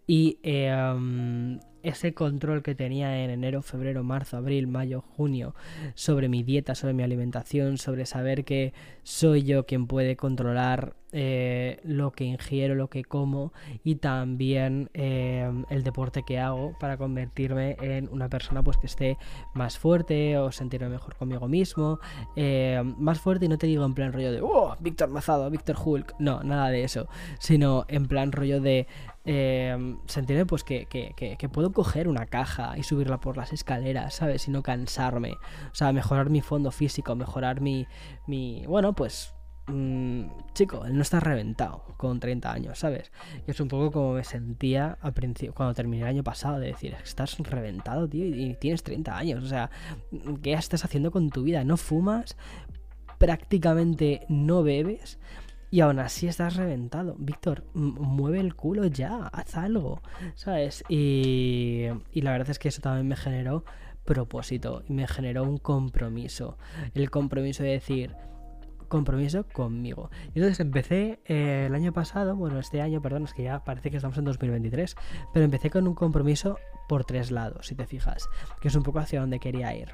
Y 0.06 0.38
em, 0.42 1.60
ese 1.82 2.14
control 2.14 2.62
que 2.62 2.74
tenía 2.74 3.22
en 3.22 3.30
enero, 3.30 3.62
febrero, 3.62 4.02
marzo, 4.02 4.36
abril, 4.36 4.66
mayo, 4.66 5.02
junio 5.02 5.54
sobre 5.94 6.28
mi 6.28 6.42
dieta, 6.42 6.74
sobre 6.74 6.94
mi 6.94 7.02
alimentación, 7.02 7.78
sobre 7.78 8.06
saber 8.06 8.44
que 8.44 8.72
soy 9.02 9.42
yo 9.42 9.66
quien 9.66 9.86
puede 9.86 10.16
controlar 10.16 10.96
eh, 11.12 11.78
lo 11.84 12.10
que 12.10 12.24
ingiero, 12.24 12.74
lo 12.74 12.88
que 12.88 13.04
como 13.04 13.52
y 13.84 13.96
también 13.96 14.90
eh, 14.94 15.48
el 15.70 15.84
deporte 15.84 16.22
que 16.26 16.40
hago 16.40 16.76
para 16.80 16.96
convertirme 16.96 17.76
en 17.80 18.08
una 18.08 18.28
persona 18.28 18.62
pues 18.62 18.78
que 18.78 18.86
esté 18.86 19.16
más 19.52 19.78
fuerte 19.78 20.13
o 20.38 20.52
sentirme 20.52 20.88
mejor 20.88 21.16
conmigo 21.16 21.48
mismo, 21.48 21.98
eh, 22.36 22.82
más 22.98 23.20
fuerte 23.20 23.46
y 23.46 23.48
no 23.48 23.58
te 23.58 23.66
digo 23.66 23.84
en 23.84 23.94
plan 23.94 24.12
rollo 24.12 24.32
de 24.32 24.40
oh, 24.42 24.76
Víctor 24.80 25.08
Mazado, 25.08 25.50
Víctor 25.50 25.76
Hulk, 25.82 26.14
no, 26.18 26.42
nada 26.42 26.70
de 26.70 26.84
eso, 26.84 27.08
sino 27.38 27.84
en 27.88 28.06
plan 28.06 28.32
rollo 28.32 28.60
de 28.60 28.86
sentirme 30.06 30.44
pues 30.44 30.64
que, 30.64 30.86
que, 30.86 31.14
que, 31.14 31.48
puedo 31.48 31.72
coger 31.72 32.08
una 32.08 32.26
caja 32.26 32.76
y 32.76 32.82
subirla 32.82 33.20
por 33.20 33.38
las 33.38 33.54
escaleras, 33.54 34.14
¿sabes? 34.16 34.46
Y 34.48 34.50
no 34.50 34.62
cansarme. 34.62 35.32
O 35.72 35.74
sea, 35.74 35.92
mejorar 35.92 36.28
mi 36.28 36.42
fondo 36.42 36.70
físico, 36.70 37.14
mejorar 37.14 37.62
mi, 37.62 37.86
mi 38.26 38.66
bueno, 38.66 38.92
pues 38.92 39.33
mm, 39.66 40.22
chico, 40.54 40.84
él 40.84 40.94
no 40.94 41.02
está 41.02 41.20
reventado 41.20 41.84
con 41.96 42.20
30 42.20 42.52
años, 42.52 42.78
¿sabes? 42.78 43.12
Y 43.46 43.50
es 43.50 43.60
un 43.60 43.68
poco 43.68 43.90
como 43.90 44.12
me 44.14 44.24
sentía 44.24 44.98
al 45.00 45.12
principio, 45.12 45.54
cuando 45.54 45.74
terminé 45.74 46.02
el 46.02 46.08
año 46.08 46.24
pasado, 46.24 46.58
de 46.58 46.68
decir, 46.68 46.94
estás 47.02 47.38
reventado, 47.38 48.08
tío, 48.08 48.26
y 48.26 48.54
tienes 48.54 48.82
30 48.82 49.16
años, 49.16 49.44
o 49.44 49.46
sea, 49.46 49.70
¿qué 50.42 50.52
estás 50.52 50.84
haciendo 50.84 51.10
con 51.10 51.30
tu 51.30 51.42
vida? 51.42 51.64
¿No 51.64 51.76
fumas? 51.76 52.36
¿Prácticamente 53.18 54.26
no 54.28 54.62
bebes? 54.62 55.18
Y 55.70 55.80
aún 55.80 55.98
así 55.98 56.28
estás 56.28 56.54
reventado. 56.54 57.16
Víctor, 57.18 57.64
mueve 57.74 58.38
el 58.38 58.54
culo 58.54 58.86
ya, 58.86 59.26
haz 59.26 59.56
algo, 59.56 60.02
¿sabes? 60.36 60.84
Y, 60.88 61.86
y 62.12 62.20
la 62.20 62.30
verdad 62.30 62.50
es 62.50 62.60
que 62.60 62.68
eso 62.68 62.80
también 62.80 63.08
me 63.08 63.16
generó 63.16 63.64
propósito 64.04 64.84
y 64.88 64.92
me 64.92 65.08
generó 65.08 65.42
un 65.42 65.58
compromiso. 65.58 66.58
El 66.94 67.10
compromiso 67.10 67.62
de 67.62 67.70
decir, 67.70 68.14
compromiso 68.94 69.44
conmigo. 69.52 70.08
Y 70.34 70.38
entonces 70.38 70.60
empecé 70.60 71.18
eh, 71.24 71.64
el 71.66 71.74
año 71.74 71.92
pasado, 71.92 72.36
bueno, 72.36 72.60
este 72.60 72.80
año, 72.80 73.02
perdón, 73.02 73.24
es 73.24 73.34
que 73.34 73.42
ya 73.42 73.64
parece 73.64 73.90
que 73.90 73.96
estamos 73.96 74.16
en 74.18 74.24
2023, 74.24 74.94
pero 75.32 75.44
empecé 75.44 75.68
con 75.68 75.88
un 75.88 75.94
compromiso 75.94 76.58
por 76.88 77.04
tres 77.04 77.32
lados, 77.32 77.66
si 77.66 77.74
te 77.74 77.86
fijas, 77.86 78.28
que 78.60 78.68
es 78.68 78.74
un 78.76 78.84
poco 78.84 79.00
hacia 79.00 79.20
donde 79.20 79.40
quería 79.40 79.74
ir 79.74 79.88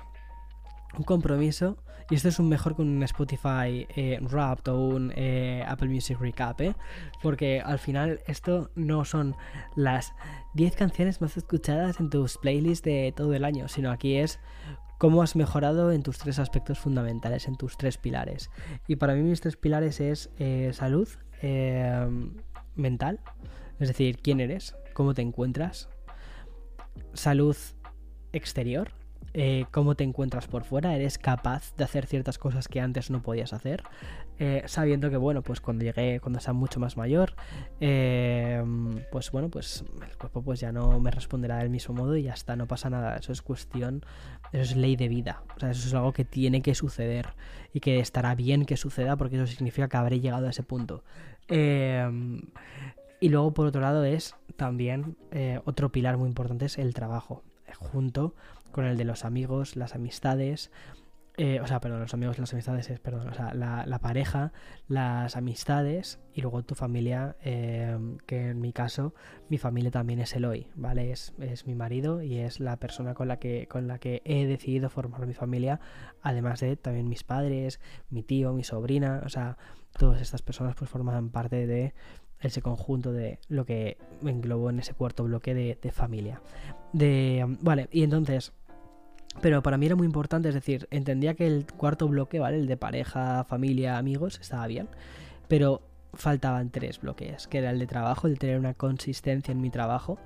un 0.97 1.05
compromiso, 1.05 1.77
y 2.11 2.17
esto 2.17 2.29
es 2.29 2.41
un 2.41 2.49
mejor 2.49 2.75
con 2.75 2.89
un 2.89 3.03
Spotify 3.05 3.87
eh, 3.95 4.19
Wrapped 4.21 4.73
o 4.73 4.81
un 4.81 5.13
eh, 5.15 5.65
Apple 5.67 5.89
Music 5.89 6.19
Recap, 6.21 6.61
¿eh? 6.61 6.75
porque 7.23 7.61
al 7.61 7.79
final 7.79 8.21
esto 8.27 8.71
no 8.75 9.05
son 9.05 9.37
las 9.77 10.13
10 10.55 10.75
canciones 10.75 11.21
más 11.21 11.37
escuchadas 11.37 12.01
en 12.01 12.11
tus 12.11 12.37
playlists 12.39 12.85
de 12.85 13.15
todo 13.17 13.33
el 13.35 13.45
año, 13.45 13.69
sino 13.69 13.93
aquí 13.93 14.17
es 14.17 14.41
cómo 14.99 15.23
has 15.23 15.37
mejorado 15.37 15.93
en 15.93 16.03
tus 16.03 16.19
tres 16.19 16.41
aspectos 16.41 16.81
fundamentales, 16.81 17.47
en 17.47 17.57
tus 17.57 17.77
tres 17.77 17.97
pilares. 17.97 18.51
Y 18.89 18.97
para 18.97 19.15
mí 19.15 19.23
mis 19.23 19.41
tres 19.41 19.57
pilares 19.57 20.01
es 20.01 20.31
eh, 20.39 20.73
salud 20.75 21.09
mental, 22.75 23.21
es 23.79 23.89
decir, 23.89 24.19
quién 24.21 24.41
eres, 24.41 24.75
cómo 24.93 25.15
te 25.15 25.23
encuentras, 25.23 25.89
salud 27.15 27.57
exterior, 28.33 28.91
eh, 29.33 29.67
cómo 29.71 29.95
te 29.95 30.03
encuentras 30.03 30.49
por 30.49 30.65
fuera, 30.65 30.97
eres 30.97 31.17
capaz 31.17 31.77
de 31.77 31.85
hacer 31.85 32.07
ciertas 32.07 32.37
cosas 32.37 32.67
que 32.67 32.81
antes 32.81 33.11
no 33.11 33.23
podías 33.23 33.53
hacer, 33.53 33.85
eh, 34.41 34.65
sabiendo 34.67 35.09
que, 35.09 35.17
bueno, 35.17 35.43
pues 35.43 35.61
cuando 35.61 35.85
llegué, 35.85 36.19
cuando 36.19 36.41
sea 36.41 36.53
mucho 36.53 36.81
más 36.81 36.97
mayor, 36.97 37.35
eh, 37.81 38.61
pues 39.13 39.31
bueno, 39.31 39.49
pues 39.49 39.85
el 40.05 40.17
cuerpo 40.17 40.43
pues 40.43 40.59
ya 40.59 40.73
no 40.73 40.99
me 40.99 41.13
responderá 41.13 41.59
del 41.59 41.71
mismo 41.71 41.95
modo 41.95 42.17
y 42.17 42.25
ya 42.25 42.33
está, 42.33 42.57
no 42.57 42.67
pasa 42.67 42.91
nada, 42.91 43.17
eso 43.19 43.31
es 43.31 43.41
cuestión, 43.41 44.05
eso 44.53 44.63
es 44.63 44.77
ley 44.77 44.97
de 44.97 45.07
vida, 45.07 45.45
o 45.57 45.61
sea, 45.61 45.71
eso 45.71 45.87
es 45.87 45.95
algo 45.95 46.13
que 46.13 46.25
tiene 46.25 46.61
que 46.61 46.75
suceder 46.75 47.29
y 47.73 47.79
que 47.79 48.01
estará 48.01 48.35
bien 48.35 48.65
que 48.65 48.77
suceda 48.77 49.17
porque 49.17 49.37
eso 49.37 49.47
significa 49.47 49.89
que 49.89 49.97
habré 49.97 50.19
llegado 50.19 50.49
a 50.49 50.51
ese 50.51 50.65
punto. 50.65 51.05
y 53.21 53.29
luego, 53.29 53.53
por 53.55 53.67
otro 53.67 53.81
lado, 53.81 54.03
es 54.05 54.35
también 54.57 55.17
otro 55.65 55.93
pilar 55.93 56.17
muy 56.17 56.29
importante, 56.29 56.65
es 56.65 56.79
el 56.79 56.95
trabajo, 56.95 57.45
junto 57.79 58.35
con 58.73 58.85
el 58.85 58.97
de 58.97 59.05
los 59.05 59.25
amigos, 59.25 59.77
las 59.77 59.95
amistades, 59.95 60.71
eh, 61.43 61.59
o 61.63 61.67
sea, 61.67 61.81
perdón, 61.81 62.01
los 62.01 62.13
amigos, 62.13 62.39
las 62.39 62.53
amistades, 62.53 62.91
es, 62.91 63.01
perdón, 63.01 63.29
o 63.29 63.33
sea, 63.33 63.55
la, 63.55 63.99
pareja, 64.01 64.53
las 64.89 65.37
amistades 65.37 66.21
y 66.35 66.43
luego 66.43 66.63
tu 66.65 66.75
familia, 66.75 67.35
eh, 67.43 67.97
que 68.27 68.49
en 68.49 68.61
mi 68.61 68.75
caso, 68.75 69.15
mi 69.49 69.57
familia 69.57 69.91
también 69.91 70.21
es 70.21 70.35
Eloy, 70.35 70.67
¿vale? 70.75 71.13
Es, 71.13 71.33
es, 71.39 71.67
mi 71.67 71.75
marido 71.75 72.21
y 72.21 72.41
es 72.41 72.61
la 72.61 72.77
persona 72.77 73.15
con 73.15 73.27
la, 73.29 73.39
que, 73.39 73.69
con 73.69 73.87
la 73.87 73.99
que 73.99 74.21
he 74.27 74.45
decidido 74.47 74.91
formar 74.91 75.27
mi 75.27 75.33
familia, 75.33 75.81
además 76.21 76.61
de 76.61 76.77
también 76.77 77.09
mis 77.09 77.25
padres, 77.25 77.81
mi 78.11 78.23
tío, 78.23 78.53
mi 78.53 78.63
sobrina, 78.63 79.23
o 79.25 79.31
sea, 79.31 79.57
todas 79.99 80.21
estas 80.21 80.43
personas 80.43 80.75
pues 80.77 80.91
forman 80.91 81.31
parte 81.31 81.67
de 81.67 81.95
ese 82.41 82.61
conjunto 82.61 83.13
de 83.13 83.39
lo 83.49 83.65
que 83.65 83.99
englobó 84.25 84.69
en 84.69 84.81
ese 84.81 84.93
cuarto 84.93 85.25
bloque 85.25 85.55
de, 85.55 85.79
de 85.81 85.91
familia. 85.91 86.43
De, 86.93 87.47
vale, 87.61 87.89
y 87.93 88.03
entonces 88.03 88.53
pero 89.41 89.63
para 89.63 89.79
mí 89.79 89.87
era 89.87 89.97
muy 89.97 90.07
importante, 90.07 90.49
es 90.49 90.55
decir, 90.55 90.89
entendía 90.91 91.35
que 91.35 91.47
el 91.47 91.67
cuarto 91.67 92.09
bloque, 92.09 92.39
¿vale? 92.39 92.59
El 92.59 92.67
de 92.67 92.77
pareja, 92.77 93.45
familia, 93.45 93.97
amigos, 93.97 94.39
estaba 94.41 94.67
bien. 94.67 94.89
Pero 95.49 95.83
faltaban 96.15 96.71
tres 96.71 97.01
bloques, 97.01 97.47
que 97.47 97.59
era 97.59 97.71
el 97.71 97.79
de 97.79 97.87
trabajo, 97.87 98.27
el 98.27 98.35
de 98.35 98.41
tener 98.41 98.59
una 98.59 98.75
consistencia 98.75 99.53
en 99.53 99.61
mi 99.61 99.71
trabajo, 99.71 100.19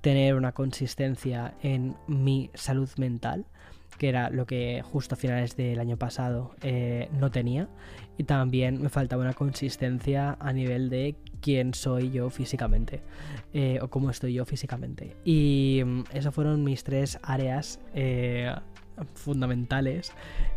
tener 0.00 0.34
una 0.34 0.52
consistencia 0.52 1.54
en 1.62 1.96
mi 2.06 2.50
salud 2.54 2.90
mental, 2.96 3.46
que 3.98 4.08
era 4.08 4.30
lo 4.30 4.46
que 4.46 4.82
justo 4.82 5.14
a 5.14 5.18
finales 5.18 5.56
del 5.56 5.78
año 5.78 5.96
pasado 5.96 6.54
eh, 6.62 7.08
no 7.18 7.30
tenía, 7.30 7.68
y 8.16 8.24
también 8.24 8.80
me 8.80 8.88
faltaba 8.88 9.22
una 9.22 9.34
consistencia 9.34 10.36
a 10.40 10.52
nivel 10.52 10.88
de 10.88 11.16
quién 11.40 11.74
soy 11.74 12.10
yo 12.10 12.30
físicamente 12.30 13.02
eh, 13.52 13.78
o 13.82 13.88
cómo 13.88 14.10
estoy 14.10 14.34
yo 14.34 14.44
físicamente. 14.44 15.16
Y 15.24 15.82
mm, 15.84 16.04
esas 16.12 16.34
fueron 16.34 16.64
mis 16.64 16.84
tres 16.84 17.18
áreas 17.22 17.80
eh, 17.94 18.54
fundamentales 19.14 20.12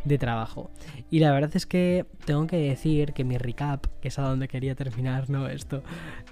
de 0.05 0.17
trabajo. 0.17 0.69
Y 1.09 1.19
la 1.19 1.31
verdad 1.31 1.51
es 1.55 1.65
que 1.65 2.05
tengo 2.25 2.45
que 2.45 2.57
decir 2.57 3.13
que 3.13 3.23
mi 3.23 3.37
recap, 3.37 3.87
que 3.99 4.09
es 4.09 4.19
a 4.19 4.21
donde 4.21 4.47
quería 4.47 4.75
terminar, 4.75 5.29
¿no? 5.29 5.47
Esto, 5.47 5.81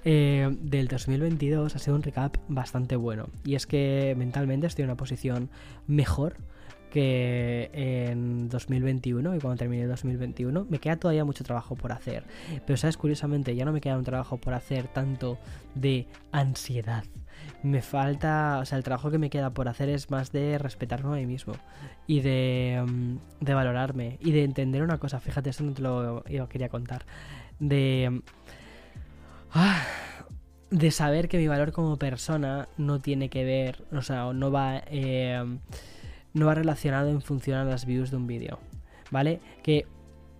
del 0.04 0.86
2022 0.88 1.74
ha 1.74 1.78
sido 1.80 1.96
un 1.96 2.04
recap 2.04 2.36
bastante 2.46 2.94
bueno. 2.94 3.28
Y 3.44 3.56
es 3.56 3.66
que 3.66 4.14
mentalmente 4.16 4.68
estoy 4.68 4.84
en 4.84 4.90
una 4.90 4.96
posición 4.96 5.50
mejor 5.88 6.36
que 6.90 7.70
en 7.72 8.48
2021 8.48 9.34
y 9.34 9.38
cuando 9.38 9.58
termine 9.58 9.86
2021 9.86 10.66
me 10.68 10.78
queda 10.78 10.96
todavía 10.96 11.24
mucho 11.24 11.44
trabajo 11.44 11.74
por 11.76 11.92
hacer. 11.92 12.24
Pero 12.66 12.76
sabes, 12.76 12.96
curiosamente 12.96 13.54
ya 13.54 13.64
no 13.64 13.72
me 13.72 13.80
queda 13.80 13.98
un 13.98 14.04
trabajo 14.04 14.38
por 14.38 14.54
hacer 14.54 14.88
tanto 14.88 15.38
de 15.74 16.06
ansiedad. 16.32 17.04
Me 17.62 17.82
falta, 17.82 18.58
o 18.60 18.64
sea, 18.64 18.78
el 18.78 18.84
trabajo 18.84 19.10
que 19.10 19.18
me 19.18 19.30
queda 19.30 19.50
por 19.50 19.68
hacer 19.68 19.88
es 19.88 20.10
más 20.10 20.32
de 20.32 20.58
respetarme 20.58 21.12
a 21.12 21.16
mí 21.16 21.26
mismo 21.26 21.54
y 22.06 22.20
de, 22.20 22.84
mm, 22.86 23.44
de 23.44 23.54
valorarme 23.54 24.18
y 24.20 24.32
de 24.32 24.44
entender 24.44 24.82
una 24.82 24.98
cosa. 24.98 25.20
Fíjate, 25.20 25.50
esto 25.50 25.64
no 25.64 25.72
te 25.72 25.82
lo, 25.82 26.24
quería 26.48 26.68
contar. 26.68 27.04
De... 27.58 28.22
Ah, 29.52 29.82
de 30.70 30.90
saber 30.90 31.28
que 31.28 31.38
mi 31.38 31.48
valor 31.48 31.72
como 31.72 31.96
persona 31.98 32.68
no 32.76 33.00
tiene 33.00 33.28
que 33.28 33.44
ver, 33.44 33.84
o 33.92 34.02
sea, 34.02 34.32
no 34.32 34.50
va... 34.50 34.82
Eh, 34.86 35.58
no 36.36 36.46
va 36.46 36.54
relacionado 36.54 37.08
en 37.08 37.22
función 37.22 37.58
a 37.58 37.64
las 37.64 37.86
views 37.86 38.10
de 38.10 38.18
un 38.18 38.26
vídeo, 38.26 38.58
¿vale? 39.10 39.40
Que 39.62 39.86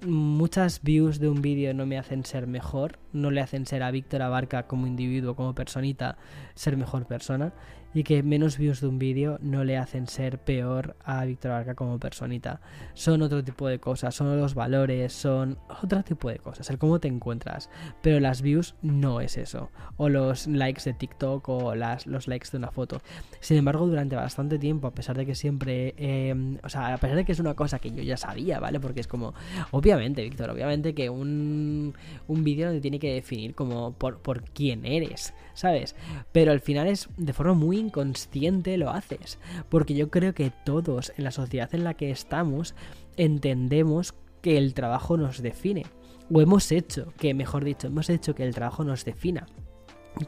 muchas 0.07 0.82
views 0.82 1.18
de 1.18 1.30
un 1.30 1.40
vídeo 1.40 1.72
no 1.72 1.86
me 1.86 1.97
hacen 1.97 2.22
ser 2.26 2.47
mejor, 2.47 2.99
no 3.14 3.30
le 3.30 3.40
hacen 3.40 3.64
ser 3.64 3.82
a 3.82 3.90
Víctor 3.90 4.20
Abarca 4.20 4.66
como 4.66 4.86
individuo, 4.86 5.34
como 5.34 5.55
personita, 5.55 6.18
ser 6.55 6.76
mejor 6.76 7.07
persona, 7.07 7.55
y 7.95 8.05
que 8.05 8.22
menos 8.22 8.59
views 8.59 8.80
de 8.80 8.89
un 8.89 8.99
vídeo 8.99 9.39
no 9.41 9.64
le 9.64 9.76
hacen 9.76 10.07
ser 10.07 10.39
peor 10.39 10.97
a 11.05 11.24
Víctor 11.24 11.53
Abarca 11.53 11.74
como 11.74 11.99
personita. 11.99 12.61
Son 12.95 13.22
otro 13.22 13.43
tipo 13.43 13.68
de 13.68 13.78
cosas, 13.78 14.14
son 14.14 14.39
los 14.39 14.55
valores, 14.55 15.12
son 15.12 15.59
otro 15.82 16.03
tipo 16.03 16.28
de 16.28 16.39
cosas, 16.39 16.68
el 16.70 16.78
cómo 16.78 17.01
te 17.01 17.09
encuentras. 17.09 17.70
Pero 18.03 18.20
las 18.20 18.43
views 18.43 18.74
no 18.82 19.20
es 19.20 19.37
eso, 19.37 19.70
o 19.97 20.09
los 20.09 20.47
likes 20.47 20.82
de 20.84 20.93
TikTok 20.93 21.49
o 21.49 21.74
las, 21.74 22.07
los 22.07 22.28
likes 22.28 22.49
de 22.51 22.59
una 22.59 22.70
foto. 22.70 23.01
Sin 23.41 23.57
embargo, 23.57 23.87
durante 23.87 24.16
bastante 24.16 24.59
tiempo, 24.59 24.87
a 24.89 24.95
pesar 24.95 25.16
de 25.16 25.26
que 25.26 25.34
siempre, 25.34 25.95
em, 25.97 26.59
o 26.62 26.68
sea, 26.68 26.95
a 26.95 26.99
pesar 26.99 27.16
de 27.16 27.24
que 27.24 27.32
es 27.32 27.41
una 27.41 27.55
cosa 27.55 27.78
que 27.78 27.91
yo 27.91 28.03
ya 28.03 28.16
sabía, 28.16 28.61
¿vale? 28.61 28.80
Porque 28.80 29.01
es 29.01 29.07
como, 29.07 29.34
obviamente, 29.70 30.22
Víctor, 30.22 30.51
obviamente 30.51 30.95
que 30.95 31.09
un, 31.11 31.95
un 32.26 32.45
vídeo 32.45 32.66
no 32.66 32.72
te 32.72 32.80
tiene 32.80 32.99
que 32.99 33.12
definir 33.14 33.55
como 33.55 33.93
por, 33.93 34.18
por 34.18 34.43
quién 34.43 34.84
eres, 34.84 35.34
¿sabes? 35.57 35.96
Pero 36.30 36.52
al 36.52 36.61
final 36.61 36.86
es 36.86 37.09
de 37.16 37.32
forma 37.32 37.54
muy 37.54 37.78
inconsciente 37.78 38.76
lo 38.76 38.90
haces, 38.90 39.38
porque 39.68 39.94
yo 39.94 40.11
creo 40.11 40.34
que 40.34 40.52
todos 40.64 41.12
en 41.16 41.24
la 41.24 41.32
sociedad 41.32 41.74
en 41.74 41.82
la 41.82 41.94
que 41.94 42.11
estamos 42.11 42.76
entendemos 43.16 44.14
que 44.42 44.59
el 44.59 44.74
trabajo 44.74 45.16
nos 45.16 45.42
define, 45.42 45.86
o 46.32 46.40
hemos 46.40 46.70
hecho, 46.70 47.12
que 47.18 47.34
mejor 47.34 47.64
dicho, 47.64 47.88
hemos 47.88 48.11
hecho 48.11 48.34
que 48.34 48.44
el 48.44 48.54
trabajo 48.54 48.84
nos 48.84 49.04
defina. 49.04 49.46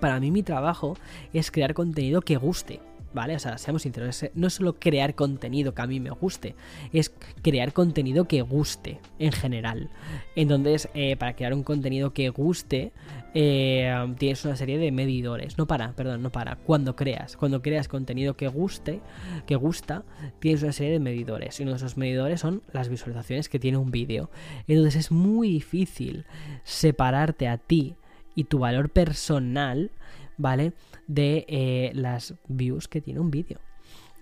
Para 0.01 0.19
mí 0.19 0.31
mi 0.31 0.43
trabajo 0.43 0.95
es 1.33 1.51
crear 1.51 1.75
contenido 1.75 2.23
que 2.23 2.37
guste, 2.37 2.81
¿vale? 3.19 3.35
O 3.35 3.39
sea, 3.41 3.59
seamos 3.59 3.83
sinceros, 3.83 4.27
no 4.35 4.47
es 4.47 4.55
solo 4.55 4.75
crear 4.75 5.17
contenido 5.17 5.75
que 5.75 5.83
a 5.83 5.89
mí 5.89 5.99
me 5.99 6.11
guste, 6.11 6.55
es 6.93 7.13
crear 7.43 7.73
contenido 7.73 8.29
que 8.29 8.43
guste 8.43 9.01
en 9.19 9.33
general. 9.33 9.91
Entonces, 10.37 10.89
eh, 10.95 11.17
para 11.17 11.35
crear 11.35 11.53
un 11.53 11.65
contenido 11.65 12.13
que 12.13 12.29
guste, 12.29 12.93
eh, 13.35 13.93
tienes 14.19 14.45
una 14.45 14.55
serie 14.55 14.79
de 14.79 14.93
medidores. 14.93 15.59
No 15.59 15.67
para, 15.67 15.95
perdón, 15.95 16.23
no 16.23 16.31
para. 16.31 16.55
Cuando 16.57 16.95
creas, 16.95 17.37
cuando 17.37 17.61
creas 17.61 17.89
contenido 17.89 18.37
que 18.37 18.47
guste, 18.47 19.01
que 19.47 19.57
gusta, 19.57 20.05
tienes 20.39 20.63
una 20.63 20.71
serie 20.71 20.93
de 20.93 21.01
medidores. 21.01 21.59
Y 21.59 21.65
uno 21.65 21.73
de 21.73 21.79
esos 21.79 21.97
medidores 21.97 22.41
son 22.41 22.63
las 22.73 22.89
visualizaciones 22.89 23.49
que 23.49 23.59
tiene 23.59 23.79
un 23.79 23.91
vídeo. 23.91 24.31
Entonces 24.69 24.95
es 24.95 25.11
muy 25.11 25.51
difícil 25.51 26.25
separarte 26.63 27.49
a 27.49 27.59
ti 27.59 27.97
y 28.37 28.45
tu 28.45 28.61
valor 28.61 28.91
personal, 28.91 29.91
¿vale? 30.39 30.73
de 31.09 31.45
eh, 31.49 31.91
las 31.95 32.35
views 32.47 32.87
que 32.87 33.01
tiene 33.01 33.21
un 33.21 33.31
vídeo. 33.31 33.59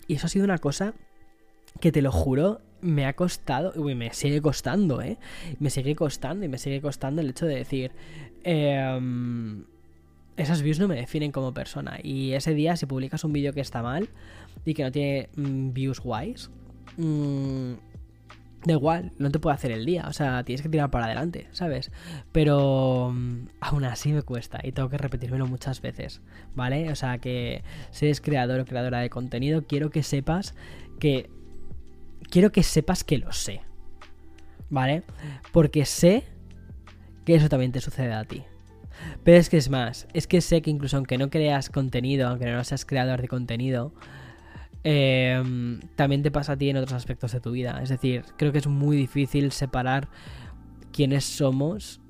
Y 0.08 0.14
eso 0.14 0.26
ha 0.26 0.30
sido 0.30 0.44
una 0.44 0.58
cosa 0.58 0.94
que 1.80 1.92
te 1.92 2.00
lo 2.00 2.10
juro, 2.10 2.62
me 2.80 3.04
ha 3.06 3.14
costado, 3.14 3.72
uy, 3.76 3.94
me 3.94 4.12
sigue 4.14 4.40
costando, 4.40 5.02
¿eh? 5.02 5.18
Me 5.58 5.68
sigue 5.68 5.94
costando 5.94 6.44
y 6.44 6.48
me 6.48 6.58
sigue 6.58 6.80
costando 6.80 7.20
el 7.20 7.30
hecho 7.30 7.44
de 7.44 7.56
decir, 7.56 7.90
em, 8.44 9.64
esas 10.36 10.62
views 10.62 10.78
no 10.78 10.88
me 10.88 10.96
definen 10.96 11.32
como 11.32 11.52
persona. 11.52 11.98
Y 12.02 12.32
ese 12.32 12.54
día, 12.54 12.76
si 12.76 12.86
publicas 12.86 13.24
un 13.24 13.32
vídeo 13.32 13.52
que 13.52 13.60
está 13.60 13.82
mal 13.82 14.08
y 14.64 14.74
que 14.74 14.84
no 14.84 14.92
tiene 14.92 15.28
mm, 15.36 15.72
views 15.72 16.00
guays, 16.00 16.50
mm, 16.96 17.72
da 18.66 18.72
igual, 18.72 19.12
no 19.18 19.30
te 19.30 19.38
puedo 19.38 19.54
hacer 19.54 19.70
el 19.70 19.86
día. 19.86 20.06
O 20.08 20.12
sea, 20.12 20.42
tienes 20.44 20.60
que 20.60 20.68
tirar 20.68 20.90
para 20.90 21.06
adelante, 21.06 21.46
¿sabes? 21.52 21.90
Pero 22.32 23.12
mm, 23.14 23.48
aún 23.60 23.84
así 23.84 24.12
me 24.12 24.22
cuesta 24.22 24.58
y 24.62 24.72
tengo 24.72 24.88
que 24.88 24.98
repetírmelo 24.98 25.46
muchas 25.46 25.80
veces, 25.80 26.20
¿vale? 26.54 26.90
O 26.90 26.96
sea, 26.96 27.18
que 27.18 27.62
si 27.90 28.06
eres 28.06 28.20
creador 28.20 28.60
o 28.60 28.64
creadora 28.64 29.00
de 29.00 29.10
contenido, 29.10 29.66
quiero 29.66 29.90
que 29.90 30.02
sepas 30.02 30.54
que 30.98 31.30
quiero 32.30 32.50
que 32.50 32.62
sepas 32.62 33.04
que 33.04 33.18
lo 33.18 33.32
sé. 33.32 33.60
¿Vale? 34.68 35.04
Porque 35.52 35.84
sé 35.84 36.24
que 37.24 37.36
eso 37.36 37.48
también 37.48 37.70
te 37.70 37.80
sucede 37.80 38.12
a 38.12 38.24
ti. 38.24 38.42
Pero 39.22 39.38
es 39.38 39.48
que 39.48 39.58
es 39.58 39.70
más, 39.70 40.08
es 40.12 40.26
que 40.26 40.40
sé 40.40 40.62
que 40.62 40.70
incluso 40.70 40.96
aunque 40.96 41.18
no 41.18 41.30
creas 41.30 41.70
contenido, 41.70 42.28
aunque 42.28 42.50
no 42.50 42.64
seas 42.64 42.84
creador 42.84 43.22
de 43.22 43.28
contenido, 43.28 43.92
em, 44.88 45.80
también 45.96 46.22
te 46.22 46.30
pasa 46.30 46.52
a 46.52 46.56
ti 46.56 46.70
en 46.70 46.76
otros 46.76 46.92
aspectos 46.92 47.32
de 47.32 47.40
tu 47.40 47.50
vida. 47.50 47.80
Es 47.82 47.88
decir, 47.88 48.22
creo 48.36 48.52
que 48.52 48.58
es 48.58 48.68
muy 48.68 48.96
difícil 48.96 49.50
separar 49.50 50.08
quiénes 50.92 51.24
somos 51.24 52.00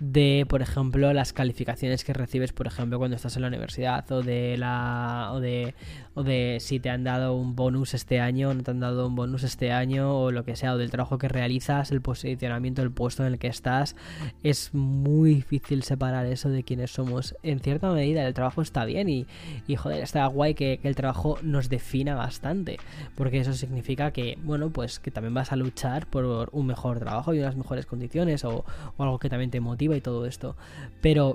de, 0.00 0.46
por 0.48 0.62
ejemplo, 0.62 1.12
las 1.12 1.34
calificaciones 1.34 2.04
que 2.04 2.14
recibes, 2.14 2.54
por 2.54 2.66
ejemplo, 2.66 2.98
cuando 2.98 3.16
estás 3.16 3.36
en 3.36 3.42
la 3.42 3.48
universidad 3.48 4.10
o 4.10 4.22
de 4.22 4.56
la 4.56 5.28
o 5.32 5.40
de 5.40 5.74
o 6.14 6.22
de 6.22 6.56
si 6.60 6.80
te 6.80 6.88
han 6.88 7.04
dado 7.04 7.34
un 7.34 7.54
bonus 7.54 7.92
este 7.92 8.18
año, 8.18 8.52
no 8.54 8.62
te 8.62 8.70
han 8.70 8.80
dado 8.80 9.06
un 9.06 9.14
bonus 9.14 9.42
este 9.42 9.72
año 9.72 10.16
o 10.18 10.30
lo 10.30 10.44
que 10.44 10.56
sea, 10.56 10.72
o 10.72 10.78
del 10.78 10.90
trabajo 10.90 11.18
que 11.18 11.28
realizas, 11.28 11.92
el 11.92 12.00
posicionamiento 12.00 12.80
del 12.80 12.90
puesto 12.90 13.24
en 13.24 13.34
el 13.34 13.38
que 13.38 13.48
estás, 13.48 13.94
es 14.42 14.72
muy 14.72 15.34
difícil 15.34 15.82
separar 15.82 16.24
eso 16.26 16.48
de 16.48 16.62
quiénes 16.64 16.90
somos. 16.92 17.36
En 17.42 17.60
cierta 17.60 17.92
medida 17.92 18.26
el 18.26 18.32
trabajo 18.32 18.62
está 18.62 18.86
bien 18.86 19.08
y, 19.10 19.26
y 19.66 19.76
joder, 19.76 20.02
está 20.02 20.26
guay 20.26 20.54
que, 20.54 20.78
que 20.78 20.88
el 20.88 20.96
trabajo 20.96 21.38
nos 21.42 21.68
defina 21.68 22.14
bastante, 22.14 22.78
porque 23.16 23.40
eso 23.40 23.52
significa 23.52 24.12
que, 24.12 24.38
bueno, 24.42 24.70
pues 24.70 24.98
que 24.98 25.10
también 25.10 25.34
vas 25.34 25.52
a 25.52 25.56
luchar 25.56 26.06
por 26.06 26.48
un 26.52 26.66
mejor 26.66 26.98
trabajo 26.98 27.34
y 27.34 27.40
unas 27.40 27.56
mejores 27.56 27.84
condiciones 27.84 28.44
o, 28.44 28.64
o 28.96 29.02
algo 29.02 29.18
que 29.18 29.28
también 29.28 29.50
te 29.50 29.60
motiva 29.60 29.89
y 29.96 30.00
todo 30.00 30.26
esto. 30.26 30.56
Pero 31.00 31.34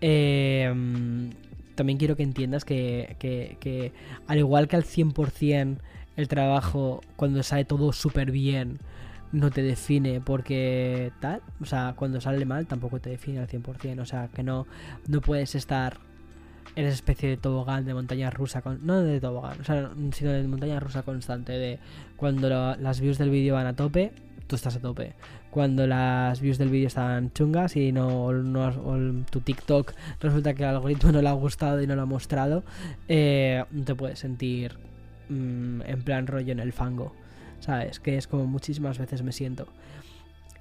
eh, 0.00 0.72
también 1.76 1.98
quiero 1.98 2.16
que 2.16 2.22
entiendas 2.24 2.64
que, 2.64 3.16
que, 3.18 3.92
al 4.26 4.38
igual 4.38 4.66
que 4.66 4.76
al 4.76 4.84
100% 4.84 5.78
el 6.16 6.28
trabajo, 6.28 7.02
cuando 7.14 7.42
sale 7.42 7.64
todo 7.64 7.92
súper 7.92 8.30
bien, 8.30 8.78
no 9.32 9.50
te 9.50 9.62
define 9.62 10.20
porque 10.20 11.12
tal, 11.20 11.42
o 11.60 11.66
sea, 11.66 11.94
cuando 11.96 12.20
sale 12.20 12.44
mal 12.46 12.66
tampoco 12.66 13.00
te 13.00 13.10
define 13.10 13.40
al 13.40 13.48
100%, 13.48 14.00
o 14.00 14.06
sea, 14.06 14.28
que 14.28 14.42
no, 14.42 14.66
no 15.06 15.20
puedes 15.20 15.54
estar 15.54 15.98
en 16.74 16.86
esa 16.86 16.94
especie 16.94 17.28
de 17.28 17.36
tobogán 17.36 17.84
de 17.84 17.94
montaña 17.94 18.30
rusa, 18.30 18.62
con, 18.62 18.84
no 18.86 19.02
de 19.02 19.20
tobogán, 19.20 19.60
o 19.60 19.64
sea, 19.64 19.90
sino 20.12 20.32
de 20.32 20.46
montaña 20.48 20.80
rusa 20.80 21.02
constante, 21.02 21.52
de 21.52 21.78
cuando 22.16 22.48
las 22.48 23.00
views 23.00 23.18
del 23.18 23.30
vídeo 23.30 23.54
van 23.54 23.66
a 23.66 23.76
tope, 23.76 24.12
tú 24.46 24.56
estás 24.56 24.76
a 24.76 24.80
tope. 24.80 25.14
Cuando 25.50 25.86
las 25.86 26.40
views 26.40 26.58
del 26.58 26.70
vídeo 26.70 26.86
están 26.86 27.32
chungas 27.32 27.76
y 27.76 27.92
no, 27.92 28.32
no 28.32 29.24
tu 29.30 29.40
TikTok 29.40 29.92
resulta 30.20 30.54
que 30.54 30.62
el 30.62 30.70
algoritmo 30.70 31.12
no 31.12 31.22
le 31.22 31.28
ha 31.28 31.32
gustado 31.32 31.82
y 31.82 31.86
no 31.86 31.96
lo 31.96 32.02
ha 32.02 32.06
mostrado, 32.06 32.64
eh, 33.08 33.64
te 33.84 33.94
puedes 33.94 34.18
sentir 34.18 34.78
mm, 35.28 35.82
en 35.82 36.02
plan 36.02 36.26
rollo 36.26 36.52
en 36.52 36.60
el 36.60 36.72
fango. 36.72 37.14
¿Sabes? 37.60 38.00
Que 38.00 38.16
es 38.18 38.26
como 38.26 38.46
muchísimas 38.46 38.98
veces 38.98 39.22
me 39.22 39.32
siento. 39.32 39.66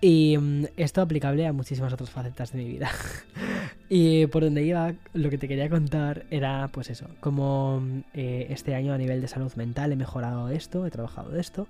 Y 0.02 0.38
mm, 0.38 0.66
esto 0.78 1.02
aplicable 1.02 1.46
a 1.46 1.54
muchísimas 1.54 1.94
otras 1.94 2.10
facetas 2.10 2.52
de 2.52 2.60
mi 2.60 2.66
vida. 2.66 2.90
y 3.90 4.26
por 4.28 4.44
donde 4.44 4.64
iba, 4.64 4.94
lo 5.14 5.30
que 5.30 5.38
te 5.38 5.48
quería 5.48 5.70
contar 5.70 6.26
era, 6.32 6.70
pues 6.72 6.90
eso, 6.90 7.08
como 7.20 7.84
eh, 8.14 8.48
este 8.50 8.74
año 8.76 8.94
a 8.94 8.98
nivel 8.98 9.22
de 9.22 9.28
salud 9.28 9.54
mental 9.56 9.92
he 9.92 9.96
mejorado 9.96 10.50
esto, 10.50 10.86
he 10.86 10.92
trabajado 10.92 11.36
esto. 11.38 11.68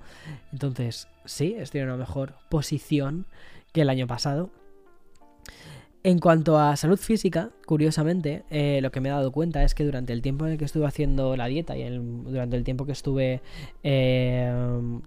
Entonces, 0.51 1.07
sí, 1.26 1.55
estoy 1.57 1.82
en 1.82 1.88
una 1.88 1.97
mejor 1.97 2.36
posición 2.49 3.26
que 3.74 3.82
el 3.82 3.89
año 3.89 4.07
pasado. 4.07 4.49
En 6.06 6.20
cuanto 6.20 6.60
a 6.60 6.76
salud 6.76 6.99
física, 6.99 7.49
curiosamente, 7.66 8.43
eh, 8.51 8.78
lo 8.84 8.91
que 8.91 9.01
me 9.01 9.10
he 9.10 9.12
dado 9.12 9.32
cuenta 9.32 9.64
es 9.64 9.74
que 9.74 9.84
durante 9.84 10.14
el 10.14 10.22
tiempo 10.22 10.45
en 10.45 10.51
el 10.51 10.60
que 10.60 10.66
estuve 10.66 10.86
haciendo 10.86 11.36
la 11.36 11.47
dieta 11.47 11.76
y 11.76 11.97
durante 11.97 12.56
el 12.56 12.64
tiempo 12.64 12.86
que 12.86 12.91
estuve 12.91 13.41
eh, 13.82 14.53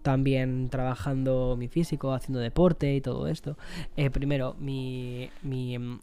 también 0.03 0.69
trabajando 0.71 1.55
mi 1.57 1.69
físico, 1.69 2.15
haciendo 2.15 2.41
deporte 2.41 2.97
y 2.97 3.01
todo 3.01 3.29
esto, 3.29 3.57
eh, 3.97 4.11
primero, 4.11 4.57
mi, 4.59 5.31
mi 5.43 5.77
em, 5.77 6.01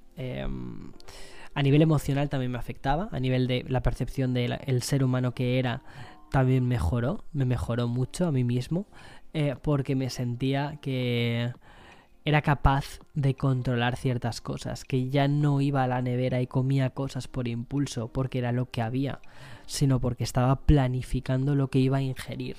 a 1.53 1.61
nivel 1.61 1.81
emocional 1.81 2.29
también 2.29 2.53
me 2.53 2.57
afectaba, 2.57 3.09
a 3.11 3.19
nivel 3.19 3.47
de 3.47 3.65
la 3.67 3.81
percepción 3.81 4.33
del 4.33 4.81
ser 4.81 5.03
humano 5.03 5.33
que 5.33 5.59
era, 5.59 5.81
también 6.31 6.69
mejoró, 6.69 7.25
me 7.33 7.43
mejoró 7.43 7.89
mucho 7.89 8.27
a 8.27 8.31
mí 8.31 8.45
mismo, 8.45 8.85
porque 9.61 9.95
me 9.97 10.09
sentía 10.09 10.79
que 10.81 11.51
era 12.25 12.41
capaz 12.41 12.99
de 13.13 13.35
controlar 13.35 13.95
ciertas 13.95 14.41
cosas, 14.41 14.83
que 14.83 15.09
ya 15.09 15.27
no 15.27 15.61
iba 15.61 15.83
a 15.83 15.87
la 15.87 16.01
nevera 16.01 16.41
y 16.41 16.47
comía 16.47 16.89
cosas 16.89 17.27
por 17.27 17.47
impulso 17.47 18.07
porque 18.07 18.39
era 18.39 18.51
lo 18.51 18.65
que 18.71 18.81
había, 18.81 19.19
sino 19.67 19.99
porque 19.99 20.23
estaba 20.23 20.55
planificando 20.55 21.53
lo 21.53 21.69
que 21.69 21.79
iba 21.79 21.97
a 21.97 22.01
ingerir. 22.01 22.57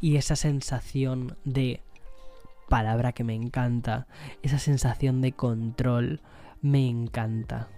Y 0.00 0.16
esa 0.16 0.34
sensación 0.34 1.36
de 1.44 1.82
palabra 2.70 3.12
que 3.12 3.22
me 3.22 3.34
encanta, 3.34 4.06
esa 4.42 4.58
sensación 4.58 5.20
de 5.20 5.32
control, 5.32 6.20
me 6.62 6.88
encanta. 6.88 7.68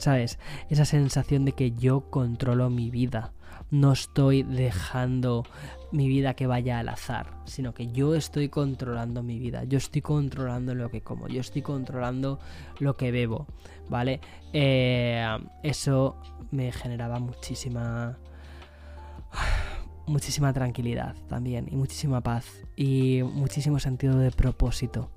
¿Sabes? 0.00 0.38
Esa 0.70 0.86
sensación 0.86 1.44
de 1.44 1.52
que 1.52 1.72
yo 1.72 2.08
controlo 2.08 2.70
mi 2.70 2.90
vida. 2.90 3.32
No 3.70 3.92
estoy 3.92 4.42
dejando 4.42 5.44
mi 5.92 6.08
vida 6.08 6.32
que 6.32 6.46
vaya 6.46 6.78
al 6.78 6.88
azar, 6.88 7.34
sino 7.44 7.74
que 7.74 7.92
yo 7.92 8.14
estoy 8.14 8.48
controlando 8.48 9.22
mi 9.22 9.38
vida, 9.38 9.64
yo 9.64 9.76
estoy 9.76 10.00
controlando 10.00 10.74
lo 10.74 10.90
que 10.90 11.02
como, 11.02 11.28
yo 11.28 11.40
estoy 11.40 11.62
controlando 11.62 12.40
lo 12.78 12.96
que 12.96 13.12
bebo, 13.12 13.46
¿vale? 13.88 14.20
Eh, 14.52 15.24
eso 15.62 16.16
me 16.50 16.72
generaba 16.72 17.18
muchísima 17.18 18.18
muchísima 20.06 20.52
tranquilidad 20.52 21.14
también 21.28 21.68
y 21.70 21.76
muchísima 21.76 22.22
paz 22.22 22.46
y 22.74 23.22
muchísimo 23.22 23.78
sentido 23.78 24.18
de 24.18 24.32
propósito 24.32 25.10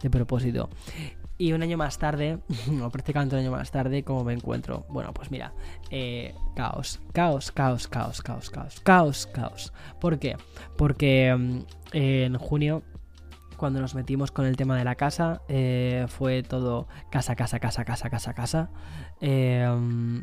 de 0.00 0.08
propósito 0.08 0.70
y 1.42 1.52
un 1.52 1.62
año 1.62 1.76
más 1.76 1.98
tarde, 1.98 2.38
o 2.82 2.90
prácticamente 2.90 3.34
un 3.34 3.40
año 3.40 3.50
más 3.50 3.72
tarde, 3.72 4.04
¿cómo 4.04 4.22
me 4.22 4.32
encuentro? 4.32 4.86
Bueno, 4.88 5.12
pues 5.12 5.32
mira, 5.32 5.52
eh, 5.90 6.36
caos, 6.54 7.00
caos, 7.12 7.50
caos, 7.50 7.88
caos, 7.88 8.22
caos, 8.22 8.48
caos, 8.48 8.80
caos, 8.80 9.26
caos. 9.26 9.72
¿Por 10.00 10.20
qué? 10.20 10.36
Porque 10.76 11.34
mm, 11.36 11.58
en 11.94 12.38
junio 12.38 12.84
cuando 13.56 13.80
nos 13.80 13.96
metimos 13.96 14.30
con 14.30 14.46
el 14.46 14.56
tema 14.56 14.76
de 14.76 14.84
la 14.84 14.94
casa, 14.94 15.42
eh, 15.48 16.06
fue 16.08 16.44
todo 16.44 16.86
casa, 17.10 17.34
casa, 17.34 17.58
casa, 17.58 17.84
casa, 17.84 18.08
casa, 18.08 18.34
casa. 18.34 18.70
Eh, 19.20 19.68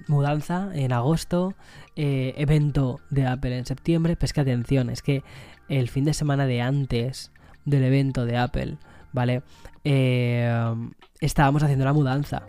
mudanza 0.07 0.69
en 0.73 0.93
agosto, 0.93 1.53
evento 1.95 2.99
de 3.09 3.27
Apple 3.27 3.57
en 3.57 3.65
septiembre. 3.65 4.15
Pues 4.15 4.31
que 4.31 4.41
atención, 4.41 4.89
es 4.89 5.01
que 5.01 5.23
el 5.67 5.89
fin 5.89 6.05
de 6.05 6.13
semana 6.13 6.47
de 6.47 6.61
antes 6.61 7.31
del 7.65 7.83
evento 7.83 8.25
de 8.25 8.37
Apple, 8.37 8.77
¿vale? 9.13 9.43
Estábamos 9.83 11.63
haciendo 11.63 11.85
la 11.85 11.93
mudanza. 11.93 12.43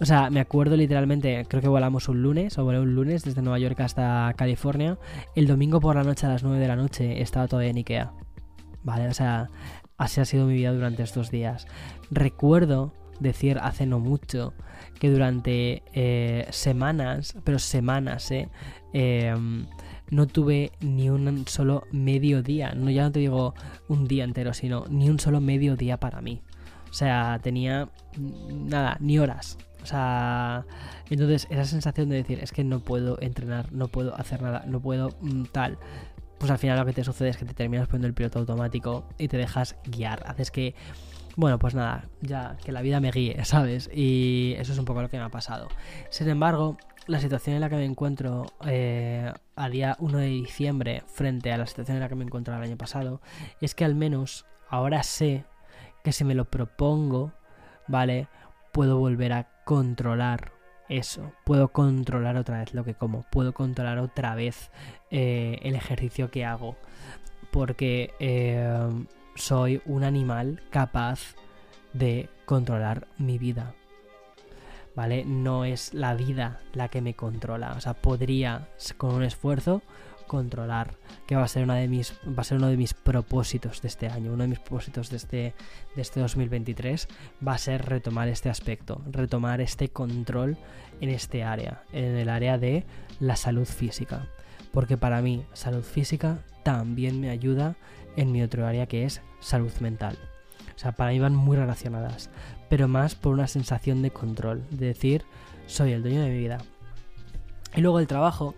O 0.00 0.04
sea, 0.04 0.30
me 0.30 0.40
acuerdo 0.40 0.76
literalmente, 0.76 1.44
creo 1.48 1.62
que 1.62 1.68
volamos 1.68 2.08
un 2.08 2.22
lunes, 2.22 2.58
o 2.58 2.64
volé 2.64 2.80
un 2.80 2.94
lunes 2.94 3.24
desde 3.24 3.42
Nueva 3.42 3.58
York 3.58 3.80
hasta 3.80 4.32
California. 4.36 4.98
El 5.34 5.46
domingo 5.46 5.80
por 5.80 5.96
la 5.96 6.02
noche 6.02 6.26
a 6.26 6.30
las 6.30 6.42
9 6.42 6.58
de 6.58 6.68
la 6.68 6.76
noche 6.76 7.22
estaba 7.22 7.46
todavía 7.46 7.70
en 7.70 7.76
Ikea. 7.76 8.12
Vale, 8.82 9.08
o 9.08 9.14
sea, 9.14 9.48
así 9.96 10.20
ha 10.20 10.24
sido 10.24 10.46
mi 10.46 10.54
vida 10.54 10.72
durante 10.72 11.02
estos 11.02 11.30
días. 11.30 11.66
Recuerdo 12.10 12.92
decir 13.20 13.58
hace 13.62 13.86
no 13.86 14.00
mucho 14.00 14.52
que 14.98 15.10
durante 15.10 15.82
eh, 15.92 16.46
semanas, 16.50 17.36
pero 17.44 17.58
semanas, 17.58 18.30
eh, 18.32 18.48
em, 18.92 19.66
no 20.10 20.26
tuve 20.26 20.72
ni 20.80 21.10
un 21.10 21.46
solo 21.46 21.84
medio 21.92 22.42
día. 22.42 22.72
No, 22.74 22.90
ya 22.90 23.04
no 23.04 23.12
te 23.12 23.20
digo 23.20 23.54
un 23.88 24.06
día 24.06 24.24
entero, 24.24 24.54
sino 24.54 24.84
ni 24.88 25.08
un 25.08 25.18
solo 25.18 25.40
medio 25.40 25.76
día 25.76 25.98
para 25.98 26.20
mí. 26.20 26.42
O 26.90 26.92
sea, 26.92 27.40
tenía 27.42 27.88
nada, 28.16 28.96
ni 29.00 29.18
horas. 29.18 29.58
O 29.82 29.86
sea, 29.86 30.64
entonces 31.10 31.46
esa 31.50 31.64
sensación 31.64 32.08
de 32.08 32.16
decir, 32.16 32.38
es 32.40 32.52
que 32.52 32.64
no 32.64 32.80
puedo 32.80 33.20
entrenar, 33.20 33.72
no 33.72 33.88
puedo 33.88 34.14
hacer 34.18 34.40
nada, 34.40 34.64
no 34.66 34.80
puedo 34.80 35.10
mm, 35.20 35.44
tal. 35.52 35.78
Pues 36.38 36.50
al 36.50 36.58
final 36.58 36.78
lo 36.78 36.86
que 36.86 36.92
te 36.92 37.04
sucede 37.04 37.30
es 37.30 37.36
que 37.36 37.44
te 37.44 37.54
terminas 37.54 37.86
poniendo 37.86 38.06
el 38.06 38.14
piloto 38.14 38.38
automático 38.38 39.08
y 39.18 39.28
te 39.28 39.36
dejas 39.36 39.76
guiar. 39.84 40.24
Haces 40.26 40.50
que, 40.50 40.74
bueno, 41.36 41.58
pues 41.58 41.74
nada, 41.74 42.08
ya 42.20 42.56
que 42.64 42.72
la 42.72 42.82
vida 42.82 43.00
me 43.00 43.10
guíe, 43.10 43.44
¿sabes? 43.44 43.90
Y 43.92 44.54
eso 44.58 44.72
es 44.72 44.78
un 44.78 44.84
poco 44.84 45.02
lo 45.02 45.08
que 45.08 45.18
me 45.18 45.24
ha 45.24 45.30
pasado. 45.30 45.68
Sin 46.10 46.28
embargo, 46.28 46.76
la 47.06 47.20
situación 47.20 47.56
en 47.56 47.60
la 47.60 47.68
que 47.68 47.76
me 47.76 47.84
encuentro 47.84 48.46
eh, 48.66 49.32
a 49.56 49.68
día 49.68 49.96
1 49.98 50.18
de 50.18 50.26
diciembre 50.26 51.02
frente 51.06 51.52
a 51.52 51.58
la 51.58 51.66
situación 51.66 51.96
en 51.96 52.02
la 52.02 52.08
que 52.08 52.14
me 52.14 52.24
encontraba 52.24 52.62
el 52.62 52.70
año 52.70 52.78
pasado 52.78 53.20
es 53.60 53.74
que 53.74 53.84
al 53.84 53.94
menos 53.94 54.46
ahora 54.68 55.02
sé 55.02 55.44
que 56.02 56.12
si 56.12 56.24
me 56.24 56.34
lo 56.34 56.46
propongo, 56.46 57.32
¿vale? 57.88 58.28
Puedo 58.72 58.98
volver 58.98 59.32
a 59.32 59.48
controlar 59.64 60.52
eso, 60.88 61.32
puedo 61.44 61.68
controlar 61.68 62.36
otra 62.36 62.58
vez 62.58 62.74
lo 62.74 62.84
que 62.84 62.94
como, 62.94 63.22
puedo 63.30 63.54
controlar 63.54 63.98
otra 63.98 64.34
vez 64.34 64.70
eh, 65.10 65.58
el 65.62 65.74
ejercicio 65.74 66.30
que 66.30 66.44
hago, 66.44 66.76
porque 67.50 68.12
eh, 68.18 68.88
soy 69.34 69.82
un 69.86 70.04
animal 70.04 70.62
capaz 70.70 71.34
de 71.92 72.28
controlar 72.44 73.06
mi 73.18 73.38
vida. 73.38 73.74
¿Vale? 74.94 75.24
No 75.24 75.64
es 75.64 75.92
la 75.92 76.14
vida 76.14 76.60
la 76.72 76.88
que 76.88 77.00
me 77.00 77.14
controla. 77.14 77.72
O 77.76 77.80
sea, 77.80 77.94
podría 77.94 78.68
con 78.96 79.14
un 79.14 79.24
esfuerzo 79.24 79.82
controlar, 80.26 80.94
que 81.26 81.36
va 81.36 81.44
a 81.44 81.48
ser 81.48 81.64
una 81.64 81.76
de 81.76 81.88
mis 81.88 82.14
va 82.26 82.40
a 82.40 82.44
ser 82.44 82.58
uno 82.58 82.68
de 82.68 82.76
mis 82.76 82.94
propósitos 82.94 83.82
de 83.82 83.88
este 83.88 84.08
año, 84.08 84.32
uno 84.32 84.44
de 84.44 84.48
mis 84.48 84.58
propósitos 84.58 85.10
de 85.10 85.16
este 85.16 85.54
de 85.94 86.02
este 86.02 86.20
2023 86.20 87.08
va 87.46 87.54
a 87.54 87.58
ser 87.58 87.84
retomar 87.84 88.28
este 88.28 88.48
aspecto, 88.48 89.02
retomar 89.10 89.60
este 89.60 89.88
control 89.88 90.56
en 91.00 91.10
este 91.10 91.44
área, 91.44 91.82
en 91.92 92.16
el 92.16 92.28
área 92.28 92.58
de 92.58 92.84
la 93.20 93.36
salud 93.36 93.66
física, 93.66 94.26
porque 94.72 94.96
para 94.96 95.20
mí 95.22 95.44
salud 95.52 95.82
física 95.82 96.38
también 96.62 97.20
me 97.20 97.30
ayuda 97.30 97.76
en 98.16 98.32
mi 98.32 98.42
otro 98.42 98.66
área 98.66 98.86
que 98.86 99.04
es 99.04 99.22
salud 99.40 99.72
mental. 99.80 100.18
O 100.74 100.78
sea, 100.78 100.92
para 100.92 101.10
mí 101.10 101.18
van 101.18 101.34
muy 101.34 101.56
relacionadas, 101.56 102.30
pero 102.68 102.88
más 102.88 103.14
por 103.14 103.32
una 103.32 103.46
sensación 103.46 104.02
de 104.02 104.10
control, 104.10 104.64
de 104.70 104.86
decir, 104.86 105.24
soy 105.66 105.92
el 105.92 106.02
dueño 106.02 106.22
de 106.22 106.30
mi 106.30 106.38
vida. 106.38 106.58
Y 107.74 107.80
luego 107.80 108.00
el 108.00 108.06
trabajo, 108.06 108.54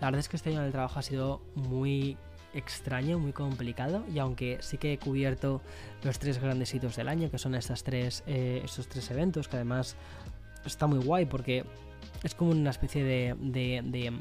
la 0.00 0.08
verdad 0.08 0.20
es 0.20 0.28
que 0.28 0.36
este 0.36 0.50
año 0.50 0.64
el 0.64 0.72
trabajo 0.72 0.98
ha 0.98 1.02
sido 1.02 1.40
muy 1.54 2.16
extraño, 2.54 3.18
muy 3.18 3.32
complicado, 3.32 4.04
y 4.12 4.18
aunque 4.18 4.58
sí 4.60 4.78
que 4.78 4.94
he 4.94 4.98
cubierto 4.98 5.60
los 6.02 6.18
tres 6.18 6.40
grandes 6.40 6.72
hitos 6.74 6.96
del 6.96 7.08
año, 7.08 7.30
que 7.30 7.38
son 7.38 7.54
estas 7.54 7.82
tres, 7.82 8.22
eh, 8.26 8.62
estos 8.64 8.88
tres 8.88 9.10
eventos, 9.10 9.48
que 9.48 9.56
además 9.56 9.96
está 10.64 10.86
muy 10.86 10.98
guay 10.98 11.26
porque 11.26 11.64
es 12.22 12.34
como 12.34 12.50
una 12.50 12.70
especie 12.70 13.04
de, 13.04 14.12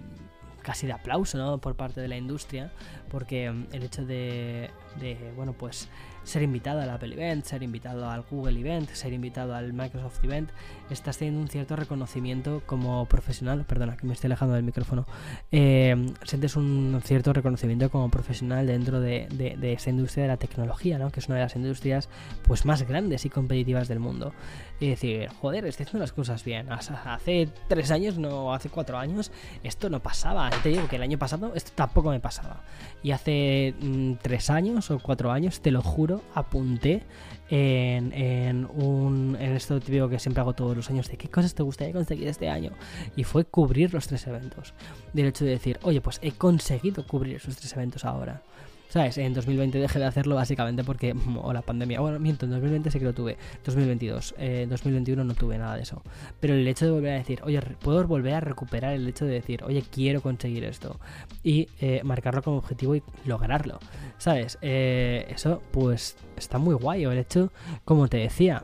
casi 0.65 0.87
de 0.87 0.93
aplauso 0.93 1.37
¿no? 1.37 1.59
por 1.59 1.75
parte 1.75 2.01
de 2.01 2.07
la 2.07 2.17
industria, 2.17 2.71
porque 3.09 3.45
el 3.45 3.83
hecho 3.83 4.03
de, 4.03 4.71
de 4.99 5.31
bueno, 5.35 5.53
pues 5.53 5.87
ser 6.25 6.43
invitado 6.43 6.81
al 6.81 6.89
Apple 6.89 7.13
Event, 7.13 7.45
ser 7.45 7.63
invitado 7.63 8.09
al 8.09 8.23
Google 8.29 8.59
Event, 8.59 8.89
ser 8.89 9.13
invitado 9.13 9.55
al 9.55 9.71
Microsoft 9.71 10.23
Event, 10.23 10.49
estás 10.89 11.17
teniendo 11.17 11.41
un 11.41 11.47
cierto 11.47 11.75
reconocimiento 11.75 12.61
como 12.65 13.05
profesional, 13.05 13.63
perdona 13.65 13.95
que 13.95 14.05
me 14.05 14.13
estoy 14.13 14.27
alejando 14.27 14.55
del 14.55 14.63
micrófono, 14.63 15.07
eh, 15.51 16.13
sientes 16.23 16.55
un 16.55 16.99
cierto 17.03 17.31
reconocimiento 17.31 17.89
como 17.89 18.09
profesional 18.09 18.67
dentro 18.67 18.99
de, 18.99 19.27
de, 19.29 19.73
esa 19.73 19.89
industria 19.89 20.23
de 20.23 20.29
la 20.29 20.37
tecnología, 20.37 20.97
¿no? 20.97 21.11
que 21.11 21.19
es 21.19 21.27
una 21.27 21.37
de 21.37 21.43
las 21.43 21.55
industrias 21.55 22.09
pues 22.43 22.65
más 22.65 22.83
grandes 22.83 23.25
y 23.25 23.29
competitivas 23.29 23.87
del 23.87 23.99
mundo. 23.99 24.33
Y 24.79 24.89
decir, 24.89 25.29
joder, 25.41 25.65
estoy 25.65 25.85
haciendo 25.85 26.03
las 26.03 26.11
cosas 26.11 26.43
bien. 26.43 26.67
Hace 26.71 27.49
tres 27.69 27.91
años, 27.91 28.17
no, 28.17 28.53
hace 28.53 28.69
cuatro 28.69 28.97
años, 28.97 29.31
esto 29.63 29.89
no 29.89 30.01
pasaba. 30.01 30.49
Te 30.63 30.69
digo 30.69 30.87
que 30.87 30.97
el 30.97 31.01
año 31.01 31.17
pasado 31.17 31.53
esto 31.55 31.71
tampoco 31.75 32.09
me 32.09 32.19
pasaba. 32.19 32.63
Y 33.01 33.11
hace 33.11 33.73
mm, 33.79 34.13
tres 34.21 34.49
años 34.49 34.91
o 34.91 34.99
cuatro 34.99 35.31
años, 35.31 35.61
te 35.61 35.71
lo 35.71 35.81
juro, 35.81 36.14
apunté 36.33 37.03
en, 37.49 38.11
en, 38.13 38.65
un, 38.65 39.37
en 39.39 39.51
esto 39.53 39.79
típico 39.79 40.09
que 40.09 40.19
siempre 40.19 40.41
hago 40.41 40.53
todos 40.53 40.75
los 40.75 40.89
años 40.89 41.09
de 41.09 41.17
qué 41.17 41.29
cosas 41.29 41.53
te 41.53 41.63
gustaría 41.63 41.93
conseguir 41.93 42.27
este 42.27 42.49
año. 42.49 42.71
Y 43.15 43.23
fue 43.23 43.45
cubrir 43.45 43.93
los 43.93 44.07
tres 44.07 44.25
eventos. 44.27 44.73
Del 45.13 45.27
hecho 45.27 45.45
de 45.45 45.51
decir, 45.51 45.79
oye, 45.83 46.01
pues 46.01 46.19
he 46.21 46.31
conseguido 46.31 47.05
cubrir 47.05 47.35
esos 47.35 47.55
tres 47.55 47.73
eventos 47.73 48.05
ahora. 48.05 48.41
¿Sabes? 48.89 49.17
En 49.17 49.33
2020 49.33 49.77
dejé 49.77 49.99
de 49.99 50.05
hacerlo 50.05 50.35
básicamente 50.35 50.83
porque. 50.83 51.15
O 51.41 51.53
la 51.53 51.61
pandemia. 51.61 51.99
Bueno, 51.99 52.19
miento, 52.19 52.45
en 52.45 52.51
2020 52.51 52.91
sí 52.91 52.99
que 52.99 53.05
lo 53.05 53.13
tuve. 53.13 53.37
2022. 53.65 54.35
En 54.37 54.69
2021 54.69 55.23
no 55.23 55.33
tuve 55.33 55.57
nada 55.57 55.75
de 55.75 55.83
eso. 55.83 56.01
Pero 56.39 56.53
el 56.53 56.67
hecho 56.67 56.85
de 56.85 56.91
volver 56.91 57.13
a 57.13 57.17
decir, 57.17 57.41
oye, 57.43 57.59
puedo 57.81 58.05
volver 58.07 58.35
a 58.35 58.39
recuperar 58.39 58.93
el 58.93 59.07
hecho 59.07 59.25
de 59.25 59.33
decir, 59.33 59.63
oye, 59.63 59.83
quiero 59.91 60.21
conseguir 60.21 60.63
esto. 60.63 60.99
Y 61.43 61.67
eh, 61.79 62.01
marcarlo 62.03 62.41
como 62.41 62.57
objetivo 62.57 62.95
y 62.95 63.03
lograrlo. 63.25 63.79
¿Sabes? 64.17 64.57
Eh, 64.61 65.25
eso, 65.29 65.61
pues, 65.71 66.15
está 66.37 66.57
muy 66.57 66.75
guay. 66.75 67.05
O 67.05 67.11
el 67.11 67.17
hecho, 67.17 67.51
como 67.83 68.07
te 68.07 68.17
decía 68.17 68.63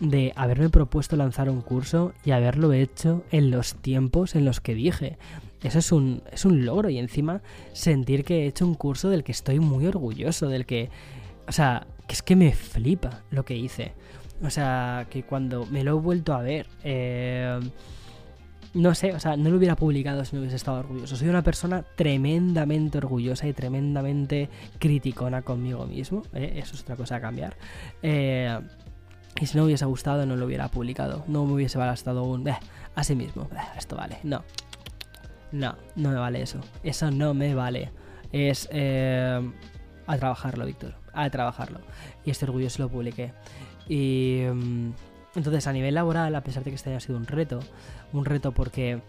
de 0.00 0.32
haberme 0.36 0.68
propuesto 0.68 1.16
lanzar 1.16 1.48
un 1.48 1.62
curso 1.62 2.12
y 2.24 2.32
haberlo 2.32 2.72
hecho 2.72 3.24
en 3.30 3.50
los 3.50 3.74
tiempos 3.76 4.34
en 4.34 4.44
los 4.44 4.60
que 4.60 4.74
dije. 4.74 5.16
Eso 5.66 5.78
es 5.78 5.92
un, 5.92 6.22
es 6.30 6.44
un 6.44 6.64
logro 6.64 6.88
y 6.90 6.98
encima 6.98 7.42
sentir 7.72 8.24
que 8.24 8.44
he 8.44 8.46
hecho 8.46 8.66
un 8.66 8.74
curso 8.74 9.10
del 9.10 9.24
que 9.24 9.32
estoy 9.32 9.60
muy 9.60 9.86
orgulloso, 9.86 10.48
del 10.48 10.66
que... 10.66 10.90
O 11.48 11.52
sea, 11.52 11.86
que 12.06 12.14
es 12.14 12.22
que 12.22 12.36
me 12.36 12.52
flipa 12.52 13.22
lo 13.30 13.44
que 13.44 13.56
hice. 13.56 13.92
O 14.42 14.50
sea, 14.50 15.06
que 15.10 15.22
cuando 15.22 15.66
me 15.66 15.84
lo 15.84 15.98
he 15.98 16.00
vuelto 16.00 16.34
a 16.34 16.42
ver... 16.42 16.66
Eh, 16.84 17.60
no 18.74 18.94
sé, 18.94 19.14
o 19.14 19.20
sea, 19.20 19.38
no 19.38 19.48
lo 19.48 19.56
hubiera 19.56 19.74
publicado 19.74 20.24
si 20.24 20.36
no 20.36 20.40
hubiese 20.40 20.56
estado 20.56 20.80
orgulloso. 20.80 21.16
Soy 21.16 21.28
una 21.28 21.42
persona 21.42 21.82
tremendamente 21.82 22.98
orgullosa 22.98 23.46
y 23.48 23.54
tremendamente 23.54 24.50
criticona 24.78 25.40
conmigo 25.40 25.86
mismo. 25.86 26.22
¿eh? 26.34 26.54
Eso 26.56 26.74
es 26.74 26.82
otra 26.82 26.94
cosa 26.94 27.16
a 27.16 27.20
cambiar. 27.22 27.56
Eh, 28.02 28.60
y 29.40 29.46
si 29.46 29.56
no 29.56 29.62
me 29.62 29.68
hubiese 29.68 29.86
gustado, 29.86 30.26
no 30.26 30.36
lo 30.36 30.44
hubiera 30.44 30.68
publicado. 30.68 31.24
No 31.26 31.46
me 31.46 31.54
hubiese 31.54 31.78
bastado 31.78 32.24
un... 32.24 32.46
Eh, 32.46 32.58
así 32.94 33.14
mismo. 33.14 33.48
esto 33.78 33.96
vale. 33.96 34.18
No. 34.22 34.44
No, 35.52 35.76
no 35.94 36.10
me 36.10 36.16
vale 36.16 36.42
eso. 36.42 36.60
Eso 36.82 37.10
no 37.10 37.34
me 37.34 37.54
vale. 37.54 37.90
Es 38.32 38.68
eh, 38.72 39.40
a 40.06 40.16
trabajarlo, 40.18 40.66
Víctor. 40.66 40.94
A 41.12 41.28
trabajarlo. 41.30 41.80
Y 42.24 42.30
este 42.30 42.44
orgullo 42.44 42.70
se 42.70 42.82
lo 42.82 42.88
publiqué. 42.88 43.32
Y 43.88 44.42
mm, 44.52 44.90
entonces 45.36 45.66
a 45.66 45.72
nivel 45.72 45.94
laboral, 45.94 46.34
a 46.34 46.42
pesar 46.42 46.64
de 46.64 46.70
que 46.70 46.76
este 46.76 46.90
haya 46.90 47.00
sido 47.00 47.16
un 47.16 47.26
reto, 47.26 47.60
un 48.12 48.24
reto 48.24 48.52
porque 48.52 49.00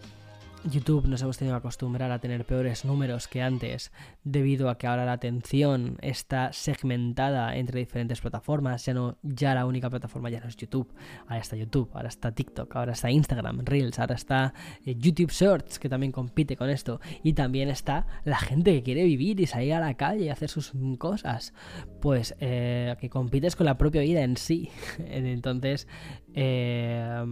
YouTube 0.64 1.06
nos 1.06 1.22
hemos 1.22 1.38
tenido 1.38 1.54
que 1.54 1.58
acostumbrar 1.58 2.10
a 2.10 2.18
tener 2.18 2.44
peores 2.44 2.84
números 2.84 3.28
que 3.28 3.42
antes 3.42 3.92
debido 4.24 4.68
a 4.68 4.76
que 4.76 4.86
ahora 4.86 5.04
la 5.04 5.12
atención 5.12 5.98
está 6.02 6.52
segmentada 6.52 7.56
entre 7.56 7.78
diferentes 7.78 8.20
plataformas, 8.20 8.84
ya 8.84 8.94
no 8.94 9.18
ya 9.22 9.54
la 9.54 9.66
única 9.66 9.88
plataforma 9.88 10.30
ya 10.30 10.40
no 10.40 10.48
es 10.48 10.56
YouTube, 10.56 10.92
ahora 11.26 11.38
está 11.38 11.56
YouTube, 11.56 11.90
ahora 11.94 12.08
está 12.08 12.32
TikTok, 12.32 12.74
ahora 12.74 12.92
está 12.92 13.10
Instagram, 13.10 13.64
Reels, 13.64 13.98
ahora 13.98 14.16
está 14.16 14.52
eh, 14.84 14.96
YouTube 14.96 15.30
Shorts 15.30 15.78
que 15.78 15.88
también 15.88 16.12
compite 16.12 16.56
con 16.56 16.70
esto. 16.70 17.00
Y 17.22 17.34
también 17.34 17.68
está 17.68 18.06
la 18.24 18.38
gente 18.38 18.72
que 18.72 18.82
quiere 18.82 19.04
vivir 19.04 19.40
y 19.40 19.46
salir 19.46 19.74
a 19.74 19.80
la 19.80 19.94
calle 19.94 20.24
y 20.24 20.28
hacer 20.28 20.48
sus 20.48 20.72
cosas, 20.98 21.54
pues 22.00 22.34
eh, 22.40 22.96
que 23.00 23.08
compites 23.08 23.56
con 23.56 23.66
la 23.66 23.78
propia 23.78 24.02
vida 24.02 24.22
en 24.22 24.36
sí. 24.36 24.70
Entonces 24.98 25.86
eh, 26.34 27.24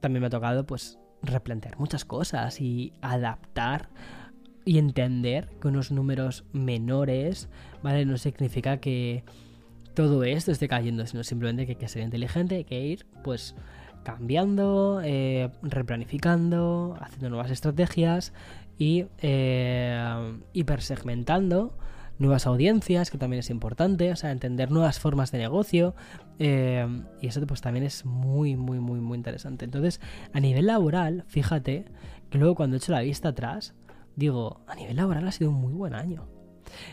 también 0.00 0.20
me 0.20 0.26
ha 0.26 0.30
tocado 0.30 0.66
pues 0.66 0.98
replantear 1.26 1.78
muchas 1.78 2.04
cosas 2.04 2.60
y 2.60 2.92
adaptar 3.02 3.88
y 4.64 4.78
entender 4.78 5.48
que 5.60 5.68
unos 5.68 5.92
números 5.92 6.44
menores, 6.52 7.48
¿vale? 7.82 8.04
No 8.04 8.18
significa 8.18 8.78
que 8.78 9.24
todo 9.94 10.24
esto 10.24 10.52
esté 10.52 10.68
cayendo, 10.68 11.06
sino 11.06 11.22
simplemente 11.22 11.66
que 11.66 11.72
hay 11.72 11.78
que 11.78 11.88
ser 11.88 12.02
inteligente, 12.02 12.56
hay 12.56 12.64
que 12.64 12.80
ir, 12.80 13.06
pues, 13.22 13.54
cambiando, 14.02 15.00
eh, 15.02 15.50
replanificando, 15.62 16.96
haciendo 17.00 17.30
nuevas 17.30 17.50
estrategias 17.50 18.32
y 18.78 19.06
eh, 19.18 20.38
hipersegmentando 20.52 21.76
nuevas 22.18 22.46
audiencias, 22.46 23.10
que 23.10 23.18
también 23.18 23.40
es 23.40 23.50
importante, 23.50 24.12
o 24.12 24.16
sea, 24.16 24.32
entender 24.32 24.70
nuevas 24.70 24.98
formas 24.98 25.32
de 25.32 25.38
negocio. 25.38 25.94
Eh, 26.38 26.86
y 27.20 27.26
eso 27.26 27.44
pues 27.46 27.60
también 27.60 27.84
es 27.84 28.04
muy, 28.04 28.56
muy, 28.56 28.80
muy, 28.80 29.00
muy 29.00 29.16
interesante. 29.16 29.64
Entonces, 29.64 30.00
a 30.32 30.40
nivel 30.40 30.66
laboral, 30.66 31.24
fíjate 31.28 31.86
que 32.30 32.38
luego 32.38 32.54
cuando 32.54 32.76
he 32.76 32.78
hecho 32.78 32.92
la 32.92 33.00
vista 33.00 33.30
atrás, 33.30 33.74
digo, 34.16 34.60
a 34.66 34.74
nivel 34.74 34.96
laboral 34.96 35.26
ha 35.26 35.32
sido 35.32 35.50
un 35.50 35.60
muy 35.60 35.72
buen 35.72 35.94
año. 35.94 36.28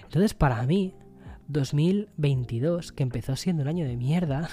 Entonces, 0.04 0.34
para 0.34 0.62
mí, 0.64 0.94
2022, 1.48 2.92
que 2.92 3.04
empezó 3.04 3.36
siendo 3.36 3.64
un 3.64 3.70
año 3.70 3.86
de 3.86 3.98
mierda, 3.98 4.50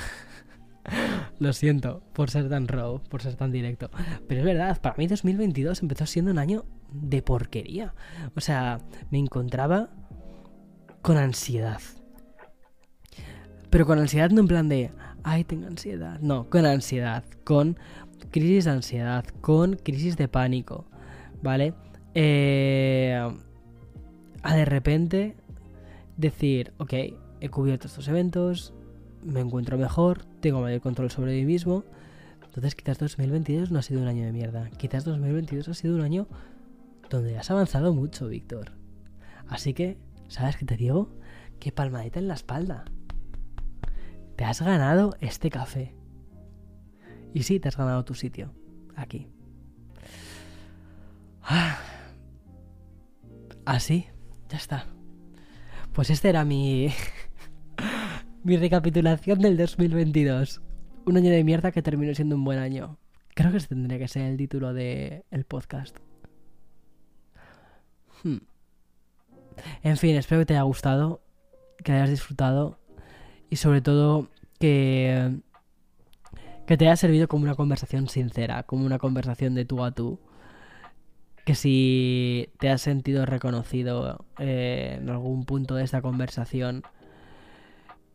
Lo 1.39 1.53
siento 1.53 2.03
por 2.13 2.31
ser 2.31 2.49
tan 2.49 2.69
raw, 2.69 3.03
por 3.09 3.23
ser 3.23 3.35
tan 3.35 3.53
directo. 3.53 3.91
Pero 4.29 4.41
es 4.41 4.47
verdad, 4.47 4.81
para 4.81 4.97
mí 4.97 5.07
2022 5.07 5.83
empezó 5.83 6.07
siendo 6.07 6.31
un 6.31 6.39
año 6.39 6.65
de 6.93 7.23
porquería. 7.23 7.95
O 8.35 8.41
sea, 8.41 8.81
me 9.11 9.19
encontraba 9.19 9.91
con 11.03 11.17
ansiedad. 11.17 11.81
Pero 13.71 13.87
con 13.87 13.99
ansiedad 13.99 14.31
no 14.31 14.41
en 14.41 14.49
plan 14.49 14.69
de, 14.69 14.91
ay, 15.23 15.45
tengo 15.45 15.67
ansiedad. 15.67 16.19
No, 16.21 16.49
con 16.51 16.67
ansiedad, 16.67 17.25
con 17.45 17.79
crisis 18.31 18.65
de 18.65 18.71
ansiedad, 18.73 19.25
con 19.41 19.77
crisis 19.77 20.17
de 20.17 20.29
pánico, 20.29 20.87
¿vale? 21.43 21.75
Eh, 22.15 23.19
a 24.43 24.55
de 24.55 24.65
repente 24.65 25.37
decir, 26.17 26.73
ok, 26.79 26.93
he 27.41 27.49
cubierto 27.49 27.87
estos 27.87 28.09
eventos, 28.09 28.75
me 29.23 29.41
encuentro 29.41 29.79
mejor, 29.79 30.25
tengo 30.41 30.61
mayor 30.61 30.81
control 30.81 31.11
sobre 31.11 31.35
mí 31.35 31.45
mismo, 31.45 31.85
Entonces 32.45 32.75
quizás 32.75 32.99
2022 32.99 33.71
no 33.71 33.79
ha 33.79 33.83
sido 33.83 34.01
un 34.01 34.09
año 34.09 34.25
de 34.25 34.33
mierda. 34.33 34.69
Quizás 34.71 35.05
2022 35.05 35.69
ha 35.69 35.75
sido 35.75 35.95
un 35.95 36.01
año 36.01 36.27
donde 37.09 37.39
has 37.39 37.49
avanzado 37.51 37.95
mucho, 37.95 38.27
Víctor. 38.27 38.73
Así 39.49 39.73
que, 39.73 39.99
¿sabes 40.31 40.57
qué 40.57 40.65
te 40.65 40.77
digo? 40.77 41.11
Que 41.59 41.73
palmadita 41.73 42.19
en 42.19 42.29
la 42.29 42.35
espalda. 42.35 42.85
Te 44.37 44.45
has 44.45 44.63
ganado 44.63 45.17
este 45.21 45.51
café. 45.51 45.95
Y 47.35 47.43
sí, 47.43 47.61
te 47.61 47.69
has 47.69 47.77
ganado 47.77 48.05
tu 48.05 48.15
sitio. 48.15 48.55
Aquí. 48.97 49.29
Así, 53.67 54.07
ya 54.49 54.57
está. 54.57 54.87
Pues 55.93 56.11
este 56.11 56.29
era 56.29 56.45
mi. 56.45 56.89
mi 58.45 58.57
recapitulación 58.57 59.41
del 59.41 59.57
2022. 59.57 60.63
Un 61.07 61.17
año 61.17 61.31
de 61.31 61.45
mierda 61.45 61.73
que 61.73 61.83
terminó 61.83 62.15
siendo 62.15 62.37
un 62.37 62.45
buen 62.45 62.59
año. 62.59 62.99
Creo 63.35 63.51
que 63.51 63.59
ese 63.59 63.69
tendría 63.69 63.99
que 63.99 64.09
ser 64.09 64.23
el 64.23 64.37
título 64.37 64.73
del 64.73 65.25
el 65.31 65.45
podcast. 65.45 65.99
Hmm. 68.23 68.50
En 69.83 69.97
fin, 69.97 70.17
espero 70.17 70.41
que 70.41 70.47
te 70.47 70.55
haya 70.55 70.63
gustado, 70.63 71.21
que 71.83 71.93
hayas 71.93 72.11
disfrutado 72.11 72.79
y 73.49 73.57
sobre 73.57 73.81
todo 73.81 74.29
que, 74.59 75.41
que 76.67 76.77
te 76.77 76.87
haya 76.87 76.97
servido 76.97 77.29
como 77.29 77.45
una 77.45 77.55
conversación 77.55 78.09
sincera, 78.09 78.63
como 78.63 78.87
una 78.87 78.99
conversación 78.99 79.55
de 79.55 79.65
tú 79.65 79.85
a 79.85 79.93
tú. 79.93 80.21
Que 81.45 81.55
si 81.55 82.51
te 82.59 82.69
has 82.69 82.83
sentido 82.83 83.27
reconocido 83.27 84.25
eh, 84.39 84.99
en 85.01 85.09
algún 85.09 85.45
punto 85.47 85.75
de 85.75 85.85
esta 85.85 86.03
conversación, 86.03 86.83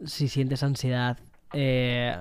si 0.05 0.27
sientes 0.27 0.63
ansiedad, 0.63 1.17
eh, 1.53 2.17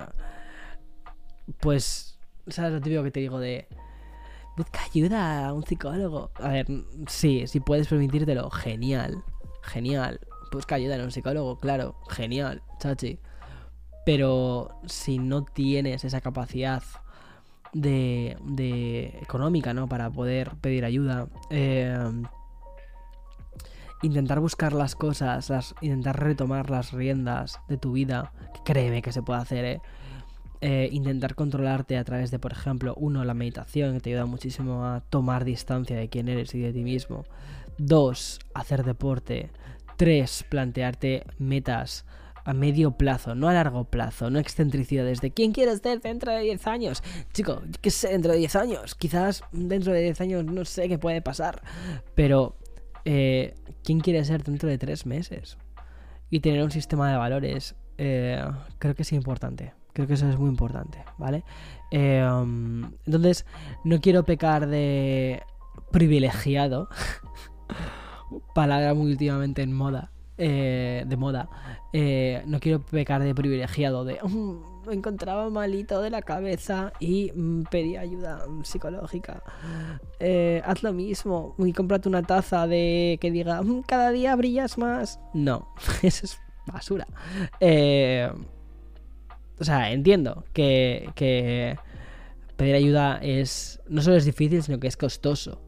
pues, 1.60 2.18
¿sabes 2.48 2.72
lo 2.72 2.80
típico 2.80 3.02
que 3.02 3.10
te 3.10 3.20
digo 3.20 3.38
de... 3.38 3.68
Busca 4.56 4.84
ayuda 4.84 5.48
a 5.48 5.52
un 5.52 5.64
psicólogo. 5.64 6.30
A 6.36 6.48
ver, 6.48 6.66
sí, 7.08 7.46
si 7.46 7.60
puedes 7.60 7.88
permitírtelo, 7.88 8.50
genial, 8.50 9.24
genial. 9.62 10.20
Busca 10.52 10.76
ayuda 10.76 10.96
a 10.96 11.04
un 11.04 11.10
psicólogo, 11.10 11.58
claro, 11.58 11.96
genial, 12.08 12.62
chachi. 12.78 13.18
Pero 14.06 14.80
si 14.86 15.18
no 15.18 15.44
tienes 15.44 16.04
esa 16.04 16.20
capacidad 16.20 16.82
de, 17.72 18.36
de 18.44 19.18
económica, 19.20 19.74
¿no? 19.74 19.88
Para 19.88 20.10
poder 20.10 20.52
pedir 20.60 20.84
ayuda, 20.84 21.26
eh, 21.50 21.98
intentar 24.02 24.38
buscar 24.40 24.72
las 24.72 24.94
cosas, 24.94 25.50
las, 25.50 25.74
intentar 25.80 26.22
retomar 26.22 26.70
las 26.70 26.92
riendas 26.92 27.58
de 27.68 27.78
tu 27.78 27.92
vida, 27.92 28.32
créeme 28.64 29.02
que 29.02 29.12
se 29.12 29.22
puede 29.22 29.40
hacer, 29.40 29.64
¿eh? 29.64 29.80
Eh, 30.60 30.88
intentar 30.92 31.34
controlarte 31.34 31.98
a 31.98 32.04
través 32.04 32.30
de, 32.30 32.38
por 32.38 32.52
ejemplo, 32.52 32.94
uno, 32.96 33.24
la 33.24 33.34
meditación, 33.34 33.94
que 33.94 34.00
te 34.00 34.10
ayuda 34.10 34.26
muchísimo 34.26 34.86
a 34.86 35.00
tomar 35.10 35.44
distancia 35.44 35.96
de 35.96 36.08
quién 36.08 36.28
eres 36.28 36.54
y 36.54 36.60
de 36.60 36.72
ti 36.72 36.82
mismo. 36.82 37.24
Dos, 37.76 38.40
hacer 38.54 38.84
deporte. 38.84 39.50
Tres, 39.96 40.44
plantearte 40.48 41.24
metas 41.38 42.06
a 42.44 42.52
medio 42.52 42.92
plazo, 42.92 43.34
no 43.34 43.48
a 43.48 43.54
largo 43.54 43.84
plazo, 43.84 44.30
no 44.30 44.38
excentricidades 44.38 45.20
de 45.20 45.30
quién 45.30 45.52
quieres 45.52 45.80
ser 45.80 46.00
dentro 46.00 46.32
de 46.32 46.40
10 46.40 46.66
años. 46.66 47.02
Chico, 47.32 47.62
¿qué 47.80 47.90
sé 47.90 48.08
dentro 48.08 48.32
de 48.32 48.38
10 48.38 48.56
años? 48.56 48.94
Quizás 48.94 49.42
dentro 49.52 49.92
de 49.92 50.02
10 50.02 50.20
años 50.20 50.44
no 50.44 50.64
sé 50.64 50.88
qué 50.88 50.98
puede 50.98 51.22
pasar, 51.22 51.62
pero 52.14 52.56
eh, 53.04 53.54
¿quién 53.82 54.00
quiere 54.00 54.24
ser 54.24 54.42
dentro 54.42 54.68
de 54.68 54.78
3 54.78 55.06
meses? 55.06 55.56
Y 56.30 56.40
tener 56.40 56.62
un 56.62 56.70
sistema 56.70 57.10
de 57.10 57.16
valores 57.16 57.76
eh, 57.96 58.44
creo 58.78 58.94
que 58.94 59.02
es 59.02 59.12
importante. 59.12 59.72
Creo 59.94 60.08
que 60.08 60.14
eso 60.14 60.28
es 60.28 60.36
muy 60.36 60.50
importante, 60.50 61.04
¿vale? 61.18 61.44
Eh, 61.92 62.26
entonces, 63.06 63.46
no 63.84 64.00
quiero 64.00 64.24
pecar 64.24 64.66
de 64.66 65.40
privilegiado. 65.92 66.88
Palabra 68.54 68.92
muy 68.94 69.12
últimamente 69.12 69.62
en 69.62 69.72
moda. 69.72 70.10
Eh, 70.36 71.04
de 71.06 71.16
moda. 71.16 71.48
Eh, 71.92 72.42
no 72.46 72.58
quiero 72.58 72.84
pecar 72.84 73.22
de 73.22 73.36
privilegiado 73.36 74.04
de... 74.04 74.18
Mm, 74.20 74.88
me 74.88 74.94
encontraba 74.94 75.48
malito 75.48 76.02
de 76.02 76.10
la 76.10 76.22
cabeza 76.22 76.92
y 76.98 77.30
mm, 77.32 77.62
pedí 77.70 77.96
ayuda 77.96 78.44
psicológica. 78.64 79.44
haz 80.64 80.82
lo 80.82 80.92
mismo 80.92 81.54
y 81.58 81.72
cómprate 81.72 82.08
una 82.08 82.24
taza 82.24 82.66
de 82.66 83.16
que 83.20 83.30
diga 83.30 83.62
mm, 83.62 83.82
cada 83.82 84.10
día 84.10 84.34
brillas 84.34 84.76
más. 84.76 85.20
No, 85.32 85.68
eso 86.02 86.26
es 86.26 86.40
basura. 86.66 87.06
O 89.58 89.64
sea, 89.64 89.92
entiendo 89.92 90.44
que, 90.52 91.76
pedir 92.56 92.74
ayuda 92.74 93.18
es 93.22 93.80
no 93.88 94.02
solo 94.02 94.16
es 94.16 94.24
difícil, 94.24 94.62
sino 94.62 94.78
que 94.78 94.86
es 94.88 94.96
costoso. 94.96 95.60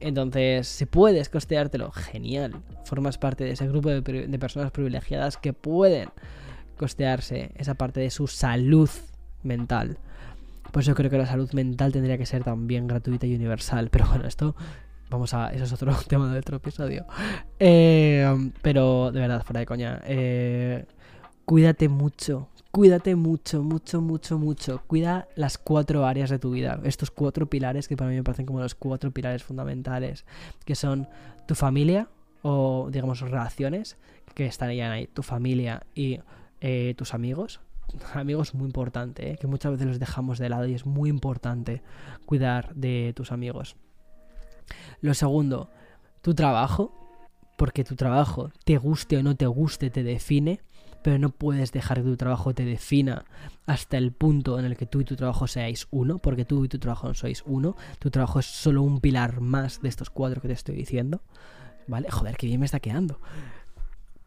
Entonces, 0.00 0.66
si 0.66 0.86
puedes 0.86 1.28
costeártelo, 1.28 1.90
genial. 1.90 2.62
Formas 2.84 3.16
parte 3.16 3.44
de 3.44 3.52
ese 3.52 3.66
grupo 3.66 3.88
de, 3.88 4.00
de, 4.02 4.38
personas 4.38 4.70
privilegiadas 4.70 5.38
que 5.38 5.52
pueden 5.52 6.10
costearse 6.76 7.52
esa 7.54 7.74
parte 7.74 8.00
de 8.00 8.10
su 8.10 8.26
salud 8.26 8.90
mental. 9.42 9.98
Por 10.72 10.82
eso 10.82 10.94
creo 10.94 11.10
que 11.10 11.18
la 11.18 11.26
salud 11.26 11.50
mental 11.52 11.92
tendría 11.92 12.18
que 12.18 12.26
ser 12.26 12.42
también 12.42 12.86
gratuita 12.86 13.26
y 13.26 13.34
universal. 13.34 13.88
Pero 13.90 14.06
bueno, 14.08 14.26
esto 14.26 14.54
vamos 15.08 15.32
a. 15.34 15.52
Eso 15.52 15.64
es 15.64 15.72
otro 15.72 15.94
tema 16.08 16.32
de 16.32 16.38
otro 16.38 16.56
episodio. 16.56 17.06
Eh, 17.58 18.50
pero 18.62 19.12
de 19.12 19.20
verdad, 19.20 19.42
fuera 19.44 19.60
de 19.60 19.66
coña. 19.66 20.00
Eh, 20.04 20.84
cuídate 21.44 21.88
mucho, 21.88 22.48
cuídate 22.74 23.14
mucho, 23.14 23.62
mucho, 23.62 24.00
mucho, 24.00 24.36
mucho. 24.36 24.82
Cuida 24.88 25.28
las 25.36 25.58
cuatro 25.58 26.04
áreas 26.06 26.28
de 26.28 26.40
tu 26.40 26.50
vida. 26.50 26.80
Estos 26.82 27.12
cuatro 27.12 27.48
pilares 27.48 27.86
que 27.86 27.96
para 27.96 28.10
mí 28.10 28.16
me 28.16 28.24
parecen 28.24 28.46
como 28.46 28.58
los 28.58 28.74
cuatro 28.74 29.12
pilares 29.12 29.44
fundamentales. 29.44 30.24
Que 30.64 30.74
son 30.74 31.08
tu 31.46 31.54
familia 31.54 32.08
o, 32.42 32.88
digamos, 32.90 33.20
relaciones 33.20 33.96
que 34.34 34.46
estarían 34.46 34.90
ahí. 34.90 35.06
Tu 35.06 35.22
familia 35.22 35.86
y 35.94 36.18
eh, 36.60 36.94
tus 36.98 37.14
amigos. 37.14 37.60
Amigos 38.14 38.54
muy 38.54 38.66
importante, 38.66 39.30
¿eh? 39.30 39.36
que 39.40 39.46
muchas 39.46 39.70
veces 39.70 39.86
los 39.86 39.98
dejamos 40.00 40.40
de 40.40 40.48
lado 40.48 40.66
y 40.66 40.74
es 40.74 40.84
muy 40.84 41.10
importante 41.10 41.80
cuidar 42.26 42.74
de 42.74 43.12
tus 43.14 43.30
amigos. 43.30 43.76
Lo 45.00 45.14
segundo, 45.14 45.70
tu 46.22 46.34
trabajo, 46.34 46.92
porque 47.56 47.84
tu 47.84 47.94
trabajo, 47.94 48.50
te 48.64 48.78
guste 48.78 49.16
o 49.18 49.22
no 49.22 49.36
te 49.36 49.46
guste, 49.46 49.90
te 49.90 50.02
define 50.02 50.60
pero 51.04 51.18
no 51.18 51.28
puedes 51.28 51.70
dejar 51.70 51.98
que 51.98 52.08
tu 52.08 52.16
trabajo 52.16 52.54
te 52.54 52.64
defina 52.64 53.26
hasta 53.66 53.98
el 53.98 54.10
punto 54.10 54.58
en 54.58 54.64
el 54.64 54.74
que 54.74 54.86
tú 54.86 55.02
y 55.02 55.04
tu 55.04 55.16
trabajo 55.16 55.46
seáis 55.46 55.86
uno, 55.90 56.16
porque 56.16 56.46
tú 56.46 56.64
y 56.64 56.68
tu 56.68 56.78
trabajo 56.78 57.08
no 57.08 57.12
sois 57.12 57.42
uno, 57.44 57.76
tu 57.98 58.10
trabajo 58.10 58.38
es 58.38 58.46
solo 58.46 58.82
un 58.82 59.00
pilar 59.00 59.42
más 59.42 59.82
de 59.82 59.90
estos 59.90 60.08
cuatro 60.08 60.40
que 60.40 60.48
te 60.48 60.54
estoy 60.54 60.76
diciendo, 60.76 61.20
¿vale? 61.86 62.10
Joder, 62.10 62.38
que 62.38 62.46
bien 62.46 62.58
me 62.58 62.64
está 62.64 62.80
quedando. 62.80 63.20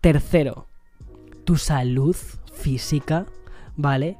Tercero, 0.01 0.67
tu 1.45 1.57
salud 1.57 2.15
física, 2.53 3.25
¿vale? 3.75 4.19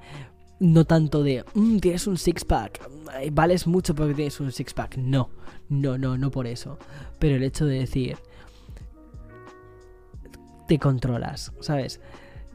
No 0.59 0.83
tanto 0.85 1.21
de, 1.21 1.45
mm, 1.53 1.77
tienes 1.77 2.07
un 2.07 2.17
six-pack, 2.17 2.89
vales 3.33 3.67
mucho 3.67 3.93
porque 3.93 4.15
tienes 4.15 4.39
un 4.39 4.51
six-pack. 4.51 4.97
No, 4.97 5.29
no, 5.69 5.99
no, 5.99 6.17
no 6.17 6.31
por 6.31 6.47
eso. 6.47 6.79
Pero 7.19 7.35
el 7.35 7.43
hecho 7.43 7.67
de 7.67 7.77
decir, 7.81 8.17
te 10.67 10.79
controlas, 10.79 11.51
¿sabes? 11.59 12.01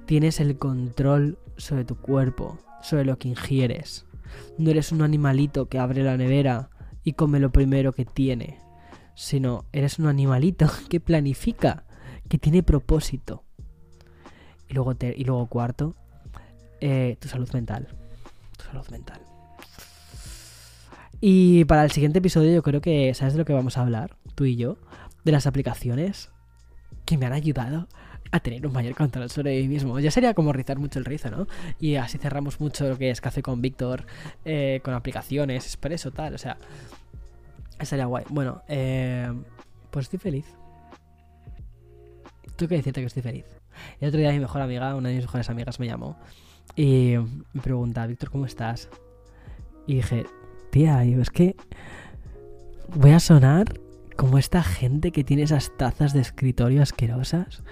Tienes 0.06 0.40
el 0.40 0.58
control 0.58 1.38
sobre 1.56 1.84
tu 1.84 1.96
cuerpo, 1.96 2.58
sobre 2.82 3.04
lo 3.04 3.18
que 3.18 3.28
ingieres. 3.28 4.06
No 4.58 4.70
eres 4.70 4.92
un 4.92 5.02
animalito 5.02 5.68
que 5.68 5.78
abre 5.78 6.02
la 6.02 6.16
nevera 6.16 6.70
y 7.04 7.12
come 7.12 7.40
lo 7.40 7.50
primero 7.50 7.92
que 7.92 8.04
tiene, 8.04 8.58
sino 9.14 9.64
eres 9.72 9.98
un 9.98 10.06
animalito 10.06 10.66
que 10.88 11.00
planifica, 11.00 11.84
que 12.28 12.38
tiene 12.38 12.62
propósito. 12.62 13.44
Y 14.68 14.74
luego, 14.74 14.94
y 15.00 15.24
luego 15.24 15.46
cuarto, 15.46 15.94
eh, 16.80 17.16
tu 17.20 17.28
salud 17.28 17.48
mental. 17.52 17.88
Tu 18.56 18.64
salud 18.64 18.86
mental. 18.90 19.20
Y 21.20 21.64
para 21.66 21.84
el 21.84 21.92
siguiente 21.92 22.18
episodio 22.18 22.52
yo 22.52 22.62
creo 22.62 22.80
que, 22.80 23.14
¿sabes 23.14 23.34
de 23.34 23.38
lo 23.38 23.44
que 23.44 23.52
vamos 23.52 23.78
a 23.78 23.82
hablar? 23.82 24.16
Tú 24.34 24.44
y 24.44 24.56
yo. 24.56 24.76
De 25.24 25.30
las 25.30 25.46
aplicaciones 25.46 26.30
que 27.04 27.16
me 27.16 27.26
han 27.26 27.32
ayudado 27.32 27.86
a 28.32 28.40
tener 28.40 28.66
un 28.66 28.72
mayor 28.72 28.94
control 28.94 29.30
sobre 29.30 29.60
mí 29.60 29.68
mismo. 29.68 30.00
Ya 30.00 30.10
sería 30.10 30.34
como 30.34 30.52
rizar 30.52 30.78
mucho 30.78 30.98
el 30.98 31.04
rizo, 31.04 31.30
¿no? 31.30 31.46
Y 31.78 31.96
así 31.96 32.18
cerramos 32.18 32.60
mucho 32.60 32.88
lo 32.88 32.98
que 32.98 33.10
es 33.10 33.20
Café 33.20 33.42
con 33.42 33.60
Víctor, 33.60 34.06
eh, 34.44 34.80
con 34.82 34.94
aplicaciones, 34.94 35.66
expreso, 35.66 36.10
tal, 36.10 36.34
o 36.34 36.38
sea, 36.38 36.56
sería 37.82 38.06
guay. 38.06 38.24
Bueno, 38.30 38.62
eh, 38.68 39.30
pues 39.90 40.06
estoy 40.06 40.18
feliz. 40.18 40.46
Tengo 42.56 42.68
que 42.70 42.76
decirte 42.76 43.00
que 43.00 43.06
estoy 43.06 43.22
feliz. 43.22 43.44
El 44.00 44.08
otro 44.08 44.18
día 44.18 44.32
mi 44.32 44.40
mejor 44.40 44.62
amiga, 44.62 44.94
una 44.94 45.10
de 45.10 45.16
mis 45.16 45.24
mejores 45.24 45.50
amigas, 45.50 45.78
me 45.78 45.86
llamó 45.86 46.16
y 46.74 47.16
me 47.52 47.60
pregunta, 47.60 48.06
Víctor, 48.06 48.30
¿cómo 48.30 48.46
estás? 48.46 48.88
Y 49.86 49.96
dije, 49.96 50.24
tía, 50.70 51.04
es 51.04 51.30
que 51.30 51.54
voy 52.94 53.10
a 53.10 53.20
sonar 53.20 53.78
como 54.16 54.38
esta 54.38 54.62
gente 54.62 55.10
que 55.10 55.24
tiene 55.24 55.42
esas 55.42 55.76
tazas 55.76 56.12
de 56.12 56.20
escritorio 56.20 56.82
asquerosas 56.82 57.62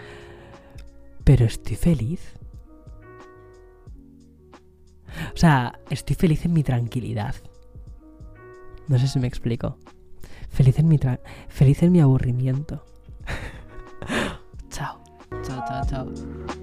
pero 1.25 1.45
estoy 1.45 1.77
feliz. 1.77 2.35
O 5.35 5.37
sea, 5.37 5.79
estoy 5.91 6.17
feliz 6.17 6.45
en 6.45 6.53
mi 6.53 6.63
tranquilidad. 6.63 7.35
No 8.89 8.99
sé 8.99 9.09
si 9.09 9.19
me 9.19 9.29
explico. 9.29 9.79
Feliz 10.49 10.79
en 10.79 10.89
mi, 10.89 10.99
feliz 11.49 11.83
en 11.83 11.93
mi 11.93 12.01
aburrimiento. 12.01 12.85
chao. 14.71 15.01
Chao, 15.43 15.65
chao, 15.69 15.87
chao. 15.87 16.60